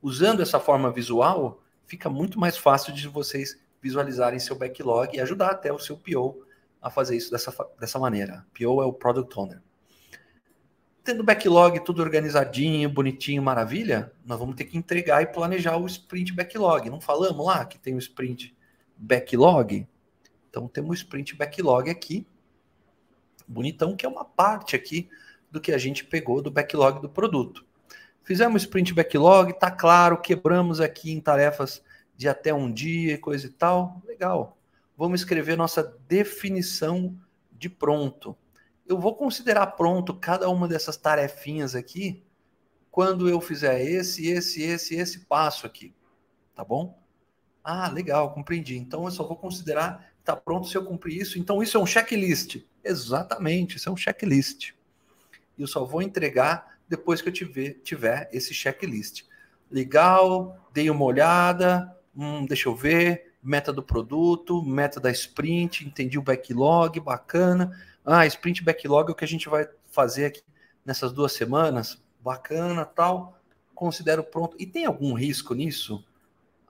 Usando 0.01 0.41
essa 0.41 0.59
forma 0.59 0.91
visual, 0.91 1.61
fica 1.85 2.09
muito 2.09 2.39
mais 2.39 2.57
fácil 2.57 2.93
de 2.93 3.07
vocês 3.07 3.59
visualizarem 3.81 4.39
seu 4.39 4.55
backlog 4.55 5.15
e 5.15 5.19
ajudar 5.19 5.51
até 5.51 5.71
o 5.71 5.79
seu 5.79 5.97
PO 5.97 6.45
a 6.81 6.89
fazer 6.89 7.17
isso 7.17 7.29
dessa, 7.29 7.53
dessa 7.79 7.99
maneira. 7.99 8.45
PO 8.57 8.81
é 8.81 8.85
o 8.85 8.93
Product 8.93 9.37
Owner. 9.37 9.61
Tendo 11.03 11.23
backlog 11.23 11.79
tudo 11.79 12.03
organizadinho, 12.03 12.87
bonitinho, 12.87 13.41
maravilha, 13.41 14.11
nós 14.23 14.37
vamos 14.37 14.55
ter 14.55 14.65
que 14.65 14.77
entregar 14.77 15.23
e 15.23 15.25
planejar 15.25 15.75
o 15.77 15.87
sprint 15.87 16.31
backlog. 16.31 16.91
Não 16.91 17.01
falamos 17.01 17.43
lá 17.43 17.65
que 17.65 17.79
tem 17.79 17.95
o 17.95 17.97
sprint 17.97 18.55
backlog? 18.95 19.87
Então 20.47 20.67
temos 20.67 20.91
o 20.91 20.93
sprint 20.93 21.35
backlog 21.35 21.89
aqui, 21.89 22.27
bonitão, 23.47 23.95
que 23.95 24.05
é 24.05 24.09
uma 24.09 24.23
parte 24.23 24.75
aqui 24.75 25.09
do 25.49 25.59
que 25.59 25.71
a 25.71 25.77
gente 25.77 26.05
pegou 26.05 26.39
do 26.39 26.51
backlog 26.51 27.01
do 27.01 27.09
produto. 27.09 27.65
Fizemos 28.23 28.61
sprint 28.61 28.93
backlog, 28.93 29.53
tá 29.53 29.71
claro, 29.71 30.21
quebramos 30.21 30.79
aqui 30.79 31.11
em 31.11 31.19
tarefas 31.19 31.83
de 32.15 32.27
até 32.29 32.53
um 32.53 32.71
dia, 32.71 33.17
coisa 33.17 33.47
e 33.47 33.49
tal. 33.49 33.99
Legal. 34.05 34.55
Vamos 34.95 35.21
escrever 35.21 35.57
nossa 35.57 35.97
definição 36.07 37.17
de 37.51 37.69
pronto. 37.69 38.37
Eu 38.91 38.99
vou 38.99 39.15
considerar 39.15 39.65
pronto 39.67 40.13
cada 40.13 40.49
uma 40.49 40.67
dessas 40.67 40.97
tarefinhas 40.97 41.75
aqui 41.75 42.23
quando 42.91 43.29
eu 43.29 43.39
fizer 43.41 43.81
esse, 43.81 44.27
esse, 44.27 44.61
esse, 44.61 44.95
esse 44.95 45.19
passo 45.21 45.65
aqui. 45.65 45.93
Tá 46.55 46.63
bom? 46.63 47.01
Ah, 47.63 47.87
legal, 47.89 48.33
compreendi. 48.33 48.77
Então 48.77 49.05
eu 49.05 49.11
só 49.11 49.23
vou 49.23 49.37
considerar 49.37 50.11
Está 50.21 50.35
pronto 50.35 50.67
se 50.67 50.77
eu 50.77 50.85
cumprir 50.85 51.19
isso? 51.19 51.39
Então 51.39 51.63
isso 51.63 51.77
é 51.77 51.79
um 51.79 51.85
checklist. 51.85 52.57
Exatamente, 52.83 53.77
isso 53.77 53.89
é 53.89 53.91
um 53.91 53.97
checklist. 53.97 54.73
E 55.57 55.61
eu 55.61 55.67
só 55.67 55.83
vou 55.83 56.01
entregar 56.01 56.77
depois 56.87 57.21
que 57.21 57.29
eu 57.29 57.33
tiver, 57.33 57.73
tiver 57.83 58.29
esse 58.31 58.53
checklist. 58.53 59.23
Legal, 59.69 60.57
dei 60.71 60.89
uma 60.89 61.03
olhada, 61.03 61.97
hum, 62.15 62.45
deixa 62.45 62.69
eu 62.69 62.75
ver, 62.75 63.33
meta 63.41 63.73
do 63.73 63.81
produto, 63.81 64.63
meta 64.63 64.99
da 64.99 65.09
sprint, 65.09 65.87
entendi 65.87 66.19
o 66.19 66.21
backlog, 66.21 66.99
bacana. 66.99 67.75
Ah, 68.05 68.25
sprint 68.25 68.63
backlog 68.63 69.09
é 69.09 69.11
o 69.11 69.15
que 69.15 69.25
a 69.25 69.27
gente 69.27 69.49
vai 69.49 69.67
fazer 69.91 70.25
aqui 70.25 70.41
nessas 70.85 71.11
duas 71.11 71.31
semanas, 71.31 72.01
bacana, 72.19 72.85
tal. 72.85 73.37
Considero 73.75 74.23
pronto. 74.23 74.55
E 74.59 74.65
tem 74.65 74.85
algum 74.85 75.13
risco 75.13 75.53
nisso? 75.53 76.03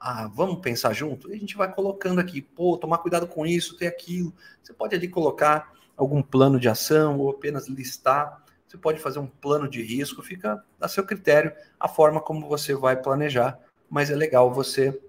ah, 0.03 0.27
vamos 0.33 0.59
pensar 0.61 0.93
junto? 0.93 1.29
E 1.29 1.35
a 1.35 1.37
gente 1.37 1.55
vai 1.55 1.71
colocando 1.71 2.19
aqui, 2.19 2.41
pô, 2.41 2.75
tomar 2.75 2.97
cuidado 2.97 3.27
com 3.27 3.45
isso, 3.45 3.77
ter 3.77 3.85
aquilo. 3.85 4.33
Você 4.63 4.73
pode 4.73 4.95
ali 4.95 5.07
colocar 5.07 5.71
algum 5.95 6.23
plano 6.23 6.59
de 6.59 6.67
ação 6.67 7.19
ou 7.19 7.29
apenas 7.29 7.67
listar. 7.67 8.43
Você 8.67 8.79
pode 8.79 8.99
fazer 8.99 9.19
um 9.19 9.27
plano 9.27 9.69
de 9.69 9.83
risco, 9.83 10.23
fica 10.23 10.65
a 10.79 10.87
seu 10.87 11.05
critério 11.05 11.53
a 11.79 11.87
forma 11.87 12.19
como 12.19 12.49
você 12.49 12.73
vai 12.73 12.99
planejar, 12.99 13.59
mas 13.87 14.09
é 14.09 14.15
legal 14.15 14.51
você 14.51 14.99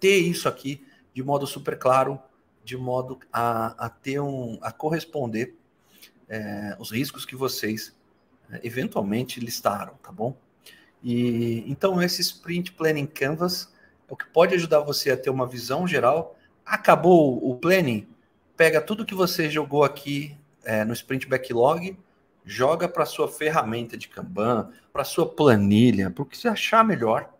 ter 0.00 0.16
isso 0.16 0.48
aqui 0.48 0.86
de 1.12 1.22
modo 1.22 1.46
super 1.46 1.78
claro, 1.78 2.18
de 2.64 2.76
modo 2.76 3.18
a, 3.32 3.86
a 3.86 3.88
ter 3.88 4.20
um, 4.20 4.58
a 4.62 4.72
corresponder 4.72 5.56
é, 6.28 6.76
os 6.78 6.90
riscos 6.90 7.26
que 7.26 7.36
vocês 7.36 7.94
é, 8.50 8.60
eventualmente 8.64 9.38
listaram, 9.38 9.94
tá 10.02 10.10
bom? 10.10 10.36
E 11.02 11.62
então 11.70 12.02
esse 12.02 12.22
Sprint 12.22 12.72
Planning 12.72 13.06
Canvas 13.06 13.74
o 14.08 14.16
que 14.16 14.26
pode 14.26 14.54
ajudar 14.54 14.80
você 14.80 15.10
a 15.10 15.16
ter 15.16 15.30
uma 15.30 15.46
visão 15.46 15.86
geral. 15.86 16.36
Acabou 16.64 17.50
o 17.50 17.56
planning, 17.56 18.06
pega 18.56 18.80
tudo 18.80 19.04
que 19.04 19.14
você 19.14 19.50
jogou 19.50 19.84
aqui 19.84 20.36
é, 20.64 20.84
no 20.84 20.92
Sprint 20.92 21.26
Backlog, 21.26 21.96
joga 22.44 22.88
para 22.88 23.06
sua 23.06 23.28
ferramenta 23.28 23.96
de 23.96 24.08
Kanban, 24.08 24.70
para 24.92 25.04
sua 25.04 25.28
planilha, 25.28 26.10
para 26.10 26.22
o 26.22 26.26
que 26.26 26.36
você 26.36 26.48
achar 26.48 26.84
melhor 26.84 27.32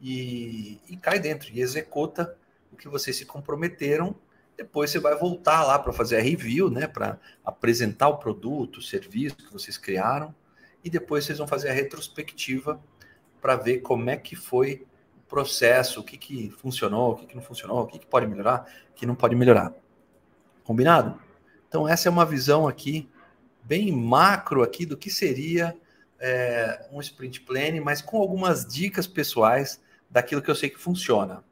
e, 0.00 0.80
e 0.88 0.96
cai 0.96 1.18
dentro 1.18 1.50
e 1.52 1.60
executa 1.60 2.36
o 2.72 2.76
que 2.76 2.88
vocês 2.88 3.16
se 3.16 3.26
comprometeram. 3.26 4.14
Depois 4.56 4.90
você 4.90 4.98
vai 4.98 5.16
voltar 5.16 5.64
lá 5.64 5.78
para 5.78 5.92
fazer 5.92 6.16
a 6.16 6.22
review, 6.22 6.70
né, 6.70 6.86
para 6.86 7.18
apresentar 7.44 8.08
o 8.08 8.18
produto, 8.18 8.78
o 8.78 8.82
serviço 8.82 9.36
que 9.36 9.52
vocês 9.52 9.76
criaram 9.76 10.34
e 10.84 10.90
depois 10.90 11.24
vocês 11.24 11.38
vão 11.38 11.46
fazer 11.46 11.70
a 11.70 11.72
retrospectiva 11.72 12.80
para 13.40 13.56
ver 13.56 13.78
como 13.78 14.10
é 14.10 14.16
que 14.16 14.36
foi 14.36 14.86
processo, 15.28 16.00
o 16.00 16.04
que, 16.04 16.18
que 16.18 16.50
funcionou, 16.50 17.12
o 17.12 17.16
que, 17.16 17.26
que 17.26 17.34
não 17.34 17.42
funcionou, 17.42 17.80
o 17.80 17.86
que, 17.86 17.98
que 17.98 18.06
pode 18.06 18.26
melhorar, 18.26 18.70
o 18.90 18.94
que 18.94 19.06
não 19.06 19.14
pode 19.14 19.34
melhorar. 19.34 19.72
Combinado? 20.62 21.18
Então, 21.66 21.88
essa 21.88 22.06
é 22.06 22.10
uma 22.10 22.26
visão 22.26 22.68
aqui, 22.68 23.08
bem 23.62 23.90
macro 23.90 24.62
aqui, 24.62 24.84
do 24.84 24.94
que 24.94 25.10
seria 25.10 25.74
é, 26.20 26.86
um 26.92 27.00
sprint 27.00 27.40
planning, 27.40 27.80
mas 27.80 28.02
com 28.02 28.18
algumas 28.18 28.66
dicas 28.66 29.06
pessoais 29.06 29.80
daquilo 30.10 30.42
que 30.42 30.50
eu 30.50 30.54
sei 30.54 30.68
que 30.68 30.78
funciona. 30.78 31.42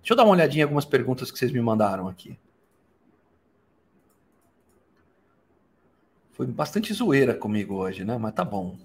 Deixa 0.00 0.12
eu 0.12 0.16
dar 0.16 0.24
uma 0.24 0.32
olhadinha 0.32 0.62
em 0.62 0.64
algumas 0.64 0.84
perguntas 0.84 1.30
que 1.30 1.38
vocês 1.38 1.52
me 1.52 1.60
mandaram 1.60 2.08
aqui. 2.08 2.38
Foi 6.32 6.46
bastante 6.46 6.92
zoeira 6.92 7.34
comigo 7.34 7.74
hoje, 7.74 8.04
né? 8.04 8.16
Mas 8.16 8.34
tá 8.34 8.44
bom. 8.44 8.78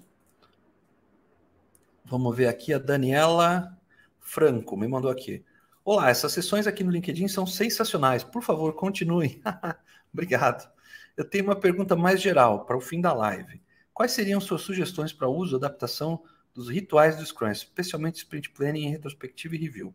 Vamos 2.04 2.36
ver 2.36 2.46
aqui 2.46 2.72
a 2.72 2.78
Daniela 2.78 3.76
Franco 4.26 4.76
me 4.76 4.88
mandou 4.88 5.08
aqui. 5.08 5.44
Olá, 5.84 6.10
essas 6.10 6.32
sessões 6.32 6.66
aqui 6.66 6.82
no 6.82 6.90
LinkedIn 6.90 7.28
são 7.28 7.46
sensacionais. 7.46 8.24
Por 8.24 8.42
favor, 8.42 8.74
continue. 8.74 9.40
Obrigado. 10.12 10.68
Eu 11.16 11.24
tenho 11.24 11.44
uma 11.44 11.54
pergunta 11.54 11.94
mais 11.94 12.20
geral 12.20 12.64
para 12.64 12.76
o 12.76 12.80
fim 12.80 13.00
da 13.00 13.12
live. 13.12 13.62
Quais 13.94 14.10
seriam 14.10 14.40
suas 14.40 14.62
sugestões 14.62 15.12
para 15.12 15.28
uso 15.28 15.54
e 15.54 15.58
adaptação 15.58 16.22
dos 16.52 16.68
rituais 16.68 17.16
do 17.16 17.24
Scrum, 17.24 17.52
especialmente 17.52 18.16
Sprint 18.16 18.50
Planning, 18.50 18.90
retrospectiva 18.90 19.54
e 19.54 19.58
review? 19.58 19.94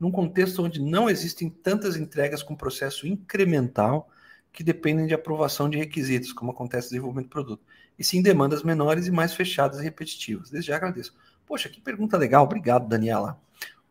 Num 0.00 0.10
contexto 0.10 0.64
onde 0.64 0.80
não 0.80 1.10
existem 1.10 1.50
tantas 1.50 1.94
entregas 1.94 2.42
com 2.42 2.56
processo 2.56 3.06
incremental 3.06 4.08
que 4.52 4.64
dependem 4.64 5.06
de 5.06 5.14
aprovação 5.14 5.68
de 5.68 5.78
requisitos, 5.78 6.32
como 6.32 6.50
acontece 6.50 6.86
no 6.86 6.90
desenvolvimento 6.92 7.26
do 7.26 7.30
produto, 7.30 7.62
e 7.98 8.02
sim 8.02 8.22
demandas 8.22 8.62
menores 8.62 9.06
e 9.06 9.10
mais 9.10 9.34
fechadas 9.34 9.78
e 9.78 9.82
repetitivas. 9.82 10.50
Desde 10.50 10.68
já 10.68 10.76
agradeço. 10.76 11.14
Poxa, 11.46 11.68
que 11.68 11.80
pergunta 11.80 12.16
legal. 12.16 12.44
Obrigado, 12.44 12.88
Daniela. 12.88 13.38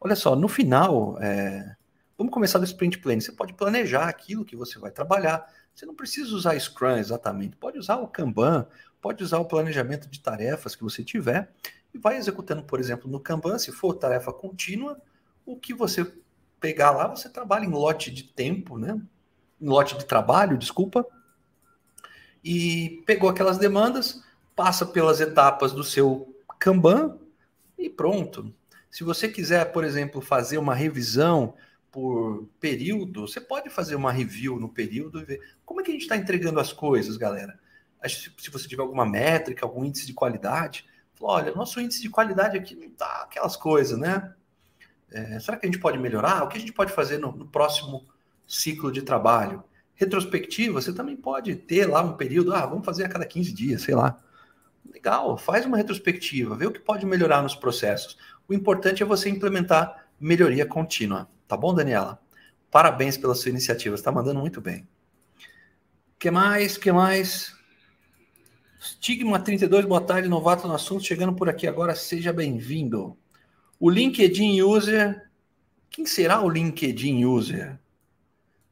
Olha 0.01 0.15
só, 0.15 0.35
no 0.35 0.47
final, 0.47 1.17
é... 1.21 1.75
vamos 2.17 2.33
começar 2.33 2.57
do 2.57 2.65
sprint 2.65 2.99
planning. 2.99 3.21
Você 3.21 3.31
pode 3.31 3.53
planejar 3.53 4.07
aquilo 4.09 4.43
que 4.43 4.55
você 4.55 4.79
vai 4.79 4.91
trabalhar. 4.91 5.45
Você 5.75 5.85
não 5.85 5.95
precisa 5.95 6.35
usar 6.35 6.59
Scrum 6.59 6.97
exatamente. 6.97 7.55
Pode 7.55 7.77
usar 7.77 7.97
o 7.97 8.07
Kanban, 8.07 8.65
pode 9.01 9.23
usar 9.23 9.37
o 9.39 9.45
planejamento 9.45 10.09
de 10.09 10.19
tarefas 10.19 10.75
que 10.75 10.83
você 10.83 11.03
tiver 11.03 11.51
e 11.93 11.97
vai 11.97 12.17
executando, 12.17 12.63
por 12.63 12.79
exemplo, 12.79 13.09
no 13.09 13.19
Kanban, 13.19 13.57
se 13.57 13.71
for 13.71 13.93
tarefa 13.93 14.33
contínua, 14.33 14.99
o 15.53 15.59
que 15.59 15.73
você 15.73 16.11
pegar 16.59 16.91
lá, 16.91 17.07
você 17.07 17.29
trabalha 17.29 17.65
em 17.65 17.71
lote 17.71 18.11
de 18.11 18.23
tempo, 18.23 18.77
né? 18.77 19.01
Em 19.59 19.67
lote 19.67 19.97
de 19.97 20.05
trabalho, 20.05 20.57
desculpa. 20.57 21.05
E 22.43 23.03
pegou 23.05 23.29
aquelas 23.29 23.57
demandas, 23.57 24.23
passa 24.55 24.85
pelas 24.85 25.19
etapas 25.19 25.71
do 25.71 25.83
seu 25.83 26.35
Kanban, 26.59 27.17
e 27.77 27.89
pronto. 27.89 28.53
Se 28.91 29.03
você 29.03 29.29
quiser, 29.29 29.71
por 29.71 29.83
exemplo, 29.83 30.21
fazer 30.21 30.57
uma 30.57 30.75
revisão 30.75 31.55
por 31.91 32.47
período, 32.59 33.27
você 33.27 33.41
pode 33.41 33.69
fazer 33.69 33.95
uma 33.95 34.11
review 34.11 34.59
no 34.59 34.69
período 34.69 35.19
e 35.19 35.25
ver 35.25 35.41
como 35.65 35.81
é 35.81 35.83
que 35.83 35.89
a 35.89 35.93
gente 35.93 36.03
está 36.03 36.17
entregando 36.17 36.59
as 36.59 36.71
coisas, 36.73 37.17
galera. 37.17 37.59
Se 38.07 38.51
você 38.51 38.67
tiver 38.67 38.81
alguma 38.81 39.05
métrica, 39.05 39.65
algum 39.65 39.83
índice 39.83 40.05
de 40.05 40.13
qualidade, 40.13 40.85
olha, 41.19 41.53
nosso 41.53 41.79
índice 41.81 42.01
de 42.01 42.09
qualidade 42.09 42.57
aqui 42.57 42.75
não 42.75 42.87
está 42.87 43.23
aquelas 43.23 43.55
coisas, 43.55 43.97
né? 43.97 44.33
É, 45.11 45.39
será 45.39 45.57
que 45.57 45.65
a 45.65 45.69
gente 45.71 45.79
pode 45.79 45.97
melhorar? 45.97 46.43
O 46.43 46.47
que 46.47 46.57
a 46.57 46.59
gente 46.59 46.73
pode 46.73 46.91
fazer 46.91 47.17
no, 47.17 47.31
no 47.31 47.47
próximo 47.47 48.05
ciclo 48.47 48.91
de 48.91 49.01
trabalho? 49.01 49.63
Retrospectiva, 49.95 50.81
você 50.81 50.93
também 50.93 51.15
pode 51.15 51.55
ter 51.55 51.85
lá 51.85 52.01
um 52.01 52.13
período, 52.13 52.53
ah, 52.53 52.65
vamos 52.65 52.85
fazer 52.85 53.03
a 53.03 53.09
cada 53.09 53.25
15 53.25 53.51
dias, 53.53 53.81
sei 53.81 53.95
lá. 53.95 54.17
Legal, 54.91 55.37
faz 55.37 55.65
uma 55.65 55.77
retrospectiva, 55.77 56.55
vê 56.55 56.65
o 56.65 56.71
que 56.71 56.79
pode 56.79 57.05
melhorar 57.05 57.41
nos 57.41 57.55
processos. 57.55 58.17
O 58.47 58.53
importante 58.53 59.03
é 59.03 59.05
você 59.05 59.29
implementar 59.29 60.07
melhoria 60.19 60.65
contínua, 60.65 61.29
Tá 61.49 61.57
bom, 61.57 61.73
Daniela? 61.73 62.21
Parabéns 62.69 63.17
pela 63.17 63.33
sua 63.33 63.49
iniciativa, 63.49 63.95
está 63.95 64.11
mandando 64.11 64.39
muito 64.39 64.61
bem. 64.61 64.87
que 66.19 66.29
mais? 66.29 66.77
que 66.77 66.91
mais? 66.91 67.55
Stigma 68.79 69.39
32, 69.39 69.85
boa 69.85 69.99
tarde, 69.99 70.29
novato 70.29 70.67
no 70.67 70.75
assunto, 70.75 71.03
chegando 71.03 71.33
por 71.33 71.49
aqui 71.49 71.65
agora, 71.65 71.95
seja 71.95 72.31
bem-vindo. 72.31 73.17
O 73.81 73.89
LinkedIn 73.89 74.61
User, 74.61 75.29
quem 75.89 76.05
será 76.05 76.41
o 76.41 76.49
LinkedIn 76.49 77.23
User? 77.23 77.79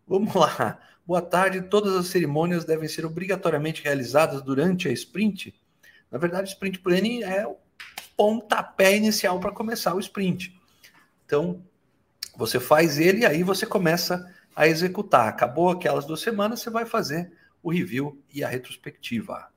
Vamos 0.05 0.33
lá. 0.35 0.81
Boa 1.05 1.21
tarde, 1.21 1.61
todas 1.61 1.95
as 1.95 2.07
cerimônias 2.07 2.65
devem 2.65 2.89
ser 2.89 3.05
obrigatoriamente 3.05 3.81
realizadas 3.81 4.41
durante 4.41 4.89
a 4.89 4.91
sprint? 4.91 5.55
Na 6.11 6.17
verdade, 6.17 6.49
sprint 6.49 6.79
planning 6.79 7.23
é 7.23 7.47
o 7.47 7.55
pontapé 8.17 8.97
inicial 8.97 9.39
para 9.39 9.53
começar 9.53 9.93
o 9.93 9.99
sprint. 10.01 10.59
Então, 11.25 11.63
você 12.35 12.59
faz 12.59 12.99
ele 12.99 13.21
e 13.21 13.25
aí 13.25 13.43
você 13.43 13.65
começa 13.65 14.29
a 14.53 14.67
executar. 14.67 15.29
Acabou 15.29 15.69
aquelas 15.69 16.03
duas 16.03 16.19
semanas, 16.19 16.59
você 16.59 16.69
vai 16.69 16.85
fazer 16.85 17.31
o 17.63 17.71
review 17.71 18.21
e 18.33 18.43
a 18.43 18.49
retrospectiva. 18.49 19.47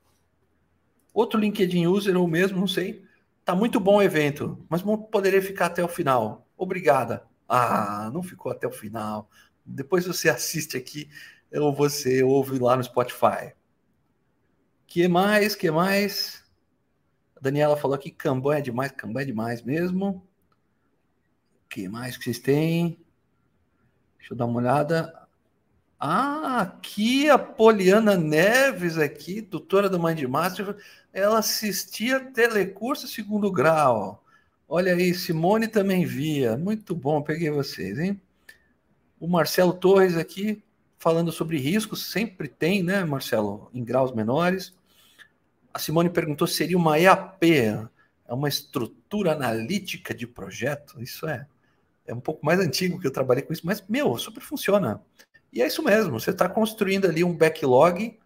Outro 1.13 1.37
LinkedIn 1.37 1.87
user 1.87 2.15
ou 2.15 2.25
mesmo, 2.25 2.57
não 2.57 2.67
sei. 2.67 3.03
Tá 3.51 3.55
muito 3.55 3.81
bom 3.81 3.97
o 3.97 4.01
evento, 4.01 4.65
mas 4.69 4.81
poderia 5.11 5.41
ficar 5.41 5.65
até 5.65 5.83
o 5.83 5.87
final. 5.89 6.47
Obrigada. 6.55 7.25
Ah, 7.49 8.09
não 8.13 8.23
ficou 8.23 8.49
até 8.49 8.65
o 8.65 8.71
final. 8.71 9.29
Depois 9.65 10.07
você 10.07 10.29
assiste 10.29 10.77
aqui 10.77 11.09
ou 11.53 11.75
você 11.75 12.23
ouve 12.23 12.57
lá 12.59 12.77
no 12.77 12.83
Spotify. 12.85 13.51
Que 14.87 15.05
mais? 15.09 15.53
Que 15.53 15.69
mais? 15.69 16.49
A 17.35 17.41
Daniela 17.41 17.75
falou 17.75 17.93
aqui, 17.93 18.09
Kanban 18.09 18.55
é 18.55 18.61
demais, 18.61 18.93
Kanban 18.93 19.21
é 19.21 19.25
demais 19.25 19.61
mesmo 19.61 20.25
que 21.69 21.89
mais 21.89 22.15
que 22.15 22.23
vocês 22.23 22.39
têm? 22.39 23.05
Deixa 24.17 24.33
eu 24.33 24.37
dar 24.37 24.45
uma 24.45 24.59
olhada. 24.59 25.20
Ah, 26.03 26.61
aqui 26.61 27.29
a 27.29 27.37
Poliana 27.37 28.17
Neves, 28.17 28.97
aqui, 28.97 29.39
doutora 29.39 29.87
do 29.87 30.01
Mindmaster, 30.01 30.75
ela 31.13 31.37
assistia 31.37 32.19
telecurso 32.19 33.07
segundo 33.07 33.51
grau. 33.51 34.23
Olha 34.67 34.95
aí, 34.95 35.13
Simone 35.13 35.67
também 35.67 36.03
via. 36.03 36.57
Muito 36.57 36.95
bom, 36.95 37.21
peguei 37.21 37.51
vocês, 37.51 37.99
hein? 37.99 38.19
O 39.19 39.27
Marcelo 39.27 39.73
Torres 39.73 40.17
aqui, 40.17 40.63
falando 40.97 41.31
sobre 41.31 41.59
riscos, 41.59 42.11
sempre 42.11 42.47
tem, 42.47 42.81
né, 42.81 43.03
Marcelo, 43.05 43.69
em 43.71 43.83
graus 43.83 44.11
menores. 44.11 44.73
A 45.71 45.77
Simone 45.77 46.09
perguntou 46.09 46.47
se 46.47 46.55
seria 46.55 46.77
uma 46.77 46.97
EAP, 46.97 47.43
é 48.27 48.33
uma 48.33 48.49
estrutura 48.49 49.33
analítica 49.33 50.15
de 50.15 50.25
projeto. 50.25 50.99
Isso 50.99 51.27
é 51.27 51.45
é 52.07 52.13
um 52.13 52.19
pouco 52.19 52.45
mais 52.45 52.59
antigo 52.59 52.99
que 52.99 53.07
eu 53.07 53.11
trabalhei 53.11 53.43
com 53.43 53.53
isso, 53.53 53.65
mas, 53.65 53.83
meu, 53.87 54.17
super 54.17 54.41
funciona. 54.41 55.01
E 55.51 55.61
é 55.61 55.67
isso 55.67 55.83
mesmo, 55.83 56.19
você 56.19 56.31
está 56.31 56.47
construindo 56.47 57.05
ali 57.05 57.23
um 57.23 57.35
backlog 57.35 58.17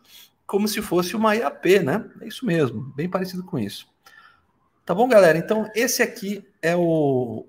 como 0.45 0.67
se 0.67 0.82
fosse 0.82 1.15
uma 1.15 1.36
IAP, 1.36 1.80
né? 1.80 2.09
É 2.21 2.28
isso 2.28 2.45
mesmo, 2.45 2.82
bem 2.95 3.09
parecido 3.09 3.43
com 3.43 3.57
isso. 3.57 3.88
Tá 4.86 4.93
bom, 4.93 5.07
galera? 5.07 5.38
Então, 5.38 5.69
esse 5.73 6.03
aqui 6.03 6.47
é 6.61 6.76
o, 6.76 7.47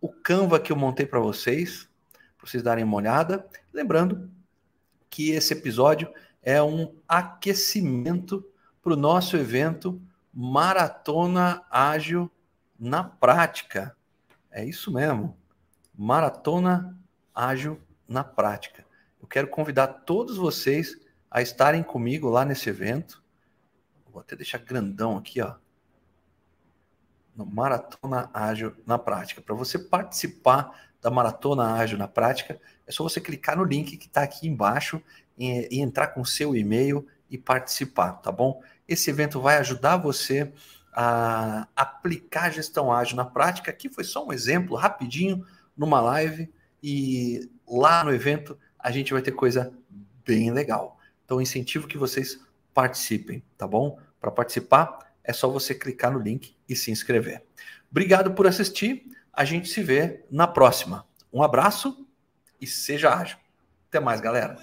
o 0.00 0.08
Canva 0.08 0.60
que 0.60 0.70
eu 0.70 0.76
montei 0.76 1.04
para 1.04 1.18
vocês, 1.18 1.88
para 2.38 2.48
vocês 2.48 2.62
darem 2.62 2.84
uma 2.84 2.96
olhada. 2.96 3.44
Lembrando 3.72 4.30
que 5.10 5.30
esse 5.30 5.52
episódio 5.52 6.08
é 6.40 6.62
um 6.62 6.94
aquecimento 7.08 8.44
para 8.80 8.92
o 8.92 8.96
nosso 8.96 9.36
evento 9.36 10.00
Maratona 10.32 11.64
Ágil 11.68 12.30
na 12.78 13.02
Prática. 13.02 13.96
É 14.50 14.64
isso 14.64 14.92
mesmo. 14.92 15.36
Maratona 15.96 16.98
ágil 17.34 17.80
na 18.12 18.22
prática. 18.22 18.84
Eu 19.20 19.26
quero 19.26 19.48
convidar 19.48 19.86
todos 19.88 20.36
vocês 20.36 20.96
a 21.30 21.40
estarem 21.40 21.82
comigo 21.82 22.28
lá 22.28 22.44
nesse 22.44 22.68
evento. 22.68 23.22
Vou 24.12 24.20
até 24.20 24.36
deixar 24.36 24.58
grandão 24.58 25.16
aqui, 25.16 25.40
ó. 25.40 25.54
No 27.34 27.46
Maratona 27.46 28.28
Ágil 28.34 28.76
na 28.86 28.98
Prática. 28.98 29.40
Para 29.40 29.54
você 29.54 29.78
participar 29.78 30.78
da 31.00 31.10
Maratona 31.10 31.72
Ágil 31.72 31.96
na 31.96 32.06
Prática, 32.06 32.60
é 32.86 32.92
só 32.92 33.02
você 33.02 33.20
clicar 33.20 33.56
no 33.56 33.64
link 33.64 33.96
que 33.96 34.06
está 34.06 34.22
aqui 34.22 34.46
embaixo 34.46 35.02
e, 35.38 35.78
e 35.78 35.80
entrar 35.80 36.08
com 36.08 36.22
seu 36.24 36.54
e-mail 36.54 37.08
e 37.30 37.38
participar, 37.38 38.12
tá 38.14 38.30
bom? 38.30 38.62
Esse 38.86 39.08
evento 39.08 39.40
vai 39.40 39.56
ajudar 39.56 39.96
você 39.96 40.52
a 40.92 41.66
aplicar 41.74 42.44
a 42.44 42.50
gestão 42.50 42.92
ágil 42.92 43.16
na 43.16 43.24
prática. 43.24 43.70
Aqui 43.70 43.88
foi 43.88 44.04
só 44.04 44.26
um 44.26 44.32
exemplo 44.32 44.76
rapidinho 44.76 45.46
numa 45.74 46.02
live 46.02 46.52
e 46.82 47.50
lá 47.78 48.04
no 48.04 48.12
evento 48.12 48.58
a 48.78 48.90
gente 48.90 49.12
vai 49.12 49.22
ter 49.22 49.32
coisa 49.32 49.72
bem 50.24 50.50
legal. 50.50 50.98
Então 51.24 51.40
incentivo 51.40 51.86
que 51.86 51.96
vocês 51.98 52.40
participem, 52.74 53.42
tá 53.56 53.66
bom? 53.66 53.98
Para 54.20 54.30
participar 54.30 55.12
é 55.24 55.32
só 55.32 55.48
você 55.48 55.74
clicar 55.74 56.12
no 56.12 56.18
link 56.18 56.56
e 56.68 56.74
se 56.74 56.90
inscrever. 56.90 57.44
Obrigado 57.90 58.32
por 58.32 58.46
assistir. 58.46 59.06
A 59.32 59.44
gente 59.44 59.68
se 59.68 59.82
vê 59.82 60.24
na 60.30 60.46
próxima. 60.46 61.06
Um 61.32 61.42
abraço 61.42 62.06
e 62.60 62.66
seja 62.66 63.14
ágil. 63.14 63.38
Até 63.88 64.00
mais, 64.00 64.20
galera. 64.20 64.58